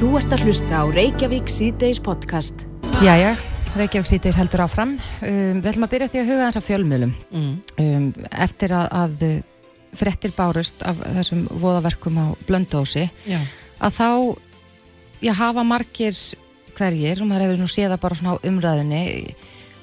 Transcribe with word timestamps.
Þú 0.00 0.14
ert 0.16 0.32
að 0.32 0.46
hlusta 0.46 0.78
á 0.80 0.84
Reykjavík 0.88 1.50
síðdeis 1.52 1.98
podcast. 2.00 2.62
Jæja, 3.04 3.34
Reykjavík 3.76 4.08
síðdeis 4.08 4.38
heldur 4.40 4.62
áfram. 4.64 4.94
Um, 5.20 5.58
við 5.58 5.66
ætlum 5.74 5.84
að 5.84 5.92
byrja 5.92 6.06
því 6.08 6.20
að 6.22 6.30
huga 6.30 6.46
þess 6.46 6.60
að 6.60 6.64
fjölmiðlum. 6.70 7.12
Mm. 7.28 7.50
Um, 7.84 8.06
eftir 8.46 8.72
að, 8.78 8.86
að 8.96 9.26
frettir 10.00 10.32
bárust 10.38 10.86
af 10.88 11.02
þessum 11.18 11.42
voðaverkum 11.52 12.16
á 12.16 12.26
blöndósi, 12.48 13.04
já. 13.28 13.36
að 13.76 13.98
þá 13.98 14.08
já, 15.20 15.34
hafa 15.42 15.66
margir 15.68 16.24
hverjir, 16.80 17.20
og 17.20 17.28
maður 17.28 17.50
hefur 17.50 17.60
nú 17.60 17.68
séða 17.68 18.00
bara 18.00 18.16
svona 18.22 18.40
á 18.40 18.44
umræðinni, 18.48 19.04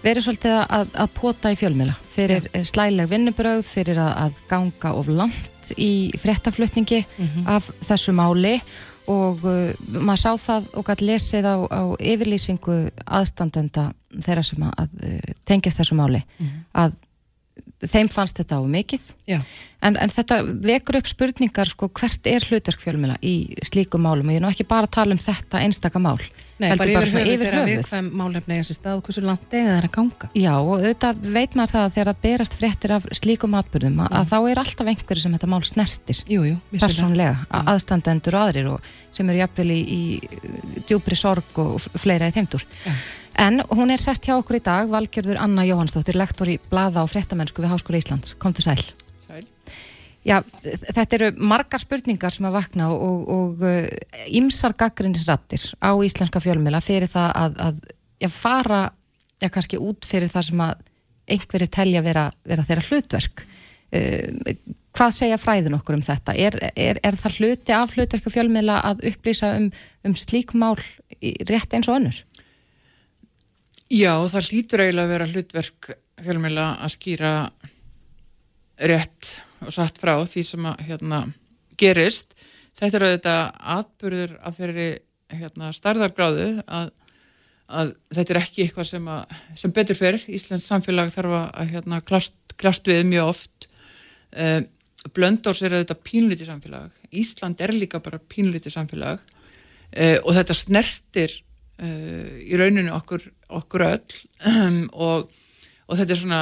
verið 0.02 0.30
svolítið 0.32 0.60
að, 0.64 0.98
að 0.98 1.16
pota 1.22 1.54
í 1.54 1.62
fjölmiðla 1.62 1.94
fyrir 2.10 2.50
ja. 2.50 2.66
slæleg 2.66 3.14
vinnubröð, 3.14 3.62
fyrir 3.70 4.02
að, 4.02 4.14
að 4.26 4.44
ganga 4.50 4.98
of 4.98 5.14
langt 5.14 5.74
í 5.78 6.10
frettaflutningi 6.18 7.06
mm 7.06 7.26
-hmm. 7.28 7.50
af 7.54 7.70
þessu 7.86 8.18
máli 8.18 8.58
og 8.58 8.88
uh, 9.08 9.74
maður 10.02 10.22
sá 10.22 10.32
það 10.42 10.70
og 10.74 10.88
gæti 10.88 11.08
lesið 11.08 11.48
á, 11.48 11.56
á 11.68 11.84
yfirlýsingu 12.00 12.78
aðstandenda 13.06 13.90
þeirra 14.26 14.44
sem 14.44 14.64
að, 14.68 14.74
að 14.84 14.90
uh, 15.08 15.36
tengjast 15.48 15.82
þessu 15.82 15.98
máli 16.00 16.24
mm 16.24 16.46
-hmm. 16.46 16.64
að 16.84 16.98
þeim 17.86 18.10
fannst 18.12 18.40
þetta 18.42 18.58
á 18.58 18.64
mikið. 18.68 19.08
En, 19.86 19.94
en 19.94 20.10
þetta 20.10 20.42
vekur 20.66 20.98
upp 20.98 21.10
spurningar 21.10 21.70
sko, 21.70 21.92
hvert 21.94 22.28
er 22.30 22.46
hlutverk 22.50 22.82
fjölmjöla 22.82 23.20
í 23.22 23.54
slíkum 23.68 24.02
málum? 24.08 24.30
Og 24.30 24.34
ég 24.34 24.42
er 24.42 24.46
nú 24.46 24.52
ekki 24.52 24.66
bara 24.68 24.90
að 24.90 24.96
tala 24.98 25.14
um 25.14 25.22
þetta 25.22 25.62
einstaka 25.62 26.02
mál 26.02 26.18
Nei, 26.58 26.72
bara 26.74 26.90
yfir 26.90 27.12
höfuð 27.14 27.42
þegar 27.44 27.68
við 27.68 27.82
hvað 27.86 28.08
málefni 28.18 28.56
þessi 28.58 28.76
stað 28.80 29.02
hversu 29.06 29.22
langt 29.22 29.52
eða 29.54 29.68
það 29.68 29.76
er 29.76 29.86
að 29.86 29.92
ganga. 29.94 30.30
Já, 30.34 30.54
og 30.56 30.72
auðvitað 30.74 31.28
veit 31.36 31.58
maður 31.60 31.74
það 31.76 31.84
að 31.84 31.94
þegar 31.94 32.10
það 32.10 32.24
berast 32.24 32.58
fréttir 32.58 32.94
af 32.96 33.06
slíkum 33.20 33.58
atbyrðum 33.60 34.02
að, 34.02 34.16
að 34.18 34.32
þá 34.32 34.38
er 34.40 34.62
alltaf 34.64 34.90
einhverju 34.90 35.24
sem 35.24 35.36
þetta 35.38 35.52
mál 35.54 35.62
snertir. 35.70 36.24
Jú, 36.34 36.48
jú, 36.50 36.58
persónlega, 36.74 37.46
aðstandendur 37.62 38.40
og 38.40 38.48
aðrir 38.48 38.72
og 38.74 38.90
sem 39.14 39.30
eru 39.30 39.44
jafnvel 39.44 39.70
í, 39.76 39.80
í 39.86 40.82
djúbri 40.90 41.20
sorg 41.20 41.62
og 41.62 41.78
fleira 41.94 42.32
í 42.32 42.34
þeimdur 42.34 42.66
ja. 42.66 42.98
En 43.38 43.62
hún 43.70 43.94
er 43.94 44.02
sest 44.02 44.26
hjá 44.26 44.34
okkur 44.34 44.58
í 44.58 44.64
dag, 44.66 44.88
Valgjörður 44.90 45.38
Anna 45.38 45.66
Jóhannsdóttir, 45.68 46.18
lektor 46.18 46.50
í 46.50 46.58
Blada 46.72 47.04
og 47.06 47.12
fréttamennsku 47.12 47.62
við 47.62 47.70
Háskóla 47.70 48.00
Íslands. 48.02 48.34
Kom 48.42 48.56
til 48.58 48.66
sæl. 48.66 48.82
Sæl. 49.28 49.44
Já, 50.26 50.40
þetta 50.66 51.16
eru 51.20 51.30
margar 51.38 51.80
spurningar 51.80 52.34
sem 52.34 52.48
að 52.50 52.58
vakna 52.58 52.90
og 52.92 53.62
ímsar 54.28 54.74
uh, 54.74 54.80
gaggrinnisrattir 54.82 55.70
á 55.78 55.94
íslenska 56.04 56.42
fjölmjöla 56.44 56.82
fyrir 56.84 57.12
það 57.12 57.30
að, 57.44 57.62
að 57.68 57.78
já, 58.26 58.30
fara, 58.34 58.82
já 59.40 59.52
kannski 59.54 59.80
út 59.80 60.10
fyrir 60.10 60.34
það 60.34 60.48
sem 60.50 60.66
að 60.66 60.82
einhverju 61.38 61.70
telja 61.78 62.04
vera, 62.04 62.26
vera 62.48 62.66
þeirra 62.66 62.88
hlutverk. 62.90 63.46
Uh, 63.94 64.58
hvað 64.98 65.14
segja 65.14 65.38
fræðin 65.40 65.78
okkur 65.78 66.00
um 66.00 66.04
þetta? 66.04 66.34
Er, 66.34 66.58
er, 66.74 67.00
er 67.06 67.20
það 67.22 67.38
hluti 67.38 67.78
af 67.78 67.94
hlutverku 67.94 68.34
fjölmjöla 68.34 68.82
að 68.90 69.06
upplýsa 69.14 69.54
um, 69.62 69.70
um 70.10 70.18
slík 70.18 70.58
mál 70.58 70.74
rétt 71.22 71.78
eins 71.78 71.88
og 71.88 72.02
önnur? 72.02 72.24
Já, 73.88 74.20
það 74.28 74.48
hlýtur 74.52 74.82
eiginlega 74.84 75.06
að 75.06 75.12
vera 75.14 75.26
hlutverk 75.32 75.90
fjölmjöla 76.20 76.64
að 76.84 76.94
skýra 76.98 77.34
rétt 78.84 79.30
og 79.64 79.72
satt 79.72 80.02
frá 80.02 80.18
því 80.28 80.44
sem 80.44 80.68
að 80.68 80.82
hérna, 80.90 81.22
gerist. 81.80 82.36
Þetta 82.78 82.98
er 83.00 83.06
auðvitað 83.08 83.44
atbyrður 83.78 84.34
af 84.44 84.58
þeirri 84.60 84.90
hérna, 85.38 85.72
starðargráðu 85.76 86.50
að, 86.68 86.92
að 87.80 87.96
þetta 88.18 88.36
er 88.36 88.42
ekki 88.42 88.66
eitthvað 88.66 88.90
sem, 88.92 89.08
að, 89.08 89.40
sem 89.64 89.76
betur 89.80 90.00
fyrir. 90.02 90.28
Íslands 90.36 90.68
samfélag 90.68 91.16
þarf 91.16 91.40
að 91.40 91.74
hérna, 91.74 92.04
klast, 92.04 92.38
klast 92.60 92.92
við 92.92 93.06
mjög 93.08 93.32
oft. 93.32 93.72
Uh, 94.36 94.62
Blöndós 95.16 95.64
er 95.64 95.78
auðvitað 95.78 96.04
pínlítið 96.04 96.52
samfélag. 96.52 97.02
Ísland 97.16 97.64
er 97.64 97.72
líka 97.72 98.04
bara 98.04 98.20
pínlítið 98.20 98.76
samfélag 98.76 99.24
uh, 99.24 100.18
og 100.26 100.34
þetta 100.36 100.60
snertir 100.66 101.40
í 101.78 102.58
rauninu 102.58 102.94
okkur, 102.96 103.28
okkur 103.60 103.86
öll. 103.86 104.22
Um, 104.50 104.80
og, 104.94 105.30
og 105.88 106.00
þetta 106.00 106.16
er 106.16 106.22
svona 106.22 106.42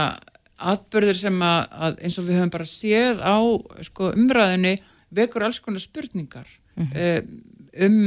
atbyrðir 0.55 1.17
sem 1.19 1.41
að, 1.43 1.65
að 1.87 1.97
eins 2.05 2.19
og 2.19 2.27
við 2.27 2.39
höfum 2.39 2.53
bara 2.53 2.69
séð 2.69 3.19
á 3.19 3.37
sko, 3.83 4.13
umræðinni 4.15 4.77
vekur 5.15 5.47
alls 5.47 5.59
konar 5.63 5.83
spurningar 5.83 6.47
mm 6.75 6.87
-hmm. 6.87 7.27
um 7.85 7.99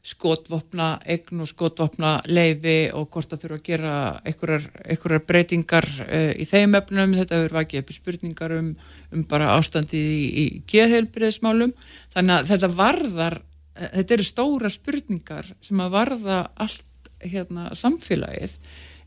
skotvopna, 0.00 0.94
eign 1.04 1.42
og 1.44 1.48
skotvopna 1.48 2.14
leifi 2.24 2.90
og 2.96 3.10
hvort 3.12 3.28
það 3.30 3.42
þurfa 3.42 3.58
að 3.58 3.66
gera 3.66 3.94
einhverjar 4.24 5.24
breytingar 5.28 5.86
uh, 6.06 6.32
í 6.40 6.46
þeim 6.48 6.74
efnum, 6.78 7.12
þetta 7.18 7.36
verður 7.36 7.58
vakið 7.58 7.82
upp 7.82 7.92
spurningar 7.92 8.54
um, 8.56 8.70
um 9.12 9.24
bara 9.28 9.52
ástandið 9.58 10.00
í, 10.00 10.24
í 10.42 10.62
geðheilbriðismálum 10.72 11.74
þannig 12.14 12.34
að 12.34 12.48
þetta 12.52 12.72
varðar 12.80 13.40
þetta 13.80 14.16
eru 14.16 14.26
stóra 14.26 14.70
spurningar 14.72 15.52
sem 15.64 15.82
að 15.82 15.94
varða 15.96 16.40
allt 16.60 17.12
hérna, 17.20 17.70
samfélagið 17.76 18.56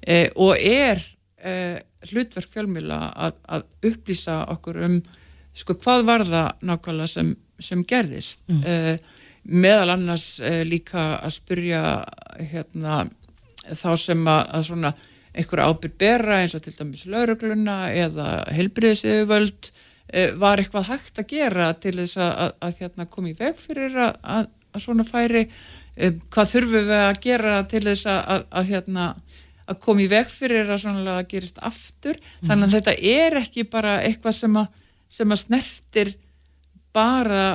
eh, 0.05 0.29
og 0.35 0.57
er 0.57 1.01
eh, 1.41 1.81
hlutverk 2.11 2.51
fjölmjöla 2.53 2.99
að, 3.27 3.37
að 3.57 3.67
upplýsa 3.89 4.43
okkur 4.53 4.81
um 4.85 4.97
sko, 5.53 5.77
hvað 5.77 6.05
varða 6.07 6.43
nákvæmlega 6.65 7.09
sem, 7.09 7.33
sem 7.61 7.83
gerðist 7.87 8.43
mm. 8.49 8.63
eh, 8.65 9.23
meðal 9.43 9.95
annars 9.97 10.27
eh, 10.43 10.61
líka 10.67 11.17
að 11.19 11.35
spyrja 11.37 11.81
hérna, 12.39 13.03
þá 13.69 13.89
sem 13.99 14.27
að, 14.27 14.43
að 14.57 14.67
svona 14.69 14.93
einhver 15.33 15.63
ábyrg 15.65 15.95
bera 15.99 16.41
eins 16.41 16.53
og 16.57 16.63
til 16.63 16.75
dæmis 16.77 17.07
laurugluna 17.09 17.77
eða 17.97 18.27
helbriðsöföld 18.53 19.71
eh, 20.13 20.33
var 20.39 20.61
eitthvað 20.61 20.91
hægt 20.91 21.21
að 21.21 21.31
gera 21.33 21.71
til 21.73 21.95
þess 21.97 22.19
að, 22.19 22.33
að, 22.45 22.53
að 22.67 22.83
hérna, 22.83 23.09
koma 23.09 23.31
í 23.31 23.37
veg 23.39 23.57
fyrir 23.59 23.97
að, 24.03 24.51
að 24.73 24.85
svona 24.85 25.05
færi 25.07 25.45
um, 25.47 26.19
hvað 26.33 26.51
þurfum 26.55 26.77
við 26.89 26.93
að 26.99 27.21
gera 27.27 27.57
til 27.69 27.83
þess 27.87 28.09
að, 28.11 28.45
að 28.49 28.71
hérna 28.73 29.07
að 29.63 29.79
koma 29.83 30.03
í 30.03 30.09
veg 30.11 30.31
fyrir 30.31 30.71
að 30.71 30.81
svona 30.83 31.17
að 31.17 31.27
gerist 31.31 31.61
aftur, 31.63 32.17
mm. 32.19 32.47
þannig 32.49 32.65
að 32.65 32.67
mhm. 32.67 32.73
þetta 32.77 32.95
er 33.13 33.37
ekki 33.43 33.67
bara 33.71 33.99
eitthvað 34.03 34.35
sem 34.41 34.57
að, 34.59 34.81
sem 35.19 35.35
að 35.35 35.43
snertir 35.45 36.13
bara 36.93 37.45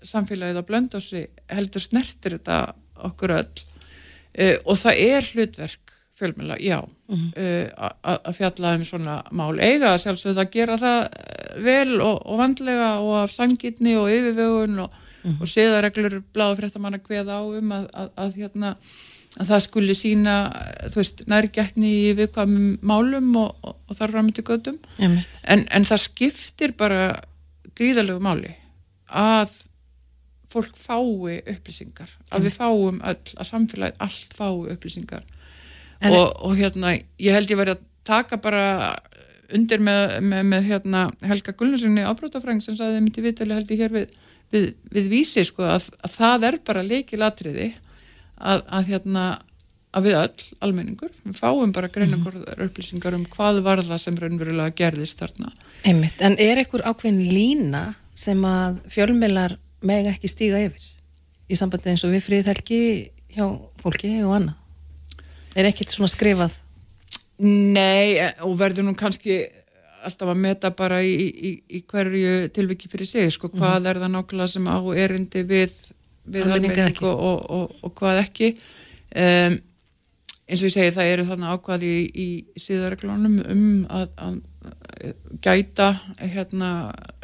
samfélagið 0.00 0.62
á 0.64 0.64
blöndósi 0.64 1.26
heldur 1.52 1.84
snertir 1.84 2.38
þetta 2.38 2.60
okkur 3.10 3.36
öll 3.36 3.60
uh, 3.60 4.56
og 4.64 4.80
það 4.80 5.02
er 5.04 5.30
hlutverk 5.34 5.94
fjölmjöla, 6.20 6.56
já 6.60 6.78
mm. 6.80 7.28
uh, 7.36 7.90
að 8.04 8.34
fjalla 8.36 8.74
um 8.76 8.82
svona 8.84 9.20
mál 9.32 9.54
eiga 9.56 9.94
að 9.94 10.02
sjálfsögða 10.04 10.44
að 10.44 10.56
gera 10.56 10.76
það 10.80 10.98
vel 11.64 11.94
og, 11.96 12.18
og 12.24 12.40
vandlega 12.40 12.90
og 13.04 13.14
af 13.22 13.32
sangitni 13.32 13.96
og 14.00 14.10
yfirvögun 14.12 14.82
og 14.84 14.98
mm 15.22 15.30
-hmm. 15.30 15.40
og 15.40 16.58
fréttamann 16.58 16.98
að 16.98 17.06
hveða 17.08 17.40
á 17.40 17.42
um 17.44 17.72
að, 17.72 17.88
að, 17.92 18.10
að, 18.16 18.36
hérna, 18.36 18.74
að 19.38 19.46
það 19.46 19.64
skuli 19.66 19.94
sína 19.94 20.36
nærgætni 21.26 21.90
í 22.10 22.12
viðkvæmum 22.18 22.78
málum 22.82 23.36
og, 23.36 23.56
og, 23.62 23.76
og 23.88 23.96
þar 23.96 24.10
framöndi 24.10 24.42
gödum 24.42 24.78
en, 24.98 25.66
en 25.70 25.84
það 25.84 26.00
skiptir 26.08 26.72
bara 26.72 27.22
gríðalegu 27.74 28.20
máli 28.20 28.54
að 29.10 29.50
fólk 30.50 30.74
fái 30.78 31.40
upplýsingar 31.52 32.10
að 32.30 32.48
við 32.48 32.56
fáum 32.58 32.98
öll, 33.06 33.34
að 33.36 33.46
samfélagið 33.46 34.02
allt 34.02 34.34
fái 34.34 34.72
upplýsingar. 34.74 35.22
Og, 36.10 36.26
og 36.42 36.56
hérna, 36.56 36.96
ég 37.20 37.36
held 37.36 37.50
ég 37.52 37.60
verið 37.60 37.76
að 37.76 37.84
taka 38.08 38.38
bara 38.40 38.64
undir 39.54 39.82
með, 39.82 40.16
með, 40.24 40.42
með 40.48 40.66
hérna, 40.70 41.04
Helga 41.26 41.54
Gullnarssoni 41.58 42.06
ábrótafræng 42.06 42.62
sem 42.64 42.76
saði 42.78 43.02
myndi 43.02 43.24
viðtali 43.24 43.56
held 43.56 43.72
ég 43.74 43.82
hér 43.84 43.94
við 43.94 44.14
við, 44.54 44.72
við 44.90 45.12
vísi 45.12 45.44
sko 45.46 45.66
að, 45.68 45.90
að 46.00 46.16
það 46.16 46.48
er 46.48 46.58
bara 46.66 46.86
leikilatriði 46.86 47.70
að, 48.40 48.66
að 48.66 48.90
hérna 48.90 49.24
að 49.90 50.06
við 50.06 50.16
öll, 50.20 50.44
almenningur, 50.62 51.10
við 51.24 51.38
fáum 51.40 51.72
bara 51.74 51.90
greinangorðar 51.90 52.60
mhm. 52.60 52.68
upplýsingar 52.68 53.16
um 53.16 53.26
hvað 53.32 53.62
var 53.66 53.82
það 53.82 54.02
sem 54.04 54.18
raunverulega 54.20 54.76
gerðist 54.78 55.22
þarna 55.22 55.50
Einmitt, 55.82 56.22
En 56.22 56.38
er 56.38 56.62
einhver 56.62 56.84
ákveðin 56.86 57.24
lína 57.26 57.82
sem 58.14 58.38
að 58.46 58.78
fjölmeilar 58.92 59.56
meg 59.86 60.10
ekki 60.12 60.30
stíga 60.30 60.60
yfir 60.62 60.86
í 61.50 61.58
sambandi 61.58 61.90
eins 61.90 62.04
og 62.06 62.14
við 62.14 62.26
friðhelgi 62.28 62.82
hjá 63.34 63.46
fólki 63.82 64.12
og 64.22 64.36
annað? 64.38 64.58
Er 65.58 65.66
ekkert 65.66 65.90
svona 65.90 66.10
skrifað? 66.10 66.60
Nei, 67.40 68.20
og 68.44 68.54
verður 68.60 68.86
nú 68.86 68.94
kannski 68.98 69.40
alltaf 70.04 70.32
að 70.32 70.42
meta 70.42 70.70
bara 70.76 71.00
í, 71.04 71.14
í, 71.30 71.50
í 71.76 71.80
hverju 71.88 72.50
tilviki 72.54 72.90
fyrir 72.90 73.08
sig 73.08 73.32
sko, 73.34 73.50
hvað 73.52 73.80
mm 73.80 73.90
er 73.90 74.02
það 74.02 74.14
nákvæmlega 74.16 74.52
sem 74.54 74.68
á 74.70 74.78
erindi 75.04 75.42
við, 75.46 75.74
við 76.24 76.54
almenning 76.54 77.02
og, 77.02 77.24
og, 77.30 77.42
og, 77.56 77.74
og 77.86 77.94
hvað 77.98 78.22
ekki. 78.24 78.54
Um, 79.10 79.58
eins 80.50 80.62
og 80.62 80.68
ég 80.70 80.74
segi 80.74 80.94
það 80.94 81.10
eru 81.14 81.26
þarna 81.28 81.52
ákvaði 81.54 81.90
í, 81.90 82.04
í 82.10 82.28
síðarreglunum 82.58 83.36
um 83.44 83.66
að, 83.90 84.08
að 84.18 84.38
gæta 85.44 85.90
hérna 86.18 86.70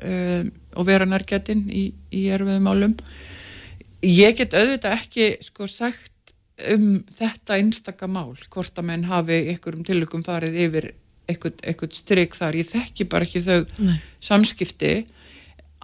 um, 0.02 0.52
og 0.76 0.88
vera 0.88 1.08
nærgætin 1.08 1.66
í, 1.68 1.88
í 2.14 2.26
erfiðum 2.32 2.70
álum 2.70 2.94
ég 4.06 4.36
get 4.38 4.54
auðvitað 4.54 4.98
ekki 5.00 5.28
sko 5.44 5.68
sagt 5.70 6.12
um 6.72 7.02
þetta 7.16 7.58
einstakka 7.58 8.08
mál 8.08 8.36
hvort 8.52 8.78
að 8.78 8.88
menn 8.90 9.08
hafi 9.10 9.42
ykkur 9.54 9.76
um 9.78 9.86
tilökum 9.86 10.24
farið 10.24 10.60
yfir 10.66 10.88
eitthvað, 11.28 11.94
stryk 11.96 12.36
þar, 12.38 12.58
ég 12.60 12.68
þekki 12.70 13.08
bara 13.10 13.26
ekki 13.26 13.42
þau 13.44 13.64
Nei. 13.82 13.96
samskipti 14.22 14.92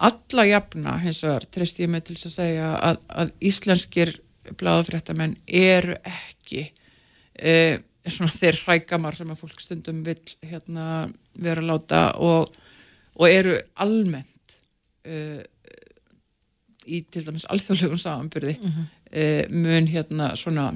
alla 0.03 0.45
jafna 0.47 0.97
hins 1.03 1.21
vegar 1.23 1.45
treyst 1.53 1.79
ég 1.83 1.91
mig 1.91 2.05
til 2.07 2.17
að 2.17 2.35
segja 2.35 2.69
að, 2.75 3.01
að 3.07 3.33
íslenskir 3.49 4.13
bláðafréttamenn 4.59 5.35
eru 5.47 5.95
ekki 6.09 6.65
e, 7.39 7.79
svona 8.07 8.33
þeir 8.33 8.59
hrækamar 8.65 9.15
sem 9.15 9.31
að 9.31 9.43
fólk 9.43 9.61
stundum 9.63 10.01
vil 10.05 10.19
hérna, 10.43 11.07
vera 11.39 11.63
láta 11.63 12.03
og, 12.19 12.51
og 13.15 13.29
eru 13.29 13.55
almennt 13.83 14.57
e, 15.05 15.43
í 16.83 17.03
til 17.07 17.23
dæmis 17.27 17.47
alþjóðlegum 17.51 18.01
samanbyrði 18.01 18.57
mm 18.59 18.71
-hmm. 18.73 18.89
e, 19.11 19.23
mun 19.49 19.87
hérna 19.87 20.33
svona 20.35 20.73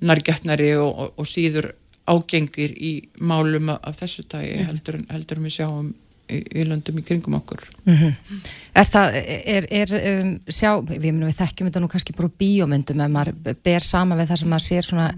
nærgætnari 0.00 0.76
og, 0.76 0.92
og, 0.98 1.12
og 1.16 1.26
síður 1.26 1.72
ágengir 2.06 2.74
í 2.74 2.92
málum 3.18 3.72
af 3.74 4.00
þessu 4.00 4.26
tægi 4.30 4.66
heldur, 4.66 5.00
heldur 5.10 5.40
við 5.42 5.56
sjáum 5.58 5.88
í, 6.30 6.38
í 6.38 6.66
löndum 6.66 7.00
í 7.00 7.04
kringum 7.06 7.38
okkur. 7.38 7.64
Mm 7.84 7.96
-hmm. 7.96 8.40
Er 8.74 8.88
það, 8.90 9.18
er, 9.56 9.66
er 9.70 9.94
um, 10.00 10.32
sjá, 10.48 10.70
við, 10.86 11.08
við 11.10 11.38
þekkjum 11.40 11.70
þetta 11.70 11.82
nú 11.82 11.90
kannski 11.92 12.16
bara 12.16 12.32
bíómyndum 12.38 13.02
ef 13.02 13.12
maður 13.12 13.56
ber 13.64 13.82
sama 13.82 14.16
við 14.16 14.30
það 14.30 14.42
sem 14.42 14.52
maður 14.54 14.66
sér 14.66 14.88
svona 14.90 15.08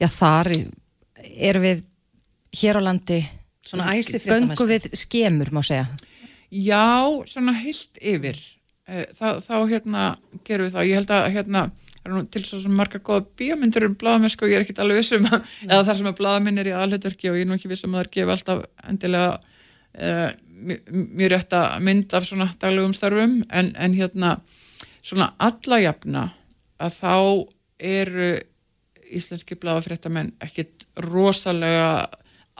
já 0.00 0.08
þar 0.08 0.52
er 1.36 1.60
við 1.62 1.84
hér 2.60 2.80
á 2.80 2.82
landi 2.82 3.22
göngu 4.26 4.66
við 4.66 4.90
skemur 4.98 5.52
má 5.52 5.62
segja. 5.64 5.86
Já, 6.52 7.08
svona 7.26 7.54
heilt 7.56 7.96
yfir. 8.00 8.36
Þa, 9.16 9.40
þá 9.40 9.54
hérna 9.70 10.02
gerum 10.44 10.66
við 10.66 10.74
það. 10.74 10.88
Ég 10.88 10.98
held 11.00 11.12
að 11.14 11.30
hérna 11.32 11.62
það 12.02 12.18
er 12.18 12.28
til 12.34 12.44
svo 12.44 12.72
margar 12.74 13.02
góða 13.06 13.26
bíómyndur 13.38 13.86
um 13.88 13.96
bladamennsku 13.98 14.46
og 14.46 14.52
ég 14.52 14.60
er 14.60 14.66
ekkit 14.66 14.82
alveg 14.82 15.02
vissum 15.02 15.26
að, 15.30 15.50
eða 15.68 15.86
þar 15.88 15.98
sem 16.00 16.10
að 16.10 16.18
bladaminn 16.20 16.62
er 16.62 16.70
í 16.70 16.76
aðhaldverki 16.76 17.30
og 17.30 17.38
ég 17.38 17.46
er 17.46 17.50
nú 17.50 17.58
ekki 17.58 17.70
vissum 17.72 17.94
að 17.94 18.00
það 18.00 18.06
er 18.06 18.12
gefið 18.16 18.34
alltaf 18.36 18.64
endilega 18.90 19.32
uh, 20.06 20.30
mjög 20.92 21.32
rétt 21.32 21.56
að 21.58 21.76
mynd 21.88 22.16
af 22.16 22.26
svona 22.26 22.48
daglegum 22.62 22.96
starfum 22.96 23.36
en, 23.50 23.72
en 23.74 23.98
hérna 23.98 24.36
svona 25.02 25.32
allajafna 25.42 26.28
að 26.82 26.98
þá 26.98 27.14
eru 27.82 28.30
íslenski 29.12 29.58
bladafréttamenn 29.60 30.32
ekkit 30.42 30.86
rosalega 31.04 32.08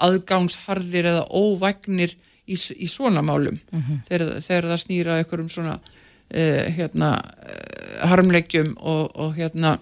aðgangsharðir 0.02 1.08
eða 1.12 1.24
óvagnir 1.30 2.14
í, 2.46 2.56
í 2.56 2.88
svona 2.90 3.22
málum. 3.24 3.58
Mm 3.72 3.82
-hmm. 3.82 4.00
þegar, 4.08 4.40
þegar 4.40 4.68
það 4.70 4.82
snýra 4.84 5.18
ykkur 5.22 5.44
um 5.44 5.50
svona 5.52 5.76
uh, 5.78 6.64
hérna 6.76 7.10
uh, 7.20 7.81
harmlegjum 8.00 8.74
og, 8.78 9.12
og 9.14 9.36
hérna 9.36 9.76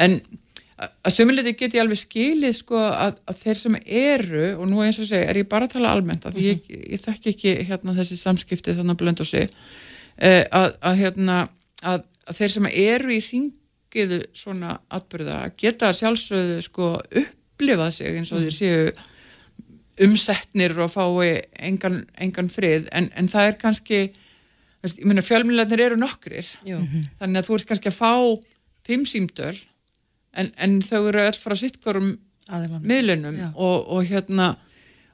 en 0.00 0.20
að 0.82 1.14
sömuleiti 1.14 1.54
get 1.58 1.76
ég 1.76 1.84
alveg 1.84 2.00
skilið 2.00 2.54
sko 2.56 2.80
að, 2.80 3.18
að 3.28 3.40
þeir 3.42 3.58
sem 3.60 3.76
eru 3.82 4.46
og 4.56 4.68
nú 4.70 4.82
eins 4.84 4.98
og 5.02 5.08
segja 5.08 5.30
er 5.30 5.42
ég 5.42 5.50
bara 5.50 5.68
að 5.68 5.76
tala 5.76 5.92
almennt 5.94 6.26
að 6.28 6.40
ég, 6.42 6.62
ég 6.66 7.02
þekk 7.02 7.28
ekki 7.32 7.54
hérna 7.68 7.94
þessi 7.96 8.18
samskipti 8.18 8.74
þannig 8.76 8.96
að 8.96 9.02
blönda 9.02 9.26
sig 9.28 9.46
uh, 9.50 10.42
að, 10.42 10.68
að 10.80 10.98
hérna 11.02 11.38
að, 11.82 12.06
að 12.26 12.40
þeir 12.40 12.54
sem 12.56 12.70
eru 12.72 13.14
í 13.14 13.20
ringiðu 13.28 14.20
svona 14.36 14.76
atbyrða 14.92 15.44
geta 15.60 15.92
sjálfsögðu 15.96 16.60
sko 16.66 16.92
upplifað 17.22 17.94
sig 17.98 18.18
eins 18.18 18.34
og 18.34 18.46
þeir 18.46 18.58
séu 18.58 18.84
umsetnir 20.02 20.74
og 20.80 20.90
fái 20.94 21.42
engan, 21.60 22.02
engan 22.16 22.50
frið 22.50 22.88
en, 22.96 23.10
en 23.14 23.28
það 23.30 23.50
er 23.50 23.58
kannski 23.60 24.02
ég 24.82 25.06
meina 25.06 25.22
fjölmjölarnir 25.22 25.84
eru 25.84 25.98
nokkrir 26.00 26.48
Jú. 26.66 26.80
þannig 27.20 27.40
að 27.40 27.48
þú 27.48 27.58
ert 27.58 27.68
kannski 27.70 27.92
að 27.92 27.98
fá 27.98 28.12
fimm 28.86 29.06
símdöl 29.06 29.54
en, 30.34 30.52
en 30.56 30.80
þau 30.82 31.00
eru 31.08 31.24
öll 31.26 31.38
frá 31.38 31.54
sittkorum 31.58 32.14
miðlunum 32.82 33.38
og, 33.54 33.76
og 33.86 34.08
hérna 34.08 34.52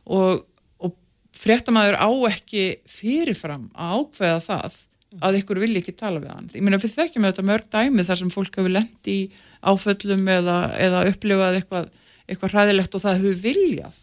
og, 0.08 0.44
og 0.80 0.94
fréttamaður 1.36 1.98
á 2.00 2.10
ekki 2.30 2.64
fyrirfram 2.88 3.68
að 3.76 3.98
ákveða 4.00 4.40
það 4.46 4.78
að 5.24 5.38
ykkur 5.40 5.60
vilja 5.62 5.80
ekki 5.80 5.94
tala 5.96 6.20
við 6.20 6.32
hann. 6.34 6.48
Ég 6.52 6.64
meina 6.64 6.80
við 6.80 6.94
þekkjum 6.94 7.26
þetta 7.28 7.44
mörg 7.48 7.70
dæmi 7.72 8.04
þar 8.04 8.20
sem 8.20 8.32
fólk 8.32 8.58
hefur 8.60 8.74
lendi 8.74 9.14
í 9.14 9.22
áföllum 9.64 10.26
eða, 10.32 10.56
eða 10.78 11.04
upplifað 11.08 11.60
eitthvað, 11.60 11.88
eitthvað 12.28 12.54
hræðilegt 12.54 12.96
og 12.96 13.04
það 13.04 13.22
hefur 13.22 13.40
viljað 13.46 14.02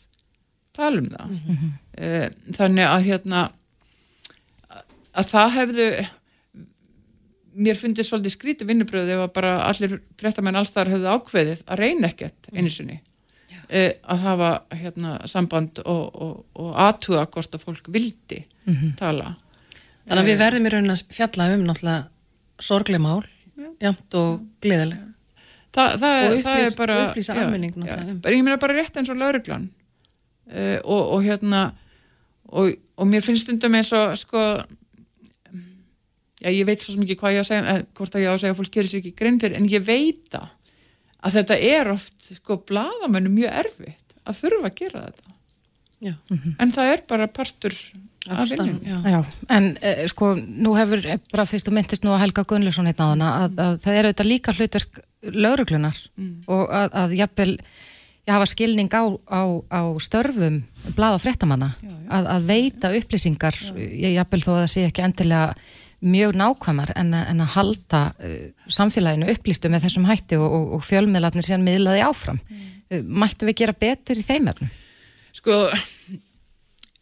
tala 0.75 1.01
um 1.01 1.11
það. 1.13 1.35
Mm 1.35 1.59
-hmm. 1.59 2.39
þannig 2.57 2.89
að 2.89 3.05
hérna 3.09 3.43
að 5.15 5.31
það 5.31 5.51
hefðu 5.55 5.89
mér 7.55 7.79
fundið 7.79 8.07
svolítið 8.09 8.33
skríti 8.35 8.67
vinnubröðu 8.67 9.15
ef 9.15 9.23
að 9.25 9.33
bara 9.37 9.53
allir 9.69 9.99
fréttamenn 10.19 10.59
allstar 10.59 10.91
hefðu 10.91 11.11
ákveðið 11.15 11.61
að 11.65 11.81
reyna 11.81 12.09
ekkert 12.11 12.49
einu 12.51 12.71
sinni. 12.71 12.99
Uh, 13.65 13.89
að 14.11 14.25
hafa 14.27 14.49
hérna, 14.77 15.15
samband 15.29 15.79
og, 15.81 16.03
og, 16.21 16.33
og 16.61 16.75
aðtuga 16.83 17.23
hvort 17.33 17.55
að 17.55 17.63
fólk 17.63 17.87
vildi 17.89 18.43
mm 18.43 18.75
-hmm. 18.75 18.91
tala. 18.99 19.31
Þannig 20.05 20.21
að 20.21 20.29
við 20.29 20.41
verðum 20.43 20.67
í 20.67 20.73
raunin 20.73 20.93
að 20.93 21.03
fjalla 21.09 21.47
um 21.55 21.63
náttúrulega 21.65 22.03
sorgleg 22.59 23.01
mál 23.01 23.23
jamt 23.81 24.13
og 24.19 24.43
gleðileg. 24.61 24.99
Þa, 25.75 25.83
það, 25.99 26.13
og 26.19 26.35
upplýs, 26.35 26.43
það 26.43 26.65
er 26.65 26.75
bara 26.77 26.99
upplýsa 27.07 27.33
almenning 27.35 27.73
um. 27.75 28.21
ég 28.23 28.43
meina 28.43 28.57
bara 28.57 28.75
rétt 28.77 28.95
eins 28.97 29.09
og 29.09 29.17
lauruglan 29.19 29.65
uh, 30.51 30.79
og, 30.83 31.01
og 31.15 31.23
hérna 31.23 31.73
og 32.51 33.07
mér 33.09 33.23
finnst 33.25 33.43
stundum 33.43 33.75
eins 33.75 33.91
og 33.91 34.13
sko 34.15 34.43
já, 36.45 36.51
ég 36.53 36.67
veit 36.67 36.83
svo 36.83 36.95
mikið 37.01 37.19
hvað 37.21 37.35
ég 37.35 37.41
á 37.41 37.43
að 37.43 37.49
segja 37.49 37.73
eh, 37.73 37.83
hvort 37.97 38.15
að 38.15 38.23
ég 38.23 38.29
á 38.29 38.33
að 38.35 38.41
segja 38.43 38.55
að 38.55 38.59
fólk 38.61 38.73
gerir 38.75 38.91
sér 38.91 39.01
ekki 39.01 39.13
grein 39.21 39.39
fyrir 39.41 39.59
en 39.59 39.69
ég 39.71 39.85
veit 39.85 40.39
að 40.39 41.37
þetta 41.37 41.59
er 41.69 41.91
oft 41.93 42.27
sko 42.29 42.59
bladamennu 42.69 43.31
mjög 43.33 43.61
erfitt 43.63 44.17
að 44.25 44.41
þurfa 44.41 44.69
að 44.69 44.77
gera 44.81 45.05
þetta 45.07 45.33
mm 46.05 46.37
-hmm. 46.37 46.57
en 46.59 46.75
það 46.75 46.91
er 46.93 47.01
bara 47.09 47.27
partur 47.27 47.77
af 48.29 48.49
vinnum 48.49 48.79
já. 48.81 48.97
Já, 49.05 49.19
en 49.49 49.77
eh, 49.81 50.05
sko 50.09 50.35
nú 50.35 50.75
hefur 50.77 51.01
bara 51.31 51.45
fyrst 51.45 51.67
og 51.69 51.75
myndist 51.77 52.05
nú 52.05 52.13
að 52.13 52.23
Helga 52.25 52.43
Gunnlauson 52.43 52.89
hérna 52.89 53.05
á 53.05 53.13
hana 53.13 53.33
að, 53.45 53.59
að 53.59 53.75
það 53.83 53.97
er 53.97 54.05
auðvitað 54.05 54.31
líka 54.31 54.53
hlutverk 54.53 55.01
lauruglunar 55.25 55.97
mm. 56.17 56.43
og 56.47 56.69
að, 56.69 56.89
að 56.93 57.15
jafnvel 57.19 57.51
ég 58.25 58.33
hafa 58.33 58.47
skilning 58.49 58.89
á, 58.89 59.05
á, 59.29 59.41
á 59.69 59.81
störfum 60.01 60.63
blada 60.97 61.21
fréttamanna 61.21 61.73
að, 62.09 62.29
að 62.35 62.47
veita 62.49 62.93
upplýsingar 62.97 63.57
jafnvel 63.77 64.41
þó 64.41 64.51
að 64.55 64.61
það 64.63 64.71
sé 64.73 64.85
ekki 64.89 65.05
endilega 65.05 65.55
mjög 66.03 66.35
nákvæmar 66.37 66.91
en, 66.99 67.13
en 67.15 67.43
að 67.43 67.53
halda 67.55 68.01
uh, 68.19 68.39
samfélaginu 68.71 69.29
upplýstu 69.31 69.71
með 69.71 69.87
þessum 69.87 70.07
hætti 70.09 70.39
og, 70.39 70.47
og, 70.47 70.65
og 70.77 70.83
fjölmiðlarnir 70.85 71.45
síðan 71.45 71.65
miðlaði 71.65 72.03
áfram. 72.05 72.39
Mm. 72.49 72.65
Uh, 72.91 73.05
mættu 73.23 73.47
við 73.49 73.61
gera 73.63 73.77
betur 73.85 74.19
í 74.19 74.25
þeim 74.25 74.49
efnum? 74.51 74.73
Sko, 75.35 75.61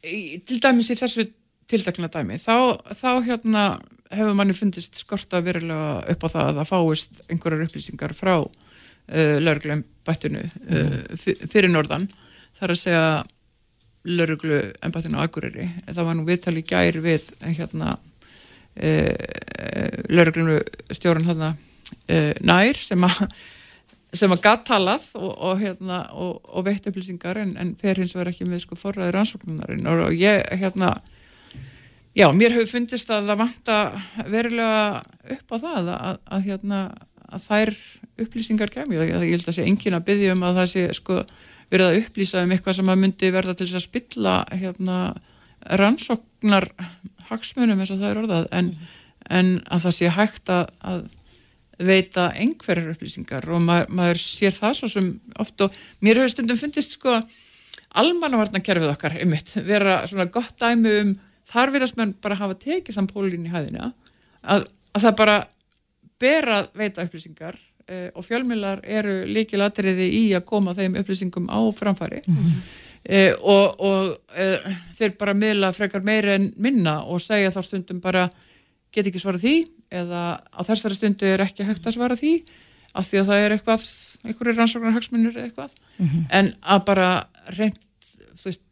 til 0.04 0.60
dæmis 0.62 0.92
í 0.94 0.98
þessu 1.00 1.28
tildakna 1.70 2.10
dæmi, 2.12 2.40
þá, 2.42 2.80
þá 2.98 3.10
hérna 3.26 3.66
hefur 4.14 4.36
manni 4.38 4.56
fundist 4.58 4.98
skorta 5.00 5.42
verulega 5.42 6.04
upp 6.14 6.26
á 6.26 6.34
það 6.34 6.50
að 6.50 6.58
það 6.60 6.70
fáist 6.70 7.22
einhverjar 7.28 7.68
upplýsingar 7.68 8.16
frá 8.18 8.36
uh, 8.38 9.38
lauruglu 9.42 9.80
embættinu 9.80 10.44
mm. 10.44 11.48
fyrir 11.50 11.72
norðan. 11.72 12.10
Það 12.54 12.68
er 12.68 12.76
að 12.76 12.82
segja 12.84 13.06
lauruglu 14.04 14.60
embættinu 14.84 15.20
á 15.20 15.26
Akureyri. 15.26 15.70
Það 15.88 16.08
var 16.10 16.18
nú 16.18 16.26
viðtali 16.28 16.66
gær 16.68 17.00
við 17.04 17.30
hérna 17.42 17.96
lauruglunu 18.74 20.56
stjórun 20.90 21.28
hérna 21.28 21.52
nær 22.42 22.80
sem 22.82 23.04
að 23.06 23.20
sem 24.14 24.34
að 24.34 24.44
gattalað 24.46 25.06
og, 25.18 25.32
og, 25.32 25.62
hérna, 25.62 26.04
og, 26.14 26.38
og 26.46 26.66
veitt 26.68 26.86
upplýsingar 26.90 27.40
en, 27.42 27.56
en 27.58 27.74
fer 27.80 27.98
hins 28.02 28.14
vegar 28.14 28.30
ekki 28.30 28.46
með 28.46 28.64
sko 28.66 28.78
forræður 28.78 29.20
ansóknunarinn 29.24 29.90
og 29.90 30.14
ég 30.14 30.44
hérna 30.62 30.94
já, 32.14 32.28
mér 32.30 32.54
hefur 32.54 32.76
fundist 32.76 33.10
að 33.14 33.32
það 33.32 33.42
vanta 33.42 33.80
verulega 34.30 34.84
upp 35.38 35.56
á 35.56 35.58
það 35.58 35.90
að, 35.96 36.20
að 36.38 36.46
hérna 36.50 36.84
að 37.34 37.48
þær 37.48 37.74
upplýsingar 38.24 38.74
kemur, 38.74 39.02
ég 39.02 39.18
held 39.18 39.50
að 39.50 39.58
sé 39.58 39.66
engin 39.66 39.98
að 39.98 40.08
byggja 40.12 40.36
um 40.36 40.46
að 40.46 40.62
það 40.62 40.72
sé 40.76 40.86
sko 41.00 41.20
verið 41.74 41.88
að 41.88 42.00
upplýsa 42.04 42.44
um 42.46 42.54
eitthvað 42.54 42.78
sem 42.78 42.92
að 42.94 43.02
myndi 43.02 43.32
verða 43.34 43.58
til 43.58 43.70
að 43.72 43.86
spilla 43.88 44.36
hérna 44.54 44.98
rannsóknar 45.82 46.70
hagsmunum 47.30 47.80
eins 47.80 47.94
og 47.94 48.02
það 48.02 48.10
er 48.12 48.22
orðað 48.24 48.48
en, 48.60 48.72
en 49.30 49.54
að 49.66 49.86
það 49.86 49.98
sé 49.98 50.14
hægt 50.18 50.54
að, 50.54 50.66
að 50.80 51.04
veita 51.84 52.30
einhverjar 52.38 52.94
upplýsingar 52.94 53.48
og 53.50 53.64
maður, 53.64 53.90
maður 53.98 54.22
sér 54.22 54.54
það 54.56 54.78
svo 54.78 54.92
sem 54.92 55.10
oft 55.42 55.66
og 55.66 55.82
mér 56.06 56.22
hefur 56.22 56.36
stundum 56.36 56.60
fundist 56.60 56.98
sko 56.98 57.18
almannavarnakerfið 58.02 58.94
okkar 58.94 59.18
um 59.24 59.34
mitt 59.34 59.54
vera 59.66 60.02
svona 60.10 60.30
gott 60.34 60.56
dæmi 60.62 60.94
um 61.02 61.14
þar 61.50 61.74
verðast 61.74 62.00
mann 62.00 62.16
bara 62.22 62.40
hafa 62.40 62.58
tekið 62.60 62.98
þann 62.98 63.10
pólinn 63.12 63.50
í 63.50 63.54
hæðina 63.54 63.92
að, 64.42 64.68
að 64.94 65.06
það 65.08 65.20
bara 65.20 65.38
ber 66.22 66.50
að 66.56 66.70
veita 66.80 67.06
upplýsingar 67.06 67.58
eh, 67.88 68.10
og 68.14 68.26
fjölmjölar 68.28 68.84
eru 68.86 69.24
líkilatriði 69.30 70.08
í 70.22 70.24
að 70.38 70.46
koma 70.50 70.76
þeim 70.78 70.98
upplýsingum 71.02 71.50
á 71.52 71.60
framfari 71.76 72.22
mm 72.26 72.38
-hmm. 72.38 72.64
Uh, 73.04 73.34
og, 73.44 73.82
og 73.84 74.12
uh, 74.40 74.68
þeir 74.96 75.18
bara 75.20 75.36
miðla 75.36 75.74
frekar 75.76 76.06
meira 76.08 76.38
en 76.38 76.54
minna 76.56 77.02
og 77.04 77.20
segja 77.20 77.52
þá 77.52 77.62
stundum 77.66 78.00
bara 78.04 78.30
get 78.96 79.10
ekki 79.10 79.20
svara 79.20 79.42
því 79.42 79.58
eða 79.92 80.22
á 80.40 80.60
þessari 80.64 80.96
stundu 80.96 81.28
er 81.28 81.44
ekki 81.44 81.66
hægt 81.68 81.84
að 81.84 81.98
svara 81.98 82.16
því 82.16 82.38
af 82.94 83.10
því 83.10 83.20
að 83.20 83.30
það 83.30 83.44
er 83.44 83.56
eitthvað 83.58 83.84
einhverju 84.24 84.56
rannsóknar 84.56 84.96
hagsmunir 84.96 85.36
eða 85.36 85.50
eitthvað 85.50 85.76
mm 85.98 86.08
-hmm. 86.08 86.24
en 86.40 86.54
að 86.62 86.86
bara 86.88 87.10
reynd 87.58 87.80
veist, 88.44 88.64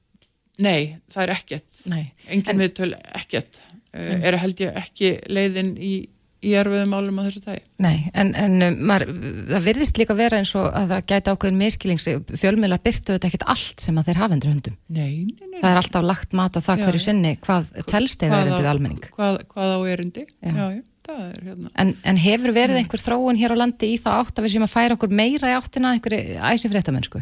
nei, 0.58 0.98
það 1.12 1.24
er 1.24 1.34
ekkert 1.36 1.84
engin 2.32 2.62
miðtöl 2.62 2.92
ekkert 3.20 3.62
mm. 3.92 4.24
er 4.24 4.38
held 4.42 4.64
ég 4.64 4.80
ekki 4.80 5.12
leiðin 5.28 5.76
í, 5.78 5.94
í 6.42 6.54
erfiðum 6.58 6.94
álum 6.98 7.20
á 7.22 7.26
þessu 7.28 7.42
tægi. 7.46 7.64
Nei, 7.86 7.98
en, 8.18 8.32
en 8.40 8.68
um, 8.68 8.78
maður, 8.90 9.12
það 9.52 9.66
virðist 9.68 10.00
líka 10.02 10.18
vera 10.18 10.40
eins 10.42 10.54
og 10.58 10.70
að 10.74 10.94
það 10.96 11.10
gæti 11.12 11.34
ákveðin 11.36 11.60
miskilings 11.62 12.08
fjölmiðlar 12.42 12.84
byrtu 12.86 13.16
þetta 13.16 13.30
ekkit 13.30 13.48
allt 13.54 13.84
sem 13.86 14.00
að 14.02 14.10
þeir 14.10 14.22
hafa 14.24 14.38
undir 14.38 14.54
hundum. 14.56 14.78
Nei, 14.90 15.12
nei, 15.28 15.48
nei. 15.48 15.60
Það 15.60 15.72
er 15.72 15.82
alltaf 15.84 16.08
lagt 16.08 16.38
mat 16.38 16.58
á 16.58 16.62
það 16.62 16.82
já, 16.82 16.86
hverju 16.88 17.04
sinni 17.06 17.36
hvað 17.46 17.70
telst 17.92 18.26
eða 18.26 18.42
erindi 18.46 18.64
við 18.64 18.72
almenning. 18.72 19.12
Hvað, 19.14 19.44
hvað 19.54 19.76
á 19.76 19.80
erindi, 19.94 20.26
já, 20.42 20.56
já. 20.56 20.66
já 20.80 20.82
það 21.12 21.22
er 21.26 21.46
hérna. 21.50 21.72
En, 21.82 21.94
en 22.08 22.20
hefur 22.22 22.54
verið 22.56 22.76
mm. 22.76 22.82
einhver 22.84 23.02
þróun 23.02 23.40
hér 23.40 23.56
á 23.56 23.62
landi 23.62 23.92
í 23.94 24.00
það 24.02 24.24
átt 24.24 24.40
að 24.40 24.48
við 24.48 24.56
sem 24.56 24.66
að 24.66 24.74
færa 24.74 24.98
okkur 24.98 25.16
meira 25.22 25.52
í 25.52 25.56
áttina 25.58 25.94
einhverju 25.96 26.38
æsifréttamennsku? 26.52 27.22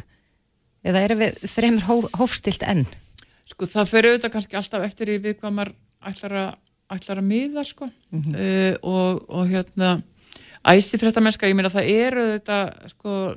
Eða 0.89 1.03
eru 1.07 1.19
við 1.19 1.45
fremur 1.51 1.87
hóf, 1.87 2.09
hófstilt 2.19 2.63
enn? 2.67 2.85
Sko 3.49 3.67
það 3.67 3.91
fyrir 3.91 4.13
auðvitað 4.13 4.33
kannski 4.35 4.59
alltaf 4.59 4.85
eftir 4.85 5.13
í 5.15 5.19
við 5.23 5.39
hvað 5.39 5.55
maður 5.57 5.73
ætlar 6.09 6.35
að, 6.43 6.51
ætlar 6.89 7.21
að 7.21 7.29
miða 7.29 7.63
sko 7.63 7.89
mm 7.89 8.21
-hmm. 8.21 8.35
uh, 8.35 8.75
og, 8.81 9.29
og 9.29 9.47
hérna 9.49 10.01
æsifréttamennska, 10.63 11.47
ég 11.47 11.55
meina 11.55 11.69
það 11.69 11.91
eru 11.93 12.25
auðvitað 12.25 12.89
sko 12.93 13.35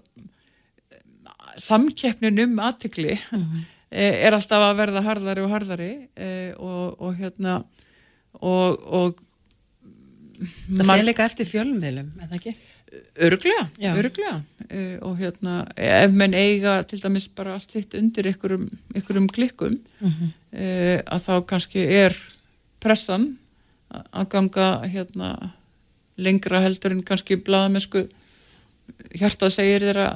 samkeppnin 1.56 2.40
um 2.44 2.58
aðtikli 2.58 3.18
mm 3.18 3.38
-hmm. 3.38 3.64
er 3.90 4.34
alltaf 4.34 4.62
að 4.70 4.76
verða 4.76 5.02
harðari 5.02 5.42
og 5.42 5.50
harðari 5.50 5.92
uh, 6.16 6.52
og, 6.58 7.00
og 7.00 7.14
hérna 7.16 7.62
og, 8.40 8.78
og 8.86 9.20
Það 10.42 10.88
fyrir 10.88 11.06
líka 11.06 11.24
eftir 11.24 11.46
fjölmiðlum, 11.46 12.08
er 12.18 12.30
það 12.30 12.38
ekki? 12.40 12.54
Örglega, 13.24 13.68
örglega 13.94 14.32
uh, 14.66 14.96
og 15.08 15.20
hérna 15.20 15.54
ef 15.76 16.12
menn 16.12 16.34
eiga 16.34 16.82
til 16.84 17.00
dæmis 17.00 17.28
bara 17.28 17.54
allt 17.56 17.72
sitt 17.72 17.94
undir 17.94 18.26
ykkurum, 18.32 18.66
ykkurum 18.94 19.28
klikkum 19.28 19.78
mm 20.00 20.08
-hmm. 20.08 20.32
uh, 20.52 20.98
að 21.06 21.20
þá 21.28 21.46
kannski 21.46 21.78
er 21.78 22.16
pressan 22.80 23.38
að 23.92 24.28
ganga 24.32 24.68
hérna 24.88 25.32
lengra 26.20 26.62
heldur 26.64 26.94
en 26.94 27.04
kannski 27.06 27.38
blaðamennsku 27.40 28.06
hjartað 29.16 29.54
segir 29.54 29.84
þeirra 29.86 30.08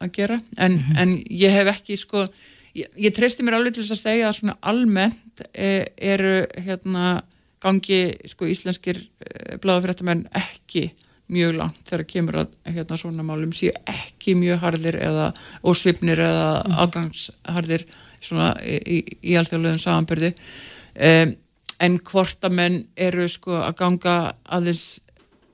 að 0.00 0.12
gera 0.12 0.40
en, 0.58 0.72
mm 0.72 0.78
-hmm. 0.78 1.00
en 1.02 1.24
ég 1.30 1.52
hef 1.52 1.72
ekki 1.72 1.96
sko 1.96 2.26
ég, 2.74 2.88
ég 2.96 3.14
treysti 3.14 3.42
mér 3.42 3.58
alveg 3.58 3.74
til 3.74 3.84
þess 3.84 3.96
að 3.96 4.04
segja 4.04 4.28
að 4.28 4.38
svona 4.40 4.56
almennt 4.60 5.42
er, 5.52 5.88
eru 5.96 6.46
hérna 6.56 7.22
gangi 7.62 8.16
sko 8.28 8.46
íslenskir 8.46 9.00
eh, 9.00 9.56
blaðafrættamenn 9.58 10.26
ekki 10.32 10.90
mjög 11.32 11.56
langt 11.58 11.88
þegar 11.88 12.04
kemur 12.06 12.36
að 12.42 12.52
hérna, 12.70 12.96
svona 12.96 13.24
málum 13.26 13.52
séu 13.56 13.72
ekki 13.90 14.36
mjög 14.38 14.60
harðir 14.62 14.98
eða 15.02 15.32
ósvipnir 15.66 16.22
eða 16.22 16.62
mm. 16.62 16.76
afgangsharðir 16.84 17.86
svona 18.20 18.52
í, 18.62 18.76
í, 18.78 18.98
í 19.32 19.34
alþjóðlegum 19.40 19.82
samanbyrði 19.82 20.32
um, 20.94 21.34
en 21.82 21.98
hvort 22.08 22.46
að 22.46 22.56
menn 22.56 22.78
eru 22.96 23.26
sko 23.28 23.58
að 23.60 23.76
ganga 23.80 24.16
aðeins 24.44 24.86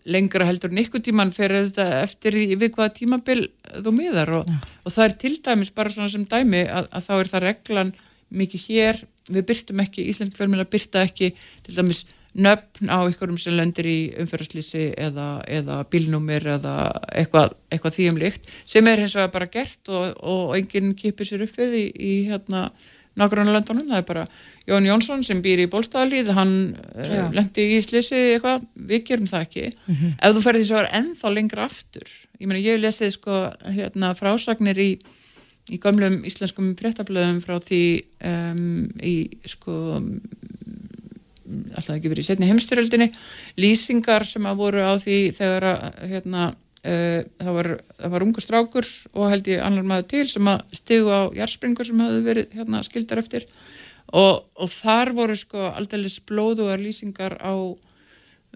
lengra 0.05 0.47
heldur 0.49 0.73
en 0.73 0.81
ykkur 0.83 1.03
tíman 1.05 1.31
fyrir 1.35 1.69
þetta 1.69 2.03
eftir 2.03 2.37
í 2.39 2.47
við 2.59 2.73
hvaða 2.75 2.95
tímabil 2.97 3.43
þú 3.85 3.93
miðar. 3.95 4.33
Og, 4.41 4.49
og 4.83 4.95
það 4.95 5.05
er 5.05 5.19
til 5.25 5.35
dæmis 5.47 5.71
bara 5.75 5.93
svona 5.95 6.11
sem 6.11 6.25
dæmi 6.27 6.65
að, 6.67 6.89
að 6.91 7.07
þá 7.07 7.13
er 7.19 7.31
það 7.35 7.47
reglan 7.47 7.93
mikið 8.33 8.67
hér, 8.67 9.05
við 9.33 9.47
byrtum 9.51 9.85
ekki 9.85 10.09
íslensk 10.11 10.35
fjölmjöla 10.39 10.67
byrta 10.73 11.05
ekki 11.07 11.31
til 11.67 11.77
dæmis 11.77 12.03
nöfn 12.33 12.89
á 12.89 13.05
ykkurum 13.13 13.37
sem 13.39 13.55
lendir 13.57 13.87
í 13.89 13.99
umferðarslýsi 14.23 14.87
eða, 14.97 15.27
eða 15.45 15.83
bílnúmir 15.93 16.47
eða 16.55 16.75
eitthvað, 17.13 17.53
eitthvað 17.69 17.99
þýjumlikt 17.99 18.49
sem 18.65 18.89
er 18.89 19.03
hins 19.03 19.17
vegar 19.19 19.35
bara 19.35 19.51
gert 19.53 19.93
og, 19.93 20.17
og 20.25 20.55
enginn 20.57 20.95
kipir 20.97 21.29
sér 21.29 21.45
upp 21.45 21.59
við 21.61 21.77
í, 21.77 21.85
í 21.93 22.13
hérna 22.31 22.71
nákvæmlega 23.19 23.57
löndunum, 23.57 23.89
það 23.91 24.01
er 24.01 24.07
bara 24.09 24.27
Jón 24.67 24.87
Jónsson 24.89 25.25
sem 25.27 25.43
býr 25.45 25.65
í 25.65 25.71
Bólstadalíð, 25.71 26.31
hann 26.37 26.55
uh, 26.97 27.31
lendi 27.35 27.67
í 27.77 27.81
slýsi 27.85 28.19
eitthvað, 28.35 28.69
við 28.75 29.09
gerum 29.09 29.31
það 29.31 29.49
ekki. 29.49 29.67
Mm 29.73 29.95
-hmm. 29.95 30.15
ef 30.23 30.37
þú 30.37 30.45
ferði 30.47 30.63
þess 30.63 30.73
að 30.73 30.81
vera 30.81 30.95
ennþá 31.01 31.35
lengra 31.35 31.65
aftur, 31.65 32.15
ég 32.39 32.47
meina 32.47 32.63
ég 32.63 32.81
lesið 32.81 33.11
sko 33.17 33.43
hérna 33.69 34.15
frásagnir 34.19 34.79
í 34.79 34.91
í 35.71 35.79
gamlum 35.83 36.23
íslenskum 36.27 36.73
fréttablöðum 36.79 37.39
frá 37.45 37.59
því 37.63 37.85
um, 38.27 38.89
í 38.99 39.15
sko 39.47 39.77
alltaf 41.77 41.97
ekki 41.97 42.11
verið 42.11 42.25
í 42.25 42.29
setni 42.31 42.49
heimstyröldinni 42.49 43.09
lýsingar 43.61 44.25
sem 44.27 44.47
að 44.49 44.61
voru 44.63 44.83
á 44.83 44.95
því 45.01 45.19
þegar 45.37 45.69
að 45.69 46.01
hérna, 46.13 46.47
það, 46.83 47.53
var, 47.55 47.69
var 48.11 48.25
ungu 48.27 48.43
strákur 48.43 48.89
og 49.15 49.31
held 49.31 49.47
ég 49.47 49.63
annar 49.63 49.87
maður 49.87 50.09
til 50.11 50.25
sem 50.33 50.49
að 50.51 50.65
stigu 50.75 51.13
á 51.15 51.31
járspringur 51.37 51.87
sem 51.87 52.01
hafði 52.03 52.25
verið 52.27 52.57
hérna, 52.59 52.83
skildar 52.83 53.23
eftir 53.23 53.47
og, 54.11 54.43
og 54.59 54.69
þar 54.73 55.13
voru 55.15 55.37
sko 55.39 55.71
aldrei 55.71 56.11
blóðugar 56.27 56.83
lýsingar 56.83 57.39
á 57.39 57.55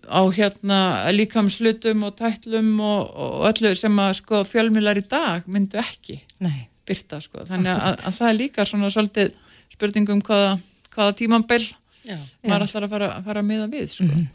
á 0.06 0.22
hérna 0.30 1.10
líkamslutum 1.12 2.04
og 2.06 2.16
tætlum 2.18 2.80
og, 2.80 3.10
og 3.16 3.46
öllu 3.50 3.74
sem 3.74 3.98
að 3.98 4.12
sko 4.20 4.42
fjölmilar 4.46 4.98
í 5.00 5.04
dag 5.08 5.46
myndu 5.48 5.80
ekki 5.80 6.20
Nei. 6.44 6.68
byrta 6.86 7.20
sko 7.24 7.46
þannig 7.48 7.72
að, 7.72 7.96
að 8.06 8.18
það 8.18 8.28
er 8.28 8.38
líka 8.40 8.66
svona 8.68 8.90
svolítið 8.92 9.34
spurningum 9.72 10.22
hvaða, 10.26 10.56
hvaða 10.94 11.16
tímanbel 11.22 11.62
maður 12.46 12.66
ætlar 12.68 12.86
að 12.86 12.92
fara, 12.92 13.08
fara 13.26 13.42
að 13.42 13.48
miða 13.48 13.70
við 13.72 13.88
sko. 13.90 14.04
mm 14.04 14.10
-hmm. 14.10 14.26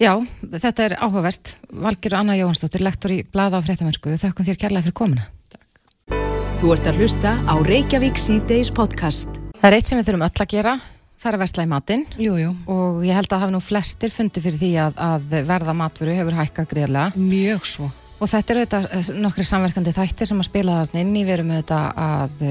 Já, 0.00 0.14
þetta 0.40 0.84
er 0.86 0.92
áhugavert. 0.96 1.50
Valgjör 1.76 2.14
Anna 2.16 2.32
Jóhansdóttir, 2.38 2.80
lektor 2.80 3.12
í 3.12 3.18
Blada 3.20 3.58
á 3.60 3.64
fréttamennsku, 3.64 4.14
þakkum 4.16 4.46
þér 4.46 4.56
kærlega 4.62 4.86
fyrir 4.86 4.94
komuna. 4.96 5.26
Takk. 5.52 6.14
Þú 6.62 6.70
ert 6.72 6.86
að 6.88 7.00
hlusta 7.02 7.32
á 7.44 7.54
Reykjavík 7.68 8.16
C-Days 8.16 8.70
podcast. 8.72 9.36
Það 9.58 9.66
er 9.68 9.76
eitt 9.76 9.90
sem 9.90 10.00
við 10.00 10.08
þurfum 10.08 10.24
öll 10.24 10.44
að 10.46 10.48
gera. 10.54 10.72
Það 11.20 11.28
er 11.28 11.36
að 11.36 11.44
versla 11.44 11.66
í 11.66 11.68
matinn. 11.74 12.06
Jú, 12.16 12.38
jú. 12.40 12.54
og 12.72 13.04
ég 13.04 13.20
held 13.20 13.28
að 13.28 13.44
hafa 13.44 13.52
nú 13.52 13.60
flestir 13.60 14.14
fundi 14.14 14.40
fyrir 14.40 14.56
því 14.62 14.72
að, 14.86 15.04
að 15.04 15.36
verða 15.52 15.76
matveru 15.82 16.16
hefur 16.16 16.40
hækkað 16.40 16.70
greiðlega 16.72 17.20
Mjög 17.20 17.68
svo. 17.68 17.90
Og 18.24 18.32
þetta 18.32 18.54
eru 18.54 18.64
auðvitað 18.64 18.90
eh, 18.96 19.12
nokkri 19.20 19.48
samverkandi 19.50 19.96
þættir 20.00 20.32
sem 20.32 20.40
að 20.40 20.48
spila 20.48 20.80
þarna 20.80 21.04
inn 21.04 21.12
í. 21.12 21.28
Verum 21.28 21.52
auðvitað 21.58 22.02
að 22.08 22.48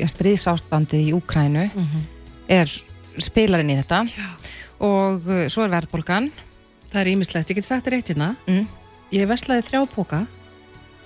ja, 0.00 0.08
stríðsástandi 0.16 1.04
í 1.10 1.12
Úkrænu 1.20 1.68
mm 1.68 1.86
-hmm. 1.92 2.10
er 2.56 2.76
spilarinn 3.20 3.76
í 3.76 3.80
þetta. 3.84 4.04
Já. 4.08 4.28
og 4.80 5.28
uh, 5.28 5.44
svo 5.52 5.68
er 5.68 5.76
verðbólgan 5.76 6.32
Það 6.96 7.02
er 7.02 7.08
ímislegt, 7.12 7.50
ég 7.52 7.58
get 7.58 7.66
sagt 7.66 7.84
þér 7.84 7.94
eitt 7.98 8.08
hérna. 8.08 8.26
Mm. 8.48 8.68
ég 9.12 9.28
veslaði 9.28 9.64
þrjá 9.66 9.80
póka 9.92 10.22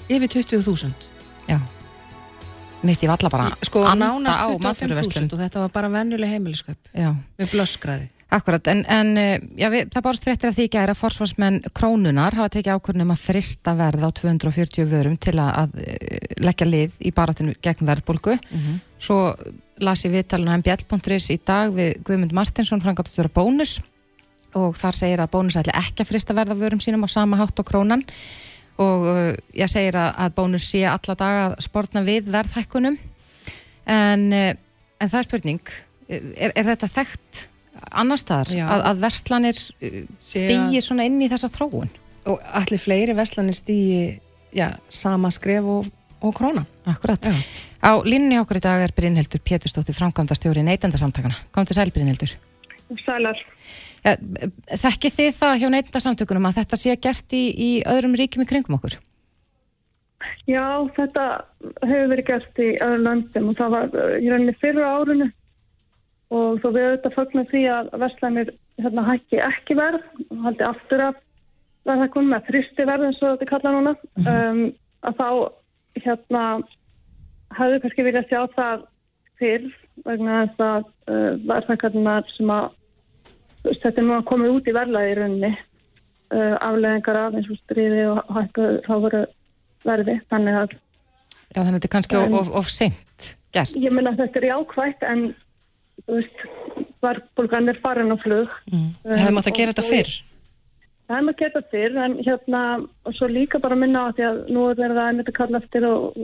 yfir 0.07 0.31
20.000 0.39 1.09
Já. 1.51 1.57
Mist 2.87 3.03
ég 3.03 3.11
valla 3.11 3.31
bara 3.33 3.49
sko, 3.67 3.83
anda 3.91 4.13
á 4.15 4.47
maturverslun 4.55 5.27
og 5.27 5.43
þetta 5.43 5.65
var 5.65 5.75
bara 5.75 5.91
vennuleg 5.91 6.31
heimilisköp. 6.31 6.79
Með 6.95 7.51
blöskraði. 7.57 8.07
Akkurat, 8.31 8.71
en, 8.71 8.85
en 8.87 9.11
uh, 9.19 9.33
já, 9.59 9.67
við, 9.75 9.91
það 9.91 10.07
bárst 10.07 10.29
fréttir 10.29 10.53
af 10.53 10.55
því 10.55 10.69
að 10.79 10.95
forsvarsmenn 10.95 11.59
krónunar 11.75 12.39
hafa 12.39 12.53
tekið 12.55 12.79
ákvörnum 12.79 13.11
að 13.11 13.25
frista 13.25 13.75
verð 13.75 14.07
á 14.07 14.11
240 14.15 14.87
vörum 14.87 15.19
til 15.19 15.35
að, 15.43 15.51
að 15.65 15.81
uh, 15.83 16.19
leggja 16.47 16.71
lið 16.71 17.03
í 17.03 17.11
baratinu 17.19 17.57
gegn 17.59 17.91
verðbólgu. 17.91 18.39
Mm 18.39 18.63
-hmm. 18.63 18.81
svo 19.03 19.35
las 19.83 20.07
ég 20.07 20.15
viðtalinu 20.15 20.61
mbl.is 20.63 21.31
í 21.35 21.41
dag 21.43 21.75
við 21.75 21.99
Guðmund 22.07 22.33
Martinsson 22.37 22.81
frangatóttur 22.81 23.27
á 23.27 23.35
Bónus 23.35 23.81
og 24.59 24.79
þar 24.79 24.97
segir 24.97 25.23
að 25.23 25.33
Bónus 25.35 25.59
ætla 25.61 25.77
ekki 25.81 26.05
að 26.05 26.11
frista 26.13 26.37
verða 26.37 26.59
vörum 26.59 26.81
sínum 26.83 27.07
á 27.07 27.09
sama 27.11 27.39
hátt 27.41 27.61
og 27.61 27.69
krónan 27.69 28.05
og 28.81 29.07
uh, 29.11 29.31
ég 29.57 29.71
segir 29.71 29.99
að, 30.01 30.11
að 30.25 30.35
Bónus 30.39 30.67
sé 30.71 30.83
alla 30.89 31.17
daga 31.19 31.45
að 31.51 31.57
spórna 31.67 32.03
við 32.07 32.33
verðhækkunum 32.33 32.99
en, 33.87 34.27
uh, 34.33 34.51
en 35.01 35.13
það 35.13 35.21
er 35.21 35.29
spurning 35.29 35.73
er, 36.11 36.53
er 36.55 36.69
þetta 36.73 36.91
þekkt 36.97 37.47
annar 37.91 38.21
staðar 38.21 38.53
að, 38.67 38.85
að 38.91 39.05
verslanir 39.07 39.61
uh, 39.61 40.03
stýji 40.19 40.83
svona 40.85 41.07
inn 41.09 41.21
í 41.23 41.31
þessa 41.31 41.53
þróun 41.53 41.91
og 42.31 42.45
allir 42.57 42.83
fleiri 42.83 43.17
verslanir 43.17 43.57
stýji 43.57 44.19
já, 44.57 44.69
sama 44.93 45.31
skref 45.33 45.67
og, 45.79 45.91
og 46.21 46.37
krónan 46.37 46.67
Akkurat 46.91 47.31
já. 47.31 47.35
Á 47.81 47.97
línni 48.05 48.37
okkur 48.37 48.59
í 48.61 48.65
dag 48.65 48.83
er 48.85 48.93
Brynhildur 48.93 49.41
Péturstóttir 49.41 49.97
framkvæmdastjóri 49.97 50.61
neytendasamtakana. 50.67 51.37
Kom 51.51 51.65
til 51.65 51.79
sæl 51.79 51.93
Brynhildur. 51.95 52.35
Sælar. 53.07 53.41
Ja, 54.05 54.17
Þekkið 54.81 55.17
þið 55.19 55.31
það 55.37 55.59
hjá 55.61 55.69
neytendasamtökunum 55.75 56.49
að 56.49 56.59
þetta 56.61 56.81
sé 56.81 56.97
gert 56.97 57.37
í, 57.37 57.45
í 57.53 57.71
öðrum 57.89 58.17
ríkjum 58.17 58.45
í 58.45 58.49
kringum 58.49 58.79
okkur? 58.79 58.97
Já, 60.49 60.65
þetta 60.97 61.27
hefur 61.85 62.11
verið 62.13 62.27
gert 62.29 62.61
í 62.61 62.71
öðrum 62.81 63.07
landum 63.07 63.51
og 63.51 63.59
það 63.59 63.77
var 63.77 64.19
í 64.21 64.31
rauninni 64.31 64.57
fyrra 64.61 64.95
árunu 64.97 65.29
og 66.31 66.61
þó 66.63 66.69
við 66.71 66.85
auðvitað 66.87 67.17
fagnum 67.17 67.49
því 67.51 67.63
að 67.75 67.91
verslanir 68.03 68.53
hérna, 68.81 69.07
hækki 69.09 69.41
ekki 69.45 69.77
verð 69.79 70.05
og 70.29 70.45
haldi 70.47 70.67
aftur 70.67 71.05
að 71.09 71.21
verða 71.89 72.11
komið 72.15 72.35
með 72.35 72.51
fristi 72.51 72.87
verð 72.89 73.09
eins 73.09 73.23
og 73.23 73.35
þetta 73.35 73.51
kalla 73.51 73.75
núna 73.77 73.95
mm 73.97 74.25
-hmm. 74.25 74.51
um, 74.51 74.63
að 75.09 75.21
þá 75.21 75.29
hérna 76.05 76.45
hafðu 77.59 77.81
kannski 77.83 78.07
viljað 78.07 78.29
sjá 78.31 78.41
það 78.57 78.85
fyrr 79.41 79.71
vegna 80.05 80.43
þess 80.45 80.65
að 80.67 80.85
uh, 81.11 81.33
verðsækarnar 81.49 82.31
sem 82.37 82.53
að 82.55 82.69
þetta 83.67 83.97
er 83.97 84.07
nú 84.07 84.17
að 84.19 84.29
koma 84.31 84.53
út 84.55 84.71
í 84.71 84.77
verlaði 84.77 85.13
í 85.13 85.19
rauninni 85.19 85.53
uh, 85.55 86.57
afleðingar 86.61 87.21
af 87.25 87.37
eins 87.39 87.51
og 87.51 87.61
stríði 87.65 88.07
og 88.13 88.33
hættu 88.37 88.71
þá 88.87 88.95
voru 89.07 89.27
verði 89.87 90.21
þannig 90.33 90.63
að 90.65 90.79
Já 91.51 91.59
þannig 91.59 91.71
að 91.71 91.77
þetta 91.77 91.89
er 91.89 91.95
kannski 91.97 92.19
en, 92.21 92.35
of, 92.39 92.51
of 92.61 92.69
sent 92.71 93.31
gert 93.55 93.79
Ég 93.83 93.95
menna 93.97 94.15
þetta 94.19 94.39
er 94.39 94.53
jákvægt 94.53 95.07
en 95.09 95.31
veist, 96.09 96.43
verðbólgan 97.05 97.71
er 97.73 97.79
farin 97.83 98.15
á 98.15 98.17
flug. 98.21 98.53
Mm. 98.71 98.91
Hefði 99.05 99.37
maður 99.37 99.53
að 99.53 99.59
gera 99.59 99.75
þetta 99.75 99.87
fyrr? 99.89 100.13
Það 101.11 101.17
hefði 101.17 101.27
maður 101.27 101.35
að 101.35 101.41
gera 101.43 101.55
þetta 101.55 101.73
fyrr, 101.75 101.97
en 102.05 102.17
hérna, 102.27 102.63
og 103.05 103.17
svo 103.19 103.31
líka 103.31 103.63
bara 103.63 103.79
minna 103.79 104.07
á 104.07 104.15
því 104.15 104.27
að 104.29 104.43
nú 104.55 104.67
er 104.71 104.83
það 104.83 105.03
einmitt 105.07 105.33
að 105.33 105.39
kalla 105.41 105.63
eftir 105.63 105.87
og 105.89 106.21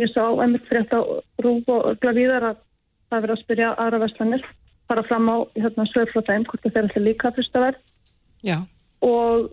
ég 0.00 0.12
sá 0.12 0.22
einmitt 0.26 0.68
frétt 0.70 0.94
á 0.94 1.00
rúf 1.44 1.72
og 1.74 1.88
glavíðar 2.02 2.50
að 2.52 2.60
það 3.08 3.18
er 3.18 3.24
verið 3.26 3.36
að 3.36 3.42
spyrja 3.42 3.72
aðra 3.84 4.02
vestlanir, 4.04 4.46
fara 4.88 5.04
fram 5.08 5.28
á 5.30 5.36
hérna, 5.56 5.86
þeim, 5.88 6.46
hvort 6.48 6.64
það 6.64 6.72
fer 6.74 6.82
alltaf 6.86 7.04
líka 7.04 7.32
fyrsta 7.36 7.62
verð. 7.64 7.84
Já. 8.44 8.58
Og, 9.04 9.48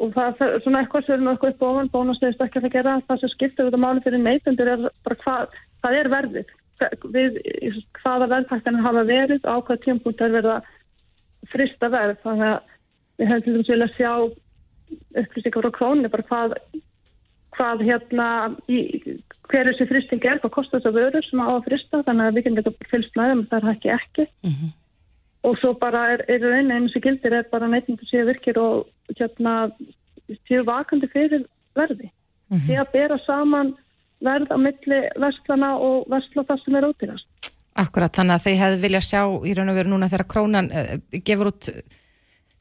og 0.00 0.12
það 0.14 0.42
er 0.46 0.60
svona 0.64 0.82
eitthvað 0.82 1.06
sem 1.06 1.24
er 1.24 1.32
eitthvað 1.34 1.54
upp 1.54 1.64
ofan, 1.68 1.90
bónastegist 1.92 2.44
ekki 2.44 2.60
að 2.60 2.66
það 2.66 2.76
gera, 2.76 2.98
það 3.08 3.22
sem 3.22 3.32
skiptir 3.34 3.68
þetta 3.68 3.80
máli 3.84 4.04
fyrir 4.04 4.22
neytundur 4.22 4.70
er 4.74 4.84
bara 5.04 5.18
hvað, 5.24 5.58
hvað 5.82 5.98
er 6.00 6.12
verðið 6.12 6.54
við 7.14 7.36
hvaða 8.00 8.30
verðfæktanir 8.32 8.82
hafa 8.82 9.04
verið 9.06 9.44
á 9.46 9.54
hvaða 9.60 9.82
tímpunkt 9.84 10.22
er 10.24 10.32
verið 10.34 10.56
að 10.56 10.70
frista 11.52 11.90
verð 11.92 12.18
þannig 12.24 12.48
að 12.48 12.72
við 13.20 13.30
hefum 13.30 13.44
til 13.44 13.54
dæmis 13.54 13.70
vilja 13.70 13.88
sjá 13.94 14.12
upplýstingar 15.22 15.68
á 15.70 15.76
krónu 15.76 16.10
bara 16.10 16.26
hvað, 16.30 16.56
hvað 17.56 17.84
hérna 17.88 18.28
í, 18.68 18.78
hver 19.50 19.70
þessi 19.70 19.88
fristing 19.90 20.24
er 20.24 20.40
hvað 20.42 20.56
kostar 20.56 20.80
þess 20.80 20.90
að 20.90 20.98
vörur 21.00 21.26
sem 21.28 21.44
á 21.44 21.48
að 21.50 21.66
frista 21.68 22.02
þannig 22.06 22.26
að 22.26 22.34
við 22.34 22.46
getum 22.46 22.58
þetta 22.60 22.90
fylgst 22.92 23.18
með 23.18 23.30
þeim 23.30 23.44
það 23.50 23.58
er 23.60 23.68
hækki 23.70 23.94
ekki 23.98 24.26
mm 24.26 24.54
-hmm. 24.54 24.74
og 25.50 25.58
svo 25.60 25.72
bara 25.84 26.02
er, 26.14 26.24
er 26.28 26.48
einu 26.58 26.74
einu 26.74 26.88
sem 26.92 27.04
gildir 27.04 27.38
er 27.38 27.48
bara 27.52 27.70
neittnum 27.70 27.98
séu 28.10 28.26
virkir 28.26 28.58
og 28.58 28.86
hérna 29.18 29.54
séu 30.48 30.64
vakandi 30.64 31.10
fyrir 31.12 31.46
verði 31.74 32.10
mm 32.10 32.58
-hmm. 32.58 32.66
því 32.66 32.74
að 32.80 32.92
bera 32.92 33.18
saman 33.26 33.74
verð 34.24 34.52
á 34.52 34.56
milli 34.60 35.00
vestlana 35.20 35.74
og 35.76 36.08
vestla 36.12 36.44
það 36.48 36.62
sem 36.64 36.78
er 36.78 36.88
ótýrast. 36.88 37.50
Akkurat, 37.74 38.14
þannig 38.14 38.36
að 38.36 38.44
þeir 38.46 38.60
hefði 38.62 38.82
vilja 38.84 39.02
sjá 39.02 39.22
í 39.42 39.54
raun 39.56 39.72
og 39.72 39.78
veru 39.78 39.90
núna 39.90 40.08
þegar 40.10 40.30
krónan 40.30 40.70
uh, 40.70 40.92
gefur 41.26 41.50
út, 41.50 41.70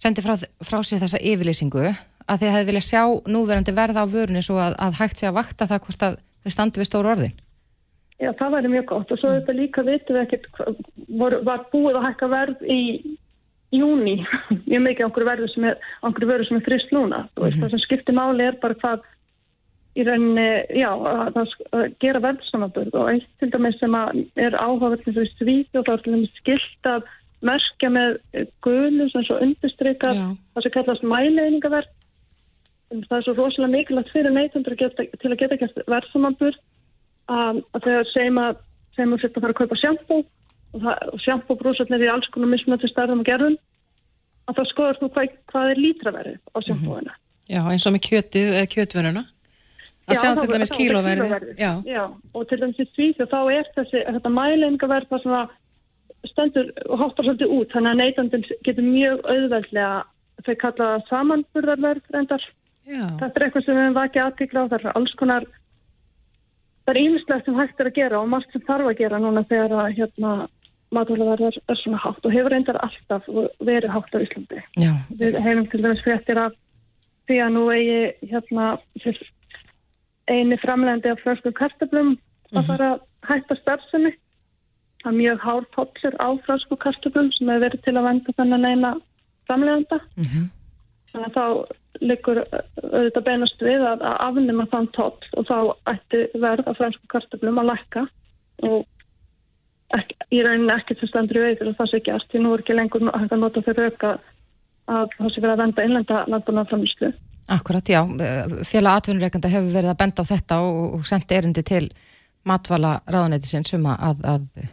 sendir 0.02 0.26
frá, 0.26 0.34
frá 0.66 0.80
sér 0.82 1.04
þessa 1.04 1.22
yfirlýsingu, 1.22 1.92
að 2.28 2.44
þeir 2.44 2.54
hefði 2.56 2.70
vilja 2.72 2.86
sjá 2.90 3.04
núverandi 3.36 3.74
verð 3.76 4.00
á 4.00 4.06
vörunni 4.10 4.44
svo 4.46 4.60
að, 4.62 4.78
að 4.80 5.00
hægt 5.02 5.20
sé 5.20 5.30
að 5.30 5.38
vakta 5.40 5.70
það 5.70 5.84
hvort 5.88 6.06
að 6.08 6.20
þau 6.44 6.54
standi 6.56 6.82
við 6.82 6.90
stóru 6.90 7.12
orðin. 7.14 7.36
Já, 8.22 8.30
það 8.40 8.54
væri 8.56 8.72
mjög 8.72 8.86
gott 8.92 9.12
og 9.12 9.20
svo 9.20 9.30
mm. 9.30 9.40
þetta 9.40 9.58
líka 9.58 9.84
vitum 9.88 10.18
við 10.18 10.24
ekkert, 10.24 10.46
var, 11.20 11.38
var 11.44 11.66
búið 11.74 11.98
að 12.00 12.06
hækka 12.08 12.30
verð 12.32 12.68
í 12.72 12.82
júni, 13.74 14.20
mjög 14.70 14.86
mikið 14.86 15.04
á 15.04 15.08
einhverju 15.08 15.32
verðu 15.32 15.50
sem 15.54 15.66
er, 15.72 15.82
sem 16.48 16.60
er 16.60 16.68
frist 16.68 16.94
núna. 16.94 17.26
Mm 17.26 17.44
-hmm. 17.44 17.60
Það 17.64 17.74
sem 17.74 17.84
skiptir 17.88 18.16
máli 18.16 18.48
er 18.48 18.60
bara 18.62 18.80
hvað 18.84 19.10
í 19.94 20.06
rauninni, 20.08 20.48
já, 20.74 20.90
að, 20.90 21.36
að 21.78 21.84
gera 22.02 22.22
verðsamaburð 22.24 22.96
og 22.98 23.10
eitt 23.12 23.28
til 23.40 23.50
dæmis 23.54 23.78
sem 23.82 23.98
er 24.42 24.56
áhugavert 24.58 25.06
eins 25.06 25.20
og 25.20 25.28
í 25.28 25.34
svíti 25.38 25.78
og 25.78 25.86
þá 25.86 25.92
er 25.94 26.02
til 26.06 26.14
dæmis 26.16 26.40
skilt 26.40 26.90
að 26.90 27.12
merkja 27.44 27.90
með 27.94 28.18
gulum 28.66 29.10
sem 29.12 29.26
svo 29.28 29.38
undirstrykkar 29.44 30.16
það 30.18 30.66
sem 30.66 30.74
kallast 30.74 31.06
mæleiningaverð 31.06 31.92
það 33.02 33.18
er 33.18 33.26
svo 33.26 33.34
rosalega 33.38 33.74
mikilvægt 33.74 34.14
fyrir 34.14 34.36
neytundur 34.36 34.78
til 34.78 35.32
að 35.32 35.40
geta 35.42 35.60
gert 35.62 35.84
verðsamaburð 35.90 36.60
að, 37.32 37.62
þegar 37.80 38.10
segjum 38.14 38.40
að 38.44 38.62
segjum 38.94 39.16
að 39.16 39.26
þetta 39.26 39.44
fara 39.44 39.56
að 39.56 39.60
kaupa 39.62 39.80
sjampó 39.82 40.18
og, 40.22 40.88
og 40.88 41.22
sjampóbrúsatnir 41.26 42.06
í 42.06 42.10
alls 42.14 42.30
konar 42.34 42.52
mismunandi 42.54 42.90
starðum 42.92 43.24
og 43.24 43.30
gerðum 43.30 43.58
að 44.50 44.60
það 44.60 44.72
skoðast 44.74 45.04
nú 45.04 45.10
hvað, 45.16 45.36
hvað 45.52 45.72
er 45.72 45.82
lítraverið 45.82 46.40
á 46.52 46.58
sjampóina. 46.68 47.16
Já, 47.50 47.62
eins 47.72 47.88
og 47.88 47.96
með 47.96 48.06
kjötið, 48.10 48.56
kjötvöruna. 48.74 49.24
Að 50.04 50.20
sjá 50.20 50.30
til 50.36 50.50
dæmis 50.52 50.72
kílóverði 50.74 51.28
já. 51.56 51.70
já, 51.88 52.04
og 52.36 52.48
til 52.50 52.58
dæmis 52.60 52.82
í 52.84 52.86
Svíþjóð 52.92 53.30
þá 53.32 53.40
er 53.56 53.70
þessi, 53.78 54.02
þetta 54.18 54.32
mælengaverð 54.36 55.14
það 55.14 55.22
sem 55.24 55.36
að 55.38 55.54
stendur 56.28 56.72
og 56.90 57.00
hóttar 57.00 57.28
svolítið 57.28 57.54
út, 57.56 57.70
þannig 57.72 57.94
að 57.94 58.02
neytandin 58.02 58.44
getur 58.68 58.88
mjög 58.88 59.24
auðveldlega, 59.32 60.02
þau 60.44 60.56
kalla 60.60 60.90
samanburðarverð 61.08 62.12
reyndar 62.16 62.44
já. 62.88 63.06
þetta 63.20 63.34
er 63.34 63.46
eitthvað 63.48 63.66
sem 63.66 63.78
við 63.78 63.84
hefum 63.84 64.00
vakið 64.00 64.24
aðtíkla 64.24 64.64
á 64.64 64.70
það 64.72 64.80
er 64.80 64.98
alls 64.98 65.16
konar 65.20 65.48
það 66.84 66.94
er 66.94 67.02
ímislegt 67.04 67.46
sem 67.46 67.60
hægt 67.60 67.80
er 67.80 67.90
að 67.92 67.98
gera 68.00 68.20
og 68.20 68.34
margt 68.34 68.52
sem 68.52 68.66
þarf 68.68 68.92
að 68.92 69.00
gera 69.04 69.22
núna 69.24 69.46
þegar 69.50 69.78
að 69.84 69.96
hérna 70.00 70.34
matvælaverðar 70.94 71.58
er 71.58 71.80
svona 71.80 72.02
hátt 72.04 72.26
og 72.26 72.36
hefur 72.36 72.54
reyndar 72.54 72.80
alltaf 72.84 73.30
verið 73.64 73.94
hátt 73.94 74.14
á 74.14 74.24
Íslandi 74.24 74.60
já. 74.78 74.92
við 75.20 75.40
hefum 75.42 75.70
til 75.72 75.82
dæmis 75.84 76.04
fréttir 76.06 76.42
af 76.42 76.58
því 77.28 77.40
að 77.46 77.56
nú 77.56 77.64
eigi 77.74 78.30
hérna 78.30 78.68
eini 80.28 80.60
framlegandi 80.62 81.12
af 81.12 81.24
frösku 81.24 81.54
kartablum 81.56 82.16
að 82.54 82.68
fara 82.70 82.90
að 82.94 83.06
hætta 83.30 83.58
starfsemi 83.62 84.12
það 85.04 85.10
er 85.12 85.18
mjög 85.20 85.40
hár 85.44 85.70
tollur 85.76 86.20
á 86.20 86.30
frösku 86.46 86.78
kartablum 86.84 87.32
sem 87.36 87.50
hefur 87.52 87.66
verið 87.66 87.86
til 87.88 87.96
að 87.96 88.08
venda 88.10 88.36
þennan 88.38 88.70
eina 88.70 88.92
framleganda 89.48 90.00
mm 90.04 90.28
-hmm. 90.28 90.46
þannig 91.12 91.32
að 91.32 91.36
þá 91.38 91.82
liggur 92.02 92.42
auðvitað 92.44 93.26
beinast 93.28 93.62
við 93.62 93.84
að, 93.86 94.02
að 94.02 94.16
afnima 94.28 94.66
þann 94.72 94.90
toll 94.98 95.30
og 95.38 95.48
þá 95.50 95.58
ætti 95.94 96.24
verð 96.42 96.70
af 96.70 96.80
frösku 96.80 97.10
kartablum 97.12 97.60
að 97.62 97.70
lækka 97.72 98.06
og 98.70 98.80
ekki, 99.98 100.18
í 100.34 100.42
rauninni 100.46 100.74
ekkert 100.74 101.04
sem 101.04 101.12
standur 101.12 101.42
í 101.42 101.44
veitur 101.48 101.70
og 101.72 101.78
það 101.82 101.92
sé 101.92 102.02
gert 102.08 102.32
því 102.32 102.44
nú 102.44 102.56
er 102.56 102.64
ekki 102.64 102.78
lengur 102.78 103.06
að 103.14 103.38
nota 103.42 103.66
fyrir 103.66 103.92
auka 103.92 104.16
að 104.94 105.14
það 105.18 105.30
sé 105.36 105.44
verið 105.44 105.54
að 105.54 105.64
venda 105.64 105.88
innlenda 105.88 106.24
landbúnaðframislu 106.34 107.14
Akkurat, 107.52 107.90
já. 107.92 108.00
Félag 108.64 109.02
atvinnureikanda 109.02 109.50
hefur 109.52 109.74
verið 109.74 109.92
að 109.92 109.98
benda 110.00 110.24
á 110.24 110.32
þetta 110.32 110.60
og, 110.64 110.94
og 110.96 111.08
sendi 111.08 111.36
erindi 111.36 111.64
til 111.68 111.90
matvala 112.48 112.94
ráðanætisins 113.04 113.76
um 113.76 113.90
að, 113.92 114.06
að, 114.08 114.22
að 114.32 114.70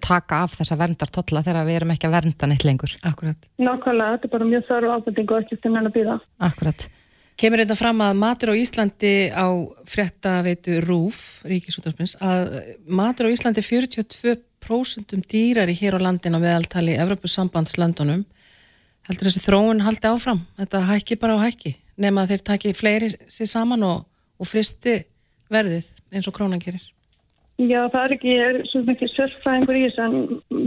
taka 0.00 0.42
af 0.46 0.56
þessa 0.56 0.78
verndartotla 0.80 1.42
þegar 1.44 1.68
við 1.68 1.78
erum 1.80 1.92
ekki 1.94 2.08
að 2.08 2.16
vernda 2.16 2.48
neitt 2.48 2.64
lengur. 2.64 2.94
Akkurat. 3.04 3.48
Nákvæmlega, 3.60 4.16
þetta 4.16 4.28
er 4.28 4.32
bara 4.32 4.48
mjög 4.48 4.66
þarf 4.70 4.94
ábending 4.96 5.32
og 5.32 5.42
ekki 5.42 5.58
stundin 5.58 5.90
að 5.90 5.96
býða. 5.98 6.18
Akkurat. 6.48 6.86
Kemur 7.42 7.62
þetta 7.62 7.76
fram 7.76 8.02
að 8.04 8.18
matur 8.20 8.52
á 8.52 8.60
Íslandi 8.60 9.12
á 9.32 9.46
fréttaveitu 9.88 10.80
RÚF, 10.84 11.20
Ríkisútarpins, 11.48 12.16
að 12.20 12.56
matur 12.86 13.28
á 13.28 13.34
Íslandi 13.34 13.64
42% 13.64 15.16
dýrari 15.32 15.76
hér 15.76 15.96
á 15.96 16.04
landin 16.04 16.36
á 16.36 16.40
meðaltali 16.40 16.96
Evropasambandslandunum. 17.00 18.24
Heldur 19.08 19.28
þessi 19.28 19.44
þróun 19.44 19.82
haldi 19.82 20.06
áfram? 20.06 20.44
Þetta 20.60 20.84
hækki 20.92 21.18
bara 21.18 21.40
á 21.40 21.44
hækki? 21.48 21.76
nema 22.00 22.24
að 22.24 22.34
þeir 22.34 22.44
taki 22.46 22.72
fleiri 22.76 23.10
sér 23.30 23.50
saman 23.50 23.84
og, 23.86 24.04
og 24.38 24.48
fristi 24.48 25.02
verðið 25.52 25.88
eins 26.12 26.28
og 26.28 26.36
krónan 26.36 26.62
gerir? 26.62 26.84
Já, 27.60 27.84
það 27.92 28.04
er 28.04 28.14
ekki, 28.16 28.32
ég 28.32 28.46
er 28.48 28.58
svo 28.70 28.80
mikið 28.86 29.10
sérfræðingur 29.12 29.76
í 29.76 29.82
þess 29.84 30.00
en 30.02 30.14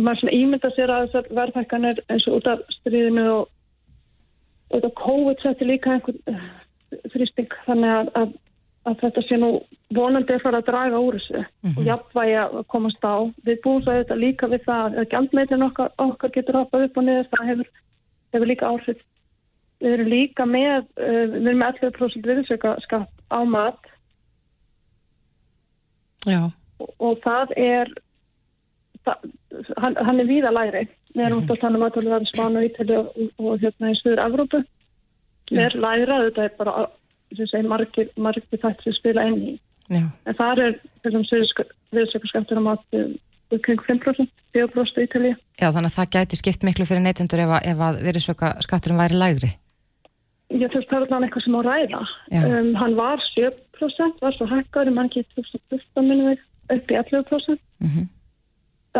maður 0.05 0.19
svona 0.21 0.35
ímynda 0.37 0.69
sér 0.75 0.91
að 0.93 1.05
þessar 1.07 1.29
verðhækkanir 1.39 2.01
eins 2.13 2.27
og 2.29 2.37
út 2.37 2.49
af 2.51 2.61
stríðinu 2.77 3.25
og 3.33 4.75
út 4.77 4.85
af 4.85 4.93
COVID 5.01 5.41
setti 5.41 5.67
líka 5.67 5.95
einhvern 5.95 6.19
uh, 6.29 6.43
fristing 7.13 7.55
þannig 7.65 7.91
að, 7.95 8.11
að, 8.21 8.35
að 8.91 8.99
þetta 9.01 9.23
sé 9.25 9.39
nú 9.41 9.49
vonandi 9.97 10.35
að 10.37 10.45
fara 10.45 10.61
að 10.61 10.69
draga 10.69 11.01
úr 11.01 11.17
þessu 11.17 11.41
mm 11.41 11.47
-hmm. 11.47 11.77
og 11.77 11.89
jafnvægi 11.89 12.35
að 12.43 12.59
komast 12.75 13.03
á. 13.03 13.15
Við 13.49 13.61
búum 13.63 13.81
svo 13.81 13.97
þetta 13.97 14.21
líka 14.21 14.51
við 14.53 14.61
það 14.69 14.99
að 14.99 15.09
gjaldmeitin 15.15 15.67
okkar, 15.67 15.91
okkar 15.97 16.35
getur 16.37 16.59
hoppað 16.59 16.85
upp 16.87 16.97
og 16.97 17.03
niður, 17.03 17.31
það 17.33 17.49
hefur, 17.49 17.71
hefur 18.33 18.51
líka 18.53 18.69
áhrif 18.69 19.01
Við 19.83 19.91
erum 19.91 20.07
líka 20.07 20.45
með, 20.47 20.85
uh, 20.95 21.25
við 21.33 21.47
erum 21.49 21.59
með 21.59 21.81
11% 21.81 22.29
viðsökaskatt 22.29 23.11
á 23.27 23.39
mat 23.43 23.81
og, 26.81 26.91
og 26.99 27.17
það 27.23 27.55
er, 27.61 27.91
það, 29.07 29.27
hann, 29.83 29.97
hann 30.07 30.21
er 30.23 30.29
víða 30.29 30.53
læri. 30.55 30.85
Við 31.15 31.27
erum 31.29 31.43
á 31.47 31.55
þannig 31.61 31.85
að 31.85 31.99
það 31.99 32.15
er 32.17 32.29
spánu 32.31 32.63
ítali 32.67 32.97
og, 32.99 33.11
og 33.39 33.61
hérna 33.63 33.91
í 33.93 33.99
Suður 34.01 34.23
Evrópu. 34.25 34.63
Við 35.51 35.63
erum 35.67 35.85
læra, 35.85 36.21
þetta 36.27 36.47
er 36.47 36.55
bara, 36.59 36.87
sem 37.35 37.51
segir, 37.51 37.69
margir, 37.71 38.09
margir 38.17 38.59
þættir 38.59 38.89
sem 38.89 38.97
spila 38.97 39.27
inn 39.29 39.41
í. 39.53 39.53
Já. 39.93 40.03
En 40.25 40.37
það 40.39 40.63
er, 40.63 40.79
þessum 41.05 41.27
viðsökaskattur 41.95 42.59
á 42.59 42.63
mat 42.65 42.85
kring 43.61 43.83
5%, 43.85 44.31
4% 44.55 45.03
í 45.03 45.05
Ítali. 45.05 45.35
Já, 45.61 45.69
þannig 45.69 45.91
að 45.91 45.97
það 45.99 46.15
gæti 46.17 46.39
skipt 46.39 46.65
miklu 46.65 46.87
fyrir 46.89 47.05
neytundur 47.05 47.45
ef 47.45 47.53
að, 47.59 47.69
að 47.85 48.01
viðsökaskatturum 48.07 48.99
væri 48.99 49.21
lægri. 49.21 49.51
Já, 50.53 50.67
þú 50.69 50.77
veist, 50.77 50.89
það 50.89 50.97
er 50.97 51.13
alveg 51.15 51.27
eitthvað 51.27 51.45
sem 51.45 51.55
á 51.57 51.61
ræða. 51.65 52.01
Um, 52.39 52.67
hann 52.81 52.97
var 52.97 53.23
7%, 53.31 54.19
var 54.21 54.35
svo 54.35 54.49
hækkar, 54.49 54.91
mann 54.93 55.09
getur 55.13 55.47
2014 55.47 56.05
minnum 56.09 56.29
við 56.33 56.43
upp 56.73 56.91
í 56.91 56.97
11%. 56.99 57.59
Mm 57.79 57.89
-hmm. 57.89 58.07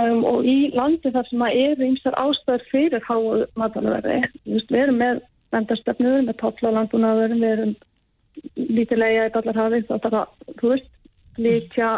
um, 0.01 0.23
og 0.25 0.45
í 0.45 0.71
landi 0.75 1.11
þar 1.11 1.29
sem 1.29 1.45
að 1.45 1.57
eru 1.67 1.87
ymsar 1.89 2.17
ástæður 2.19 2.67
fyrir 2.71 3.07
háu 3.09 3.45
matalverði, 3.55 4.21
við 4.45 4.81
erum 4.81 4.99
með 5.01 5.21
vendarstöfnur, 5.55 6.21
með 6.21 6.39
tollalandbúnaður, 6.41 7.37
við 7.39 7.51
erum 7.51 7.73
lítilega 8.55 9.29
í 9.29 9.31
allarhafið, 9.31 9.87
þá 9.87 9.95
þarf 10.03 10.19
að, 10.19 10.53
þú 10.59 10.69
veist, 10.73 10.91
lítja 11.37 11.89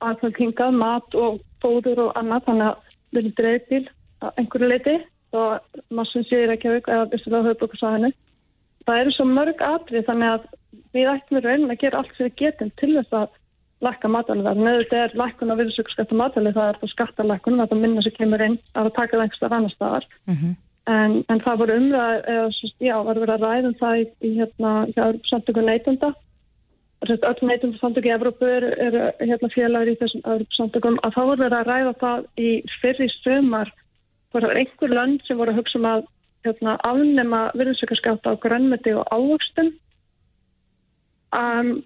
aðfaldingað, 0.00 0.72
mat 0.72 1.14
og 1.14 1.40
fóður 1.62 2.08
og 2.08 2.16
annað, 2.18 2.44
þannig 2.46 2.66
að 2.66 2.76
við 3.12 3.20
erum 3.22 3.36
dreifð 3.38 3.68
til 3.68 3.84
einhverju 4.36 4.68
leiti 4.68 4.96
og 5.34 5.80
maður 5.90 6.26
sér 6.28 6.52
ekki 6.54 6.68
að 6.70 6.76
auka 6.78 6.94
eða 6.94 7.08
vissulega 7.12 7.48
höfðbúkarsvæðinu 7.48 8.10
það 8.86 9.00
eru 9.00 9.14
svo 9.14 9.26
mörg 9.28 9.64
atrið 9.64 10.06
þannig 10.08 10.34
að 10.34 10.46
við 10.94 11.10
ættum 11.12 11.38
við 11.38 11.46
raunin 11.48 11.74
að 11.74 11.80
gera 11.82 12.00
allt 12.00 12.14
sem 12.16 12.28
við 12.28 12.36
getum 12.42 12.72
til 12.80 12.90
þess 12.98 13.16
að 13.20 13.40
lækka 13.84 14.10
matalverð. 14.10 14.60
Neður 14.64 14.98
er 14.98 15.16
lækkun 15.20 15.52
á 15.52 15.58
virðsökskatta 15.60 16.18
matali, 16.18 16.52
það 16.56 16.70
er 16.70 16.80
það 16.80 16.92
skattalækkun, 16.94 17.58
það 17.60 17.74
er 17.76 17.82
minna 17.82 18.04
sem 18.04 18.16
kemur 18.18 18.44
inn 18.44 18.58
að 18.74 18.90
taka 18.96 19.16
það 19.16 19.24
einhverstað 19.24 19.56
annar 19.58 19.74
staðar. 19.74 20.06
Mm 20.28 20.36
-hmm. 20.40 20.56
en, 20.96 21.16
en 21.28 21.42
það 21.46 21.60
voru 21.62 21.78
umræð, 21.80 22.18
eða 22.34 22.48
já, 22.88 22.96
var 23.08 23.20
verið 23.22 23.34
að 23.34 23.46
ræða 23.46 23.68
um 23.70 23.78
það 23.82 23.94
í, 24.00 24.04
í 24.28 24.30
hérna, 24.38 24.72
samtöku 25.30 25.60
neytunda. 25.60 26.14
Öll 27.04 27.48
neytunda 27.48 27.78
samtöku 27.78 28.08
í 28.08 28.16
Evrópu 28.16 28.48
eru 28.48 28.72
er, 28.86 28.98
hérna, 29.20 29.52
félagur 29.54 29.92
í 29.92 29.98
þessum 30.00 30.46
samtökum 30.56 30.98
að 31.02 31.14
það 31.14 31.30
voru 31.30 31.44
verið 31.44 31.58
að 31.58 31.70
ræða 31.72 31.94
það 32.00 32.26
í 32.40 32.50
fyrri 32.80 33.08
sömar, 33.20 33.72
það 34.32 34.42
var 34.42 34.58
einhver 34.58 34.90
lönd 34.98 35.24
sem 35.26 35.38
voru 35.38 35.52
að 35.52 35.60
hugsa 35.60 35.78
um 35.78 35.90
að 35.92 36.06
hérna, 36.44 36.78
afnema 36.84 37.40
virðsökkaskatta 37.58 38.32
á 38.32 38.40
grannmeti 38.40 38.92
og 38.96 39.04
ávöxtum 39.12 39.72
um, 41.32 41.82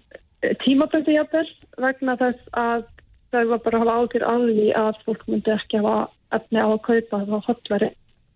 tímaböndi 0.63 1.15
jafnvel 1.17 1.47
vegna 1.81 2.15
þess 2.19 2.53
að 2.57 2.85
það 3.33 3.51
var 3.51 3.63
bara 3.65 3.79
að 3.79 3.83
hafa 3.83 3.97
ágjör 3.99 4.25
af 4.29 4.45
því 4.47 4.67
að 4.79 5.01
fólk 5.05 5.25
myndi 5.29 5.53
ekki 5.55 5.81
hafa 5.81 5.97
efni 6.37 6.61
á 6.61 6.67
að 6.69 6.81
kaupa 6.87 7.19
það 7.19 7.35
á 7.35 7.47
hotveri 7.49 7.89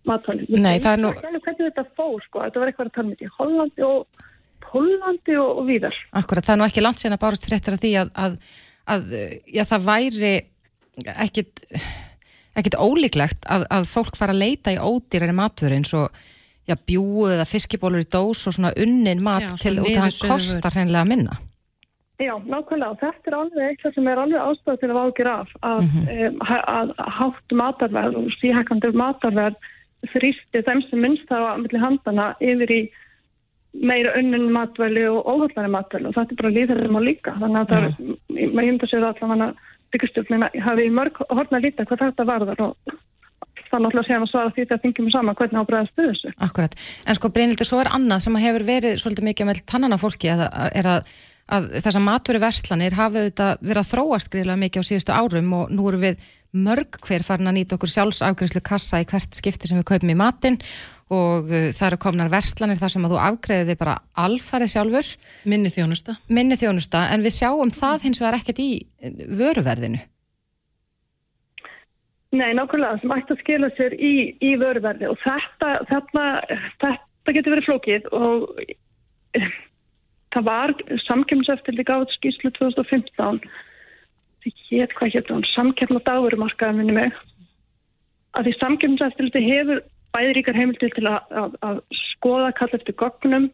matvæli. 0.04 0.46
Nei, 0.52 0.76
það 0.84 0.92
er 0.92 1.02
nú... 1.02 1.10
Það 1.16 1.28
er 1.28 1.34
nú 1.34 1.42
hvernig 1.46 1.68
þetta 1.70 1.84
fór, 1.96 2.16
sko. 2.26 2.42
Þetta 2.44 2.62
var 2.62 2.70
eitthvað 2.70 2.90
að 2.90 2.96
tala 2.96 3.10
með 3.10 3.24
í 3.24 3.30
Hollandi 3.38 3.86
og 3.86 4.24
Hollandi 4.74 5.36
og, 5.40 5.60
og 5.60 5.68
víðar. 5.68 5.98
Akkurat, 6.18 6.46
það 6.46 6.56
er 6.56 6.60
nú 6.60 6.66
ekki 6.66 6.84
langt 6.84 7.02
sen 7.02 7.14
að 7.14 7.22
bárust 7.24 7.46
fréttir 7.48 7.76
af 7.76 7.82
því 7.82 7.92
að, 8.02 8.12
að, 8.24 8.36
að 8.94 9.14
já, 9.54 9.62
það 9.70 9.88
væri 9.88 10.34
ekkit, 11.14 11.64
ekkit 12.60 12.78
ólíklegt 12.78 13.48
að, 13.50 13.66
að 13.78 13.88
fólk 13.90 14.18
fara 14.18 14.34
að 14.34 14.42
leita 14.42 14.74
í 14.74 14.80
ódýrari 14.82 15.36
matvöru 15.36 15.78
eins 15.78 15.94
og 15.96 16.22
bjúu 16.88 17.28
eða 17.28 17.46
fiskibólur 17.48 18.04
í 18.04 18.08
dós 18.08 18.46
og 18.48 18.56
svona 18.56 18.72
unnin 18.80 19.22
mat 19.24 19.44
já, 19.44 19.56
til 19.66 19.76
út 19.82 19.90
að 19.92 20.04
hann 20.06 20.16
kostar 20.26 20.76
hreinlega 20.76 21.08
minna. 21.08 21.38
Já, 22.22 22.34
nákvæmlega. 22.46 22.98
Þetta 23.00 23.30
er 23.30 23.36
alveg 23.38 23.68
eitthvað 23.68 23.94
sem 23.96 24.08
er 24.08 24.20
alveg 24.22 24.42
ástæð 24.42 24.76
til 24.80 24.90
að 24.92 25.00
ágjur 25.02 25.30
af 25.30 25.54
að, 25.66 25.80
mm 25.80 25.88
-hmm. 25.94 26.26
um, 26.26 26.36
að 26.78 26.92
hátt 27.18 27.54
matarverð 27.60 28.18
og 28.20 28.28
síhækkandur 28.40 28.94
matarverð 28.94 29.56
þrýsti 30.12 30.62
þeim 30.66 30.82
sem 30.88 31.00
minnst 31.00 31.26
það 31.28 31.42
á 31.50 31.52
milli 31.58 31.80
handana 31.80 32.26
yfir 32.40 32.70
í 32.70 32.82
meira 33.74 34.14
önnin 34.14 34.52
matvæli 34.54 35.08
og 35.10 35.26
óhaldari 35.26 35.70
matvæli 35.70 36.06
og 36.06 36.14
þetta 36.14 36.32
er 36.32 36.42
bara 36.42 36.56
líðarinn 36.56 36.98
á 36.98 37.02
líka. 37.02 37.34
Þannig 37.40 37.60
að 37.60 37.70
það 37.72 37.82
er, 37.84 38.52
maður 38.54 38.68
hýmda 38.68 38.90
sér 38.90 39.08
allan 39.08 39.46
að 39.48 39.56
byggjastjórnina 39.90 40.50
hafi 40.62 40.90
mörg 40.90 41.18
hortna 41.30 41.58
að 41.58 41.66
líta 41.66 41.88
hvað 41.88 42.04
þetta 42.04 42.30
varðar 42.30 42.62
og 42.68 42.76
er 43.74 43.82
náttúrulega 43.82 44.06
sem 44.06 44.22
að 44.22 44.30
svara 44.30 44.52
því 44.54 44.64
þegar 44.64 44.82
þingjum 44.82 45.06
við 45.08 45.14
saman 45.14 45.36
hvernig 45.38 45.60
ábræðast 45.60 45.92
stuðu 45.92 46.10
þessu. 46.12 46.32
Akkurat. 46.46 46.74
En 47.08 47.18
sko 47.18 47.30
Brynildur, 47.34 47.66
svo 47.66 47.80
er 47.82 47.90
annað 47.96 48.24
sem 48.24 48.36
hefur 48.44 48.66
verið 48.68 48.98
svolítið 49.02 49.28
mikið 49.30 49.48
með 49.50 49.62
tannana 49.70 49.98
fólki 49.98 50.30
er 50.30 50.90
að 50.94 51.08
að 51.52 51.68
þessar 51.84 52.04
matveru 52.04 52.40
verslanir 52.42 52.96
hafa 52.96 53.20
auðvitað 53.20 53.60
verið 53.60 53.82
að 53.82 53.90
þróast 53.90 54.32
greiðlega 54.32 54.62
mikið 54.62 54.84
á 54.84 54.88
síðustu 54.88 55.14
árum 55.14 55.52
og 55.58 55.74
nú 55.74 55.88
eru 55.90 56.00
við 56.04 56.24
mörg 56.54 56.98
hver 57.02 57.24
farin 57.26 57.50
að 57.50 57.56
nýta 57.58 57.76
okkur 57.76 57.90
sjálfsafgriðslu 57.90 58.62
kassa 58.64 59.00
í 59.02 59.08
hvert 59.10 59.34
skipti 59.34 59.68
sem 59.68 59.80
við 59.80 59.88
kaupum 59.90 60.12
í 60.14 60.18
matin 60.18 60.58
og 61.12 61.50
uh, 61.50 61.68
það 61.74 61.88
eru 61.88 62.00
komnar 62.06 62.30
verslanir 62.32 62.78
þar 62.78 62.94
sem 62.94 63.04
að 63.04 63.14
þú 63.14 63.20
afgreðir 63.26 63.70
þig 63.72 63.80
bara 63.82 63.98
alfarið 64.24 64.72
sjálfur. 64.72 65.10
Minni 65.50 65.72
þjónusta. 65.74 66.16
Minni 66.32 66.58
þjónusta, 66.60 67.04
en 67.12 67.26
við 67.26 67.36
sjáum 67.40 67.74
það 67.74 68.08
hins 68.08 68.22
vegar 68.22 68.38
ekkert 68.38 68.62
í 68.62 68.70
vöruverðinu. 69.40 70.00
Nei, 72.34 72.50
nákvæmlega, 72.58 72.98
sem 73.02 73.12
ætti 73.14 73.34
að 73.34 73.42
skila 73.44 73.70
sér 73.76 73.94
í, 73.94 74.14
í 74.42 74.54
vöruverði 74.58 75.10
og 75.12 75.20
þetta, 75.22 75.74
þetta, 75.90 76.24
þetta 76.82 77.34
getur 77.36 77.54
verið 77.54 77.68
flókið 77.68 78.08
og 78.16 78.48
það 80.34 80.48
var 80.48 80.74
samkjömseftildi 81.06 81.86
gáð 81.86 82.08
skýrslu 82.16 82.50
2015 82.58 83.40
því 84.44 84.52
hétt 84.70 84.94
hvað 84.98 85.14
hétt 85.14 85.32
hún? 85.32 85.44
Samkjöfn 85.54 85.98
og 85.98 86.06
dagurumarkaða 86.08 86.76
minni 86.78 86.94
mig. 86.96 87.12
Að 88.34 88.48
því 88.48 88.54
samkjömseftildi 88.60 89.44
hefur 89.46 89.82
bæðiríkar 90.14 90.58
heimiltil 90.58 90.90
til 90.94 91.06
að, 91.10 91.20
að, 91.42 91.54
að 91.66 91.78
skoða 92.14 92.50
kall 92.58 92.72
eftir 92.76 92.96
gognum 93.00 93.48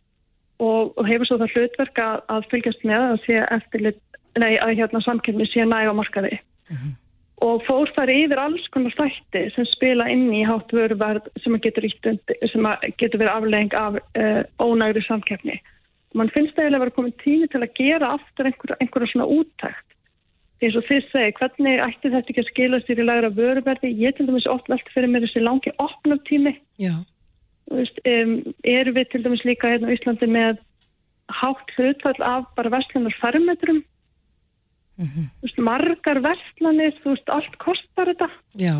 og, 0.60 0.96
og 0.96 1.04
hefur 1.08 1.28
svo 1.28 1.38
það 1.40 1.54
hlutverk 1.56 2.00
að, 2.04 2.16
að 2.34 2.48
fylgjast 2.52 2.88
með 2.88 3.06
að 3.10 3.20
sé 3.26 3.44
eftirlit 3.58 4.00
nei 4.40 4.52
að 4.62 4.76
hérna 4.80 5.02
samkjöfni 5.04 5.46
sé 5.50 5.66
næg 5.66 5.90
á 5.90 5.94
markaði. 5.96 6.40
Mm 6.70 6.76
-hmm. 6.76 6.92
og 7.46 7.62
fór 7.66 7.90
þar 7.96 8.10
yfir 8.14 8.38
alls 8.38 8.66
konar 8.70 8.94
þætti 8.94 9.42
sem 9.54 9.66
spila 9.66 10.06
inn 10.08 10.28
í 10.32 10.44
hátt 10.46 10.70
vöruverð 10.72 11.26
sem 11.42 11.56
getur, 11.58 11.86
getur 13.00 13.18
verið 13.18 13.32
aflegging 13.34 13.74
af 13.74 13.98
uh, 13.98 14.42
ónægri 14.62 15.02
samkjöfni 15.02 15.58
mann 16.18 16.33
finnst 16.35 16.57
það 16.57 16.64
eiginlega 16.64 16.81
að 16.81 16.85
vera 16.85 16.96
komin 16.96 17.16
tími 17.23 17.49
til 17.51 17.62
að 17.62 17.75
gera 17.79 18.14
aftur 18.16 18.49
einhverja, 18.51 18.79
einhverja 18.83 19.12
svona 19.12 19.29
úttækt 19.38 19.87
eins 20.61 20.77
og 20.77 20.85
þið 20.88 21.07
segi, 21.09 21.37
hvernig 21.38 21.79
ætti 21.87 22.11
þetta 22.12 22.33
ekki 22.33 22.42
að 22.42 22.49
skila 22.51 22.81
sér 22.85 23.01
í 23.01 23.07
lagra 23.07 23.31
vöruverði? 23.33 23.92
Ég 23.96 24.16
til 24.16 24.27
dæmis 24.29 24.49
oft 24.51 24.68
velti 24.68 24.92
fyrir 24.92 25.09
mér 25.09 25.25
þessi 25.25 25.40
langi 25.44 25.73
opnum 25.81 26.20
tími 26.29 26.53
um, 27.70 28.35
eru 28.68 28.92
við 28.96 29.09
til 29.12 29.23
dæmis 29.25 29.46
líka 29.49 29.70
hérna 29.73 29.88
á 29.88 29.94
Íslandi 29.96 30.29
með 30.29 30.61
hátt 31.40 31.73
hlutfall 31.79 32.20
af 32.27 32.51
bara 32.59 32.75
vestlunar 32.77 33.16
fermetrum? 33.23 33.85
Mm 35.01 35.09
-hmm. 35.09 35.62
margar 35.64 36.20
vestlanir 36.20 36.92
þú 37.01 37.14
veist, 37.14 37.29
allt 37.29 37.57
kostar 37.59 38.12
þetta. 38.12 38.29
Já 38.53 38.77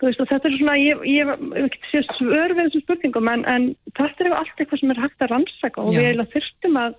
Veist, 0.00 0.20
þetta 0.30 0.48
er 0.48 0.56
svona, 0.56 0.74
ég, 0.80 1.00
ég, 1.04 1.30
ég 1.58 1.66
ekki 1.68 1.80
sé 1.90 2.00
svör 2.16 2.54
við 2.56 2.70
þessum 2.70 2.84
spurningum 2.86 3.28
en, 3.28 3.42
en 3.44 3.66
þetta 3.98 4.24
er 4.24 4.36
allt 4.38 4.62
eitthvað 4.62 4.80
sem 4.80 4.92
er 4.94 5.00
hægt 5.02 5.24
að 5.24 5.32
rannsaka 5.34 5.82
og 5.82 5.90
Já. 5.92 5.98
við 5.98 6.06
eiginlega 6.08 6.34
þyrstum 6.34 6.78
að 6.80 6.94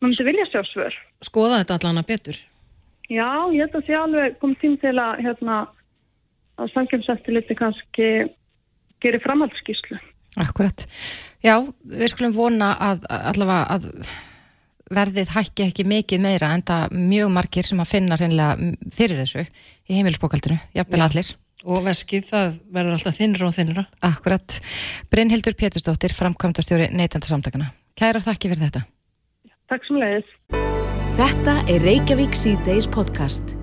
maður 0.00 0.08
myndi 0.08 0.26
vilja 0.30 0.46
sjá 0.48 0.60
svör. 0.70 0.96
Skoða 1.28 1.60
þetta 1.60 1.76
allan 1.76 2.00
að 2.00 2.08
betur? 2.12 2.38
Já, 3.06 3.28
ég 3.52 3.62
held 3.62 3.68
að 3.68 3.76
það 3.76 3.86
sé 3.86 3.98
alveg 4.00 4.38
komið 4.40 4.62
tím 4.62 4.76
til 4.82 4.94
að 4.98 5.22
hérna, 5.26 5.58
að 6.56 6.72
samkjömseftir 6.74 7.36
liti 7.36 7.58
kannski 7.58 8.08
gerir 9.04 9.22
framhaldsskíslu. 9.24 10.00
Akkurat. 10.40 10.86
Já, 11.44 11.60
við 11.84 12.10
skulum 12.12 12.34
vona 12.36 12.72
að 12.82 13.06
allavega 13.12 13.76
að 13.76 13.90
verðið 14.96 15.32
hækki 15.34 15.66
ekki 15.66 15.86
mikið 15.88 16.22
meira 16.22 16.52
en 16.54 16.62
það 16.66 16.94
mjög 16.96 17.32
margir 17.34 17.66
sem 17.66 17.80
að 17.82 17.90
finna 17.90 18.18
fyrir 18.18 19.18
þessu 19.20 19.42
í 19.42 19.98
heimilsbókaldinu, 19.98 20.58
jafnvel 20.76 21.02
allir. 21.06 21.32
Og 21.66 21.82
veskið, 21.82 22.28
það 22.28 22.58
verður 22.70 22.94
alltaf 22.94 23.16
þinnra 23.16 23.46
og 23.48 23.54
þinnra. 23.56 23.82
Akkurat. 24.06 24.58
Brynhildur 25.10 25.56
Pétursdóttir, 25.58 26.14
framkvæmdastjóri 26.14 26.92
neytandarsamtakana. 26.94 27.72
Kæra 27.98 28.20
þakki 28.22 28.52
fyrir 28.52 28.68
þetta. 28.68 28.84
Takk 29.72 29.86
sem 29.88 29.98
leiðis. 29.98 30.28
Þetta 31.16 31.56
er 31.72 31.82
Reykjavík 31.82 32.38
C-Days 32.38 32.86
podcast. 32.92 33.56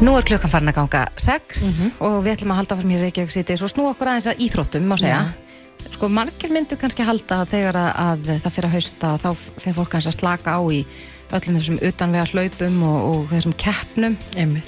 Nú 0.00 0.14
er 0.16 0.24
klukkan 0.24 0.48
farin 0.48 0.72
að 0.72 0.78
ganga 0.78 1.04
6 1.20 1.20
mm 1.20 1.72
-hmm. 1.76 1.90
og 2.06 2.24
við 2.24 2.32
ætlum 2.32 2.54
að 2.54 2.60
halda 2.60 2.76
fyrir 2.76 2.90
mér 2.90 3.00
Reykjavík 3.04 3.34
C-Days 3.34 3.62
og 3.62 3.68
snú 3.68 3.90
okkur 3.90 4.08
aðeins 4.08 4.30
að 4.32 4.40
íþróttum, 4.46 4.88
má 4.88 4.96
segja. 4.96 5.20
Ja. 5.20 5.90
Sko, 5.92 6.08
margir 6.08 6.50
myndu 6.50 6.76
kannski 6.76 7.02
halda 7.02 7.44
þegar 7.44 7.76
að, 7.76 7.92
að 7.96 8.40
það 8.40 8.52
fyrir 8.52 8.68
að 8.68 8.72
hausta, 8.72 9.18
þá 9.18 9.30
fyrir 9.60 9.76
fólk 9.76 9.90
kannski 9.90 10.08
að 10.08 10.18
slaka 10.20 10.50
á 10.56 10.60
í 10.72 10.84
öllum 11.30 11.56
þessum 11.56 11.78
utanvega 11.82 12.26
hlaupum 12.32 12.82
og, 12.82 13.00
og 13.10 13.30
þessum 13.36 13.52
keppnum. 13.52 14.16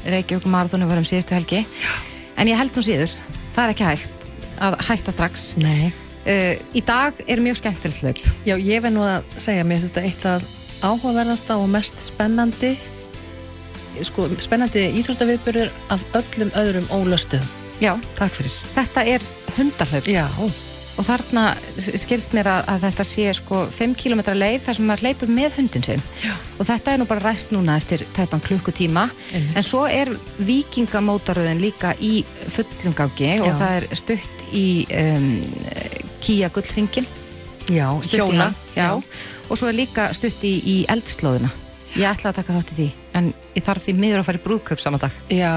Reykjavík 0.05 0.45
marathónu 0.47 0.89
varum 0.89 1.05
síðustu 1.05 1.35
helgi. 1.35 1.65
Já 1.65 2.12
en 2.43 2.51
ég 2.51 2.59
held 2.59 2.75
nú 2.75 2.83
síður, 2.83 3.13
það 3.55 3.65
er 3.65 3.73
ekki 3.77 3.87
hægt 3.87 4.25
að 4.63 4.79
hætta 4.89 5.15
strax. 5.15 5.45
Uh, 6.23 6.55
í 6.75 6.83
dag 6.87 7.19
er 7.31 7.43
mjög 7.43 7.61
skemmtilegt 7.61 8.03
hlaup. 8.03 8.25
Já, 8.47 8.57
ég 8.59 8.83
verð 8.83 8.97
nú 8.97 9.05
að 9.07 9.37
segja 9.43 9.67
mér 9.67 9.85
þetta 9.87 10.05
eitt 10.07 10.27
að 10.27 10.49
áhugaverðasta 10.83 11.59
og 11.63 11.71
mest 11.71 12.03
spennandi 12.03 12.75
sko, 14.03 14.27
spennandi 14.43 14.89
íþróttaviðbyrður 14.99 15.71
af 15.95 16.05
öllum 16.19 16.53
öðrum 16.59 16.91
ólöstuðum. 16.91 17.47
Já, 17.83 17.95
takk 18.19 18.39
fyrir. 18.39 18.61
Þetta 18.75 19.07
er 19.15 19.31
hundarhlaup 19.57 20.11
Já 20.11 20.27
og 20.99 21.07
þarna 21.07 21.45
skilst 21.79 22.35
mér 22.37 22.51
að, 22.53 22.67
að 22.73 22.85
þetta 22.87 23.07
sé 23.09 23.27
sko 23.37 23.63
5 23.73 23.95
km 23.99 24.23
leið 24.37 24.59
þar 24.67 24.79
sem 24.79 24.89
maður 24.91 25.07
leipur 25.09 25.33
með 25.33 25.57
hundin 25.61 25.87
sinn. 25.87 26.05
Já. 26.23 26.35
og 26.59 26.69
þetta 26.69 26.93
er 26.93 27.01
nú 27.01 27.09
bara 27.11 27.25
ræst 27.25 27.55
núna 27.55 27.77
eftir 27.81 28.05
tæpan 28.17 28.43
klukkutíma. 28.45 29.09
Einmitt. 29.33 29.57
en 29.57 29.67
svo 29.67 29.87
er 29.89 30.13
vikingamótaröðin 30.43 31.63
líka 31.63 31.95
í 32.01 32.23
fullungági 32.53 33.35
og 33.41 33.57
það 33.61 33.79
er 33.79 33.89
stutt 33.99 34.47
í 34.53 34.67
um, 34.99 35.33
Kíja 36.23 36.53
Gullringin 36.53 37.09
Já, 37.73 37.89
hjóla 38.11 38.53
Já. 38.77 38.95
og 39.49 39.59
svo 39.59 39.71
er 39.71 39.79
líka 39.79 40.11
stutt 40.17 40.43
í, 40.45 40.59
í 40.67 40.77
eldslóðuna 40.93 41.51
ég 41.97 42.09
ætla 42.09 42.33
að 42.33 42.41
taka 42.41 42.59
þátt 42.59 42.73
í 42.73 42.77
því 42.79 42.89
en 43.19 43.33
ég 43.55 43.65
þarf 43.65 43.87
því 43.87 43.97
miður 44.01 44.23
að 44.23 44.29
fara 44.29 44.41
í 44.41 44.45
brúðköp 44.47 44.81
saman 44.83 45.03
dag. 45.03 45.17
Já 45.33 45.55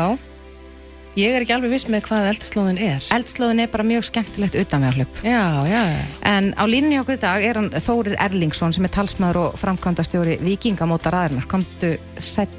Ég 1.16 1.32
er 1.32 1.46
ekki 1.46 1.54
alveg 1.56 1.72
viss 1.72 1.86
með 1.88 2.02
hvað 2.10 2.26
eldslóðin 2.34 2.80
er. 2.84 3.06
Eldslóðin 3.16 3.62
er 3.64 3.70
bara 3.72 3.86
mjög 3.88 4.04
skemmtilegt 4.10 4.58
utanvegarhlaup. 4.60 5.20
Já, 5.24 5.64
já. 5.64 5.84
En 6.28 6.50
á 6.60 6.64
línni 6.68 6.98
okkur 7.00 7.16
í 7.16 7.22
dag 7.22 7.46
er 7.48 7.56
hann 7.56 7.70
Þórir 7.72 8.18
Erlingsson 8.20 8.76
sem 8.76 8.84
er 8.84 8.92
talsmaður 8.92 9.40
og 9.46 9.56
framkvæmdastjóri 9.62 10.36
vikingamótar 10.44 11.16
aðeinar. 11.16 11.48
Komdu 11.48 11.94
sæl. 12.20 12.50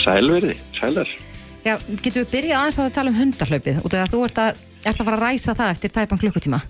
Sælverði, 0.00 0.54
sælar. 0.78 1.12
Já, 1.66 1.74
getur 2.00 2.22
við 2.22 2.32
byrjað 2.32 2.62
aðeins 2.62 2.80
að 2.80 2.88
tala 2.96 3.12
um 3.12 3.20
hundarhlaupið 3.20 3.82
út 3.82 3.98
af 3.98 4.06
að 4.06 4.14
þú 4.14 4.22
ert 4.30 4.40
að, 4.46 4.64
ert 4.86 4.96
að 4.96 5.10
fara 5.10 5.20
að 5.20 5.26
ræsa 5.26 5.56
það 5.60 5.74
eftir 5.74 5.94
tæpan 5.98 6.22
klukkutíma. 6.24 6.62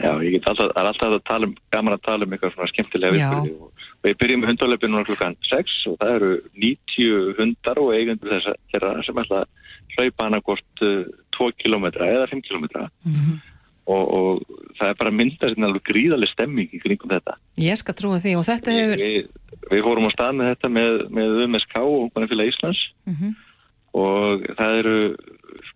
Já, 0.00 0.10
ég 0.24 0.32
get 0.38 0.48
alltaf, 0.48 0.72
alltaf 0.80 1.12
að 1.18 1.22
tala 1.28 1.50
um, 1.50 1.54
gaman 1.76 1.98
að 1.98 2.04
tala 2.08 2.24
um 2.24 2.32
eitthvað 2.32 2.56
svona 2.56 2.72
skemmtilega 2.72 3.16
viðbyrði 3.16 3.54
og 3.60 3.86
við 4.06 4.18
byrjum 4.22 4.42
með 4.42 4.52
hundarleipin 4.54 4.92
núna 4.92 5.08
klukkan 5.08 5.36
6 5.48 5.76
og 5.90 6.00
það 6.00 6.16
eru 6.16 6.32
90 6.64 7.30
hundar 7.40 7.80
og 7.84 7.94
eigendur 7.96 8.32
þess 8.32 8.52
að 8.52 8.60
þeirra 8.72 8.92
sem 9.04 9.22
ætla 9.24 9.44
að 9.44 9.65
hlaupa 9.96 10.28
hana 10.28 10.40
hvort 10.44 10.84
2 11.36 11.50
km 11.62 11.88
eða 11.90 12.28
5 12.30 12.44
km 12.46 12.66
og, 13.86 14.02
og 14.02 14.40
það 14.78 14.88
er 14.90 14.96
bara 14.98 15.14
myndað 15.14 15.52
hérna 15.52 15.68
alveg 15.70 15.84
gríðarlega 15.86 16.32
stemming 16.32 16.72
í 16.74 16.80
kringum 16.82 17.12
þetta. 17.12 17.36
Ég 17.62 17.78
skal 17.78 17.94
trúa 17.98 18.18
því 18.22 18.32
og 18.40 18.46
þetta 18.48 18.74
hefur... 18.74 19.02
Við, 19.02 19.28
við 19.70 19.84
fórum 19.86 20.08
á 20.10 20.12
stað 20.14 20.38
með 20.40 20.50
þetta 20.54 20.70
með, 20.74 20.96
með 21.18 21.36
UMSK 21.44 21.76
og 21.82 21.98
Ungbarnafélag 22.00 22.50
Íslands 22.50 22.82
og 23.96 24.48
það 24.58 24.80
eru, 24.80 24.96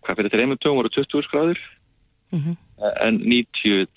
hvað 0.01 0.17
fyrir 0.17 0.27
þetta 0.29 0.41
reymum 0.41 0.59
tögum 0.61 0.81
voru 0.81 0.91
20 0.97 1.25
skráður 1.29 1.63
en 3.07 3.21
90 3.23 3.87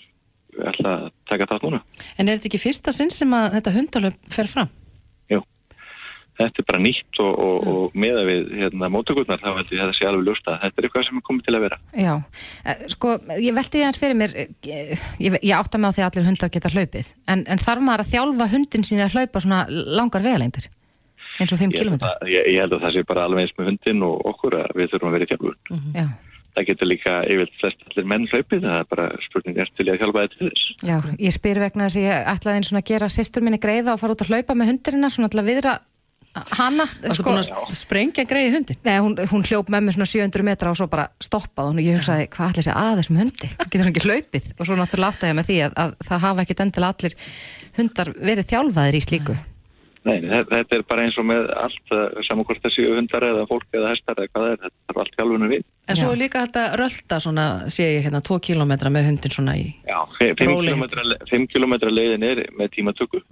ætla 0.70 0.94
að 0.94 1.10
taka 1.28 1.48
það 1.50 1.66
núna. 1.66 1.82
En 2.18 2.28
er 2.28 2.38
þetta 2.38 2.50
ekki 2.50 2.62
fyrsta 2.62 2.94
sinn 2.94 3.10
sem 3.10 3.34
að 3.34 3.58
þetta 3.58 3.74
hundalöp 3.74 4.18
fer 4.30 4.50
fram? 4.50 4.70
Þetta 6.34 6.58
er 6.62 6.66
bara 6.66 6.80
nýtt 6.82 7.18
og, 7.22 7.32
og, 7.46 7.66
og 7.70 7.92
með 7.94 8.16
að 8.18 8.28
við 8.30 8.48
hérna, 8.58 8.88
mótökurnar 8.90 9.38
þá 9.38 9.50
held 9.54 9.68
ég 9.70 9.78
að 9.78 9.84
þetta 9.84 9.98
sé 10.00 10.06
alveg 10.10 10.24
ljósta. 10.26 10.54
Þetta 10.64 10.80
er 10.82 10.88
eitthvað 10.88 11.04
sem 11.06 11.20
er 11.20 11.24
komið 11.28 11.44
til 11.46 11.54
að 11.54 11.64
vera. 11.68 11.78
Já, 11.94 12.14
Eh, 12.64 12.80
sko, 12.90 13.12
ég 13.38 13.54
velti 13.54 13.76
því 13.78 13.84
aðeins 13.84 14.00
fyrir 14.02 14.16
mér, 14.18 14.32
ég, 14.66 15.36
ég 15.44 15.54
átta 15.54 15.78
mig 15.78 15.92
á 15.92 15.94
því 15.94 16.02
að 16.02 16.08
allir 16.10 16.26
hundar 16.30 16.50
geta 16.54 16.72
hlaupið, 16.74 17.12
en, 17.28 17.44
en 17.46 17.60
þarf 17.62 17.84
maður 17.86 18.02
að 18.06 18.12
þjálfa 18.14 18.48
hundin 18.54 18.86
sín 18.88 19.02
að 19.04 19.14
hlaupa 19.14 19.42
svona 19.44 19.60
langar 19.70 20.24
vegalengdir, 20.24 20.66
eins 21.38 21.52
og 21.54 21.60
5 21.60 21.74
Ég 21.74 21.82
held, 21.84 21.94
km? 22.00 22.08
að, 22.08 22.28
ég, 22.32 22.48
ég 22.54 22.60
held 22.64 22.74
að 22.78 22.84
það 22.86 22.94
sé 22.96 23.04
bara 23.12 23.24
alveg 23.28 23.44
eins 23.44 23.54
með 23.58 23.70
hundin 23.70 24.02
og 24.08 24.26
okkur 24.32 24.56
að 24.64 24.74
við 24.80 24.90
þurfum 24.94 25.10
að 25.10 25.16
vera 25.18 25.26
í 25.28 25.32
þjálfur. 25.34 25.58
Já, 26.00 26.06
Það 26.54 26.66
getur 26.68 26.86
líka 26.86 27.12
yfirleitt 27.26 27.56
flest 27.58 27.80
allir 27.90 28.04
menn 28.06 28.26
hlaupið, 28.30 28.60
það 28.62 28.76
er 28.78 28.84
bara 28.92 29.06
spurning 29.24 29.56
eftir 29.58 29.80
til 29.80 29.90
að 29.90 29.96
þjálfa 30.04 30.22
þetta 30.22 30.36
til 30.38 30.50
þess. 30.52 30.66
já, 30.86 30.96
ég 31.26 31.32
spyr 31.34 31.58
vegna 31.64 31.88
þess 31.88 31.98
að 31.98 32.04
ég 32.04 32.28
ætlaði 32.30 32.60
eins 32.60 32.70
og 32.70 32.78
að 32.78 32.84
gera 32.92 33.08
sýstur 33.10 33.42
minni 33.42 33.58
greiða 33.58 33.96
og 33.96 33.98
fara 33.98 34.14
út 34.14 34.22
að 34.22 34.30
hlaupa 34.30 34.54
með 34.54 34.70
hundurina, 34.70 35.10
svona 35.10 35.30
að 35.34 35.48
viðra 35.50 35.72
Varstu 36.34 37.14
sko, 37.20 37.34
að 37.38 37.76
sprengja 37.78 38.24
greið 38.26 38.56
hundin? 38.56 38.78
Nei, 38.86 38.96
hún, 39.04 39.14
hún 39.30 39.44
hljóp 39.46 39.68
með 39.70 39.86
mig 39.86 39.94
svona 39.94 40.08
700 40.10 40.46
metra 40.48 40.72
og 40.74 40.78
svo 40.80 40.88
bara 40.90 41.06
stoppað 41.22 41.70
hún 41.70 41.78
og 41.78 41.86
ég 41.86 41.98
hugsaði, 42.00 42.26
hvað 42.34 42.50
ætla 42.50 42.60
þessi 42.64 42.74
að 42.74 43.00
þessum 43.00 43.20
hundi? 43.22 43.50
Getur 43.62 43.84
hann 43.84 43.92
ekki 43.94 44.04
hlaupið? 44.08 44.48
Og 44.58 44.66
svo 44.68 44.78
náttúrulega 44.80 45.14
áttaði 45.14 45.30
ég 45.32 45.38
með 45.38 45.50
því 45.50 45.58
að, 45.68 45.76
að 45.84 45.94
það 46.10 46.24
hafa 46.26 46.44
ekkit 46.46 46.62
endilega 46.66 46.94
allir 46.98 47.18
hundar 47.78 48.12
verið 48.18 48.48
þjálfaðir 48.50 48.98
í 48.98 49.04
slíku. 49.06 49.36
Nei, 50.04 50.18
þe- 50.20 50.42
þetta 50.50 50.76
er 50.76 50.82
bara 50.84 51.04
eins 51.06 51.14
og 51.16 51.24
með 51.24 51.46
allt, 51.56 51.94
saman 52.26 52.44
hvort 52.44 52.60
það 52.60 52.74
séu 52.74 52.90
hundar 52.98 53.24
eða 53.24 53.46
fólk 53.48 53.78
eða 53.78 53.94
hestar 53.94 54.18
eða 54.20 54.28
hvað 54.34 54.42
það 54.44 54.50
er, 54.52 54.58
þetta 54.66 54.92
er 54.92 55.00
allt 55.00 55.14
þjálfunum 55.16 55.52
við. 55.54 55.62
En 55.88 55.96
svo 55.96 56.10
er 56.12 56.20
líka 56.20 56.42
þetta 56.44 56.64
rölda 56.76 57.20
svona, 57.24 57.46
sé 57.72 57.86
ég 57.94 58.04
hérna, 58.04 58.20
2 58.26 58.36
km 58.44 58.74
með 58.92 59.08
hundin 59.08 59.32
svona 59.32 59.54
í... 59.56 59.64
Já, 59.88 59.96
5 60.18 60.44
Rólegheit. 60.50 60.92
km, 60.98 61.24
5 61.30 61.48
km 61.54 61.74
leiðin 61.88 62.26
er 62.34 62.42
með 62.58 62.74
tímatöku 62.76 63.22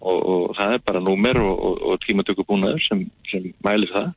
og, 0.00 0.18
og 0.26 0.54
það 0.58 0.76
er 0.76 0.84
bara 0.86 1.00
númer 1.02 1.40
og, 1.42 1.56
og, 1.70 1.82
og 1.92 2.00
tímatöku 2.04 2.44
búnaður 2.48 2.82
sem, 2.88 3.06
sem 3.30 3.50
mælir 3.64 3.92
það. 3.94 4.12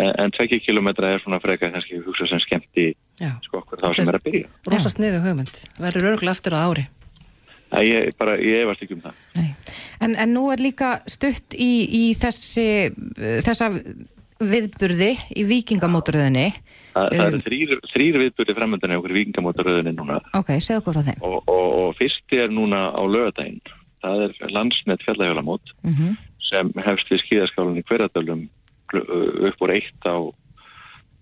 En, 0.00 0.12
en 0.22 0.32
2 0.32 0.46
km 0.64 0.88
er 1.04 1.18
svona 1.20 1.40
freka 1.42 1.68
kannski 1.74 1.98
hugsa 2.04 2.28
sem 2.30 2.40
skemmti 2.44 2.86
Já. 3.20 3.34
sko 3.44 3.58
okkur 3.60 3.82
þá 3.82 3.90
sem 3.98 4.08
er 4.08 4.16
að 4.20 4.24
byrja. 4.28 4.48
Rosa 4.70 4.92
sniðu 4.92 5.20
hugmynd. 5.26 5.64
Verður 5.82 6.12
örgulega 6.14 6.36
aftur 6.36 6.56
á 6.56 6.60
ári. 6.62 6.86
Það 7.70 7.84
ég, 7.86 8.14
bara, 8.18 8.32
ég 8.42 8.64
efast 8.64 8.80
ekki 8.86 8.96
um 8.96 9.02
það. 9.04 9.18
En, 10.00 10.14
en 10.16 10.32
nú 10.34 10.46
er 10.50 10.62
líka 10.62 10.94
stutt 11.10 11.54
í, 11.54 11.70
í 11.86 12.04
þessi, 12.18 12.64
þessa 13.44 13.68
viðburði 14.40 15.10
í 15.36 15.44
vikingamóturöðinni. 15.50 16.46
Það, 16.94 17.10
það 17.12 17.26
eru 17.26 17.38
Um. 17.38 17.42
þrýr, 17.46 17.74
þrýr 17.92 18.16
viðbyrði 18.24 18.56
framöndan 18.56 18.96
okkur 18.96 19.12
vikingamótaröðinni 19.14 19.92
núna 19.94 20.16
Ok, 20.34 20.48
segðu 20.58 20.80
okkur 20.80 20.96
frá 20.98 21.04
þeim. 21.10 21.20
og, 21.28 21.36
og, 21.44 21.68
og 21.84 21.92
fyrsti 22.00 22.40
er 22.42 22.50
núna 22.54 22.88
á 22.90 23.02
lögadaginn. 23.06 23.60
Það 24.00 24.26
er 24.26 24.52
landsnett 24.56 25.06
fjallahjólamót 25.06 25.76
Mm 25.84 26.16
sem 26.50 26.66
hefst 26.82 27.06
við 27.06 27.20
skíðaskálinni 27.22 27.84
hverjadölum 27.86 28.48
upp 28.90 29.60
úr 29.62 29.70
eitt 29.70 30.02
á 30.02 30.18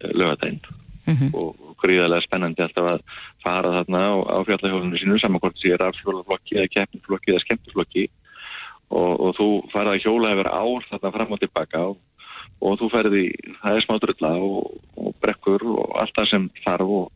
lögadaginn 0.00 0.62
Mhm. 1.08 1.32
og 1.32 1.76
gríðarlega 1.80 2.26
spennandi 2.26 2.62
alltaf 2.64 2.88
að 2.92 3.00
fara 3.42 3.70
þarna 3.78 4.00
á, 4.12 4.14
á 4.28 4.36
fjallahjólunum 4.44 4.98
sínu 5.00 5.20
samankort 5.20 5.56
sér 5.56 5.80
af 5.80 5.96
fjólaflokki 6.02 6.58
eða 6.58 6.72
keppniflokki 6.74 7.32
eða 7.32 7.44
skemmtiflokki. 7.46 8.04
Og, 8.90 9.20
og 9.20 9.30
þú 9.36 9.48
farið 9.72 9.94
að 9.94 10.02
hjóla 10.04 10.32
yfir 10.34 10.50
ár 10.52 10.84
þarna 10.90 11.12
fram 11.12 11.32
og 11.32 11.40
tilbaka 11.40 11.80
og, 11.92 11.96
og 12.60 12.78
þú 12.80 12.90
ferði, 12.92 13.24
það 13.62 13.76
er 13.76 13.84
smá 13.86 13.98
drulla 14.00 14.32
og, 14.36 14.76
og 14.96 15.16
brekkur 15.22 15.64
og 15.72 15.96
allt 16.02 16.14
það 16.16 16.30
sem 16.32 16.48
þarf 16.64 16.94
og, 16.98 17.08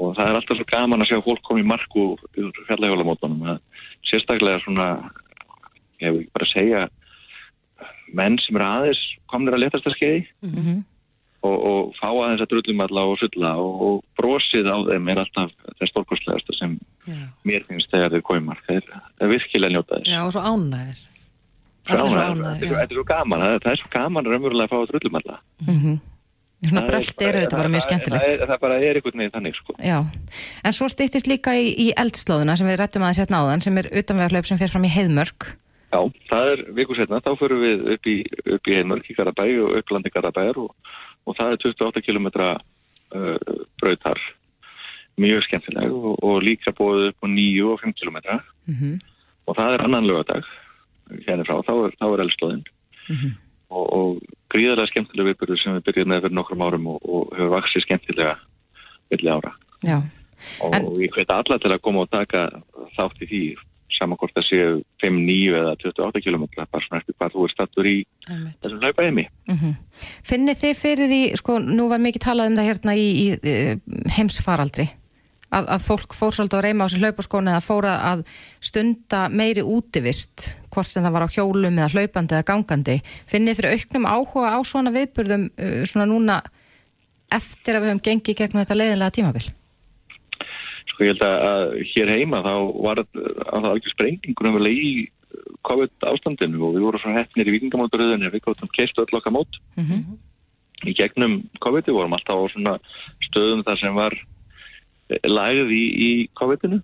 og 0.00 0.14
það 0.16 0.28
er 0.30 0.38
alltaf 0.38 0.58
svo 0.58 0.66
gaman 0.70 1.04
að 1.04 1.10
sjá 1.10 1.18
fólk 1.24 1.42
koma 1.46 1.62
í 1.62 1.66
marku 1.68 2.06
úr 2.16 2.62
fjallahjólamótunum 2.68 3.42
að 3.54 3.58
sérstaklega 4.08 4.62
svona 4.64 4.86
ég 6.00 6.14
vil 6.16 6.28
bara 6.34 6.48
segja 6.50 6.86
menn 8.16 8.38
sem 8.42 8.56
eru 8.56 8.66
aðeins 8.66 9.02
komnir 9.30 9.54
að 9.54 9.62
letast 9.66 9.86
að 9.86 9.96
skeiði. 9.96 10.22
-hmm. 10.42 10.80
og, 11.46 11.56
og 11.70 11.92
fá 12.00 12.08
aðeins 12.10 12.42
að 12.44 12.50
drullum 12.54 12.80
alla 12.86 13.04
og 13.12 13.20
sulla 13.20 13.52
og, 13.60 13.84
og 13.86 13.94
brosið 14.18 14.66
á 14.66 14.76
þeim 14.88 15.12
er 15.12 15.22
alltaf 15.24 15.52
það 15.78 15.92
stórkostlegasta 15.92 16.56
sem 16.58 16.78
Já. 17.06 17.20
mér 17.44 17.64
finnst 17.68 17.92
þegar 17.92 18.20
komið 18.22 18.44
mark. 18.48 18.64
Það 18.66 18.76
er, 18.76 19.00
er 19.20 19.28
virkilega 19.28 19.72
njóta 19.76 20.00
þess. 20.00 20.12
Já, 20.12 20.20
og 20.26 20.32
svo 20.34 20.42
ánæðir. 20.42 20.98
Þetta 21.90 22.04
er- 22.04 22.82
er 22.82 22.94
svo 22.94 23.04
gaman, 23.04 23.40
það 23.40 23.54
er, 23.54 23.70
er 23.72 23.80
svo 23.80 23.90
gaman 23.90 24.26
raunverulega 24.26 24.68
að 24.68 24.70
fá 24.70 24.78
að 24.80 24.90
drullum 24.90 25.20
alla 25.20 25.40
Svona 25.64 25.78
Það 25.80 26.09
er 26.60 26.86
brölt 26.90 27.22
eru 27.24 27.38
þetta 27.40 27.56
bara 27.56 27.70
mjög 27.72 27.80
það- 27.80 27.88
skemmtilegt. 27.88 28.24
það, 28.24 28.34
er- 28.40 28.48
það 28.50 28.60
bara 28.60 28.78
er 28.78 28.94
einhvern 29.00 29.18
veginn 29.22 29.34
þannig 29.36 29.54
sko. 29.56 29.74
Já, 29.80 29.98
en 30.64 30.72
svo 30.76 30.88
styttist 30.92 31.26
líka 31.30 31.54
í, 31.56 31.70
í 31.72 31.86
eldslóðuna 31.96 32.56
sem 32.56 32.68
við 32.68 32.78
rættum 32.82 33.02
aðeins 33.06 33.20
hérna 33.22 33.40
áðan 33.40 33.62
sem 33.64 33.78
er 33.78 33.88
utanvegarlaup 34.02 34.46
sem 34.46 34.58
fer 34.60 34.68
fram 34.68 34.84
í 34.84 34.92
heiðmörk. 34.92 35.54
Já, 35.90 36.00
það 36.30 36.52
er 36.52 36.64
viku 36.76 36.94
setna, 36.94 37.20
þá 37.24 37.32
förum 37.40 37.62
við 37.64 37.86
upp 37.94 38.06
í, 38.06 38.16
upp 38.54 38.68
í 38.68 38.74
Heimörk 38.76 39.08
í 39.10 39.16
Garabæ 39.16 39.46
og 39.64 39.78
upplandi 39.80 40.12
Garabæjar 40.14 40.60
og, 40.62 40.74
og 41.26 41.36
það 41.36 41.56
er 41.56 41.64
28 41.64 42.04
km 42.06 42.28
uh, 42.30 43.38
brautar, 43.80 44.20
mjög 45.18 45.42
skemmtileg 45.48 45.90
og, 45.90 46.14
og 46.22 46.42
líka 46.46 46.70
búið 46.76 47.08
upp 47.10 47.24
á 47.24 47.26
9 47.26 47.64
og 47.72 47.80
5 47.82 47.96
km 47.98 48.18
Mm 48.70 49.00
og 49.48 49.56
það 49.56 49.72
er 49.74 49.82
annan 49.82 50.06
lögadag 50.06 50.44
hérna 51.26 51.42
frá, 51.42 51.56
þá 51.66 51.72
er, 51.88 51.94
er 52.06 52.20
eldslóðin 52.22 52.60
og, 53.70 53.86
og 53.96 54.36
gríðarlega 54.52 54.90
skemmtilega 54.90 55.30
viðbyrður 55.30 55.62
sem 55.62 55.76
við 55.78 55.86
byrjuðum 55.88 56.12
með 56.14 56.22
fyrir 56.26 56.38
nokkrum 56.38 56.64
árum 56.66 56.88
og, 56.94 57.00
og 57.06 57.34
hefur 57.36 57.54
vaksið 57.56 57.86
skemmtilega 57.86 58.36
villi 59.10 59.32
ára. 59.32 59.54
Já, 59.86 59.98
og, 60.60 60.76
En- 60.76 60.92
ég 61.00 61.12
hveti 61.14 61.34
alla 61.34 61.58
til 61.58 61.72
að 61.72 61.82
koma 61.84 62.04
og 62.04 62.12
taka 62.12 62.48
þátt 62.96 63.24
í 63.24 63.30
því 63.30 63.42
saman 64.00 64.16
hvort 64.20 64.32
það 64.36 64.46
séu 64.46 64.68
5, 65.02 65.16
9 65.26 65.56
eða 65.60 65.72
28 65.82 66.22
km 66.24 66.44
bara 66.56 66.84
svona 66.84 67.00
eftir 67.02 67.16
hvað 67.18 67.34
þú 67.34 67.42
er 67.44 67.52
stattur 67.52 67.88
í 67.90 67.96
þessum 68.62 68.80
hlaupa 68.84 69.04
heimi. 69.04 69.26
Mm 69.50 69.74
finnið 70.30 70.60
þið 70.62 70.78
fyrir 70.78 71.10
því, 71.10 71.20
sko, 71.36 71.58
nú 71.58 71.88
var 71.90 72.00
mikið 72.00 72.24
talað 72.24 72.50
um 72.50 72.56
það 72.56 72.68
hérna 72.70 72.94
í, 72.96 73.06
í, 73.10 73.26
í 73.34 74.14
heimsfaraldri 74.16 74.86
að, 75.50 75.66
að 75.66 75.84
fólk 75.84 76.14
fór 76.14 76.34
svolítið 76.34 76.58
að 76.58 76.64
reyma 76.68 76.86
á 76.86 76.90
sér 76.92 77.04
hlaupaskónu 77.04 77.52
eða 77.52 77.64
fóra 77.64 77.94
að 78.12 78.24
stunda 78.62 79.28
meiri 79.28 79.64
útivist 79.66 80.54
hvort 80.74 80.88
sem 80.88 81.04
það 81.04 81.16
var 81.16 81.26
á 81.26 81.34
hjólum 81.34 81.78
eða 81.78 81.90
hlaupandi 81.94 82.36
eða 82.36 82.48
gangandi. 82.50 82.96
Finnið 83.30 83.60
fyrir 83.60 83.76
auknum 83.76 84.08
áhuga 84.10 84.54
á 84.54 84.58
svona 84.66 84.94
viðburðum 84.94 85.46
uh, 85.50 85.82
svona 85.90 86.08
núna 86.10 86.40
eftir 87.30 87.76
að 87.76 87.84
við 87.84 87.92
höfum 87.92 88.04
gengið 88.08 88.40
gegnum 88.40 88.62
þetta 88.62 88.78
leiðinlega 88.78 89.16
tímabil? 89.18 89.44
Sko 90.90 91.06
ég 91.06 91.14
held 91.14 91.26
að, 91.26 91.36
að 91.50 91.76
hér 91.92 92.14
heima 92.16 92.42
þá 92.46 92.54
var 92.86 93.04
að 93.04 93.20
það 93.20 93.70
algjör 93.74 93.94
sprengingur 93.94 94.50
umverulega 94.50 94.88
í 94.88 95.04
COVID 95.68 96.08
ástandinu 96.10 96.64
og 96.66 96.74
við 96.74 96.84
vorum 96.88 97.02
svona 97.02 97.20
hefnir 97.20 97.48
í 97.50 97.54
vikingamóturöðinu 97.54 98.32
við 98.32 98.42
gáttum 98.46 98.72
keitt 98.74 98.98
öll 98.98 99.20
okkar 99.20 99.34
mót. 99.36 99.60
Mm 99.78 100.18
í 100.88 100.94
gegnum 100.96 101.40
COVID 101.64 101.88
við 101.88 101.96
vorum 101.96 102.14
alltaf 102.16 102.40
á 102.40 102.44
svona 102.52 102.74
stöðum 103.26 103.64
þar 103.66 103.80
sem 103.80 103.96
var 103.96 104.16
lagð 105.26 105.72
í, 105.74 105.84
í 105.90 106.10
COVID-inu 106.38 106.80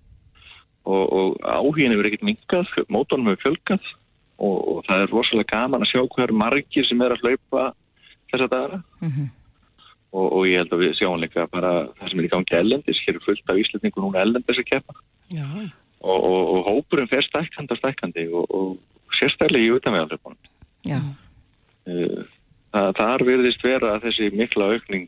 og, 0.87 1.03
og 1.19 1.39
áhugin 1.43 1.91
hefur 1.93 2.07
ekkert 2.09 2.25
minkað, 2.27 2.69
mótornum 2.93 3.33
hefur 3.33 3.43
fjölgað. 3.49 3.89
Og, 4.37 4.57
og 4.69 4.83
það 4.85 5.03
er 5.03 5.11
rosalega 5.15 5.49
gaman 5.55 5.81
að 5.83 5.89
sjá 5.91 6.01
hver 6.13 6.31
margir 6.37 6.85
sem 6.85 6.99
er 7.01 7.15
að 7.15 7.23
hlaupa 7.25 7.71
þessa 8.31 8.47
dagara 8.51 8.83
Mhm. 9.01 9.29
og, 10.13 10.27
og 10.37 10.43
ég 10.45 10.61
held 10.61 10.73
að 10.75 10.83
við 10.83 10.93
sjáum 10.99 11.21
líka 11.23 11.47
bara 11.51 11.71
það 11.97 12.09
sem 12.11 12.19
er 12.19 12.27
í 12.27 12.31
gangi 12.33 12.57
ellendis, 12.59 13.01
hér 13.05 13.15
er 13.17 13.25
fullt 13.25 13.49
af 13.49 13.57
íslendingu 13.61 14.03
núna 14.03 14.21
ellendis 14.21 14.59
að 14.61 14.69
keppa. 14.69 14.93
Og, 16.05 16.19
hópurinn 16.69 17.09
fer 17.09 17.25
stækkandi 17.25 17.73
og 17.73 17.79
stækkandi 17.81 18.27
og, 18.29 18.45
og 18.53 19.15
sérstaklega 19.17 19.65
í 19.65 19.73
utanvegarleipunum 19.73 20.37
Eh, 21.87 22.23
það, 22.75 22.91
þar 22.99 23.23
virðist 23.25 23.63
vera 23.65 23.97
þessi 24.03 24.29
mikla 24.37 24.69
aukning 24.75 25.07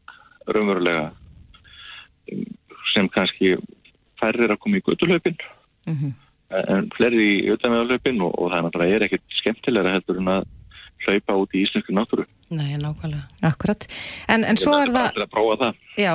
raunverulega 0.49 1.11
um, 2.33 2.45
sem 2.95 3.09
kannski 3.13 3.53
færrir 4.19 4.49
að 4.49 4.61
koma 4.63 4.79
í 4.79 4.85
göttulöpin 5.89 6.13
Mhm. 6.49 6.75
en 6.79 6.87
fleiri 6.97 7.25
í 7.45 7.51
utanvegarlöpin 7.53 8.21
og, 8.25 8.31
og 8.41 8.49
það 8.51 8.57
er 8.57 8.63
náttúrulega 8.65 8.95
er 8.95 9.03
ekkit 9.05 9.35
skemmtilega 9.37 9.91
heldur 9.93 10.17
en 10.17 10.31
að 10.33 10.47
hlaupa 11.05 11.35
út 11.43 11.51
í 11.53 11.61
íslensku 11.65 11.93
náttúru 11.93 12.25
nei, 12.49 12.73
nákvæmlega. 12.81 13.27
akkurat 13.45 13.85
en, 14.27 14.43
en 14.43 14.57
svo 14.57 14.73
er 14.79 14.87
Ég 14.87 14.95
það, 14.95 15.11
ætla 15.11 15.27
að 15.27 15.33
prófa 15.35 15.57
það 15.61 15.75
já 15.97 16.13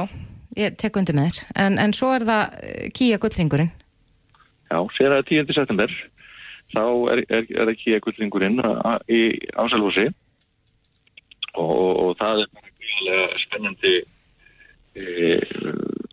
ég 0.57 0.77
tek 0.77 0.97
undir 0.97 1.15
með 1.15 1.29
þér, 1.31 1.39
en, 1.67 1.79
en 1.79 1.93
svo 1.93 2.11
er 2.15 2.25
það 2.27 2.59
eh, 2.63 2.91
Kía 2.95 3.19
gullringurinn 3.19 3.71
Já, 4.71 4.79
sér 4.99 5.13
að 5.15 5.29
10. 5.31 5.55
september 5.55 5.91
þá 6.75 6.83
er, 7.13 7.21
er, 7.31 7.47
er 7.63 7.71
ekki 7.71 7.95
eitthvað 7.95 8.19
ringurinn 8.19 8.59
í 9.07 9.21
ásælfósi 9.55 10.09
og, 11.55 11.91
og 12.09 12.17
það 12.19 12.43
er 12.43 12.49
gríðilega 12.81 13.39
spennandi 13.45 13.95
e, 14.99 15.05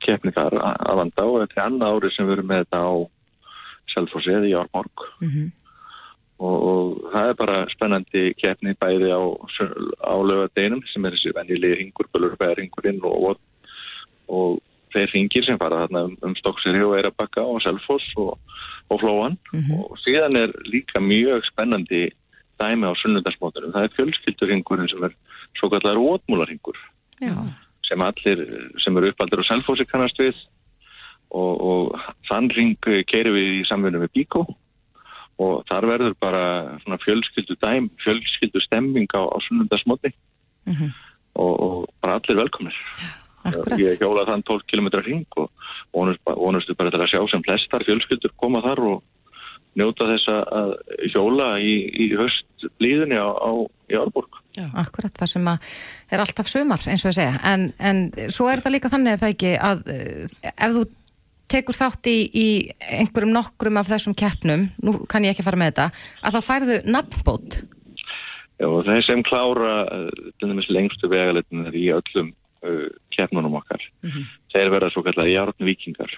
keppni 0.06 0.34
þar 0.36 0.54
að 0.62 1.00
vanda 1.02 1.26
og 1.26 1.40
þetta 1.42 1.58
er 1.58 1.66
annað 1.66 1.96
árið 1.98 2.14
sem 2.16 2.30
við 2.30 2.36
erum 2.38 2.50
með 2.52 2.64
þetta 2.66 2.82
á 2.86 2.94
Selfossi 3.94 4.34
eða 4.34 4.50
í 4.50 4.56
Ármorg 4.58 5.06
mm 5.22 5.30
-hmm. 5.30 5.52
og, 6.40 6.58
og 6.72 7.12
það 7.14 7.30
er 7.30 7.38
bara 7.44 7.60
spennandi 7.74 8.24
keppni 8.42 8.74
bæði 8.74 9.12
á, 9.12 9.22
á 9.22 10.16
lögadeinum 10.20 10.84
sem 10.94 11.06
er 11.06 11.16
þessi 11.16 11.36
venjilegi 11.36 11.80
ringur, 11.80 12.12
bölurfæðar 12.14 12.62
ringurinn 12.62 13.02
og, 13.04 13.38
og 14.28 14.60
þeir 14.94 15.12
ringir 15.14 15.46
sem 15.46 15.60
fara 15.60 15.84
þarna 15.86 16.06
um, 16.10 16.18
um 16.22 16.36
Stokkseri 16.36 16.84
og 16.84 16.98
Eirabakka 16.98 17.42
og 17.42 17.62
Selfoss 17.64 18.08
og, 18.18 18.38
og 18.90 19.00
Flóan 19.00 19.38
mm 19.54 19.60
-hmm. 19.60 19.84
og 19.86 19.98
síðan 20.06 20.36
er 20.44 20.52
líka 20.66 21.00
mjög 21.00 21.46
spennandi 21.52 22.10
dæmi 22.60 22.86
á 22.86 22.94
sunnundarsmótunum. 22.96 23.74
Það 23.74 23.84
er 23.84 23.96
fjölskyldurringurinn 23.98 24.90
sem 24.90 25.04
er 25.04 25.14
svo 25.58 25.70
kallar 25.70 25.98
ótmúlarringur 25.98 26.78
sem 27.88 28.02
allir 28.02 28.40
sem 28.80 28.98
eru 28.98 29.12
uppaldir 29.12 29.42
á 29.44 29.50
Selfossi 29.50 29.86
kannast 29.86 30.20
við 30.20 30.36
og, 31.32 31.62
og 31.62 32.02
þann 32.30 32.50
ring 32.56 32.76
keirir 32.82 33.34
við 33.36 33.62
í 33.62 33.64
samfunnu 33.70 34.04
með 34.04 34.14
Bíkó 34.18 34.46
og 35.42 35.64
þar 35.70 35.88
verður 35.90 36.18
bara 36.22 36.44
fjölskyldu 37.02 37.58
dæm, 37.64 37.90
fjölskyldu 38.04 38.62
stemming 38.62 39.10
á, 39.16 39.22
á 39.26 39.38
sunnundarsmóti 39.48 40.12
mm 40.12 40.74
-hmm. 40.74 40.92
og, 41.34 41.54
og 41.60 41.90
bara 42.02 42.20
allir 42.20 42.38
velkomnir. 42.38 42.76
Já. 43.00 43.10
Akkurat. 43.42 43.80
Ég 43.82 43.98
hjóla 43.98 44.26
þann 44.28 44.44
12 44.46 44.68
km 44.70 44.88
hring 45.02 45.26
og 45.42 45.50
vonustu 45.94 46.76
bara 46.78 46.92
til 46.94 47.02
að 47.02 47.10
sjá 47.10 47.22
sem 47.32 47.44
flestar 47.46 47.86
fjölskyldur 47.88 48.36
koma 48.38 48.62
þar 48.62 48.84
og 48.92 49.04
njóta 49.80 50.06
þess 50.10 50.28
að 50.30 50.72
hjóla 51.14 51.48
í, 51.64 51.74
í 52.04 52.06
höst 52.20 52.68
líðinni 52.84 53.18
á, 53.18 53.32
á 53.32 53.52
í 53.90 53.98
Árborg. 53.98 54.38
Já, 54.58 54.68
akkurat, 54.76 55.16
það 55.16 55.32
sem 55.32 55.48
er 55.48 56.24
alltaf 56.24 56.50
sömar 56.52 56.84
eins 56.92 57.06
og 57.06 57.14
ég 57.14 57.18
segja, 57.18 57.38
en, 57.48 57.70
en 57.80 58.04
svo 58.30 58.50
er 58.52 58.62
það 58.64 58.76
líka 58.76 58.92
þannig 58.92 59.16
að 59.16 59.24
það 59.24 59.36
ekki 59.36 59.54
að 59.70 59.84
eh, 59.96 60.52
ef 60.52 60.76
þú 60.76 60.84
tekur 61.52 61.78
þátt 61.78 62.10
í, 62.10 62.18
í 62.32 62.48
einhverjum 63.00 63.34
nokkrum 63.36 63.80
af 63.82 63.90
þessum 63.92 64.16
keppnum, 64.18 64.70
nú 64.84 64.96
kann 65.12 65.26
ég 65.28 65.36
ekki 65.36 65.46
fara 65.46 65.60
með 65.60 65.74
þetta, 65.74 65.88
að 66.26 66.38
þá 66.38 66.48
færðu 66.48 66.78
nafnbót. 66.88 67.62
Já, 68.62 68.68
og 68.70 68.84
þeir 68.86 69.02
sem 69.08 69.24
klára 69.26 69.72
uh, 69.90 70.68
lengstu 70.70 71.10
vegalitinir 71.10 71.78
í 71.78 71.88
öllum 71.96 72.30
uh, 72.68 72.92
keppnunum 73.16 73.58
okkar 73.58 73.82
mm 74.04 74.10
-hmm. 74.10 74.28
þeir 74.54 74.70
verða 74.76 74.92
svo 74.94 75.04
kallar 75.04 75.32
járnvíkingar. 75.32 76.14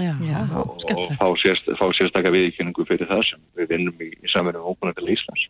Já, 0.00 0.16
og, 0.56 0.78
og 0.80 1.12
fá, 1.20 1.26
sérst, 1.36 1.68
fá 1.76 1.84
sérstakka 1.92 2.32
viðkynningu 2.32 2.86
fyrir 2.88 3.10
það 3.10 3.26
sem 3.28 3.40
við 3.58 3.68
vinnum 3.74 4.00
í, 4.00 4.08
í 4.08 4.32
samverðum 4.32 4.72
óbúinlega 4.72 5.02
til 5.02 5.12
Íslands. 5.12 5.44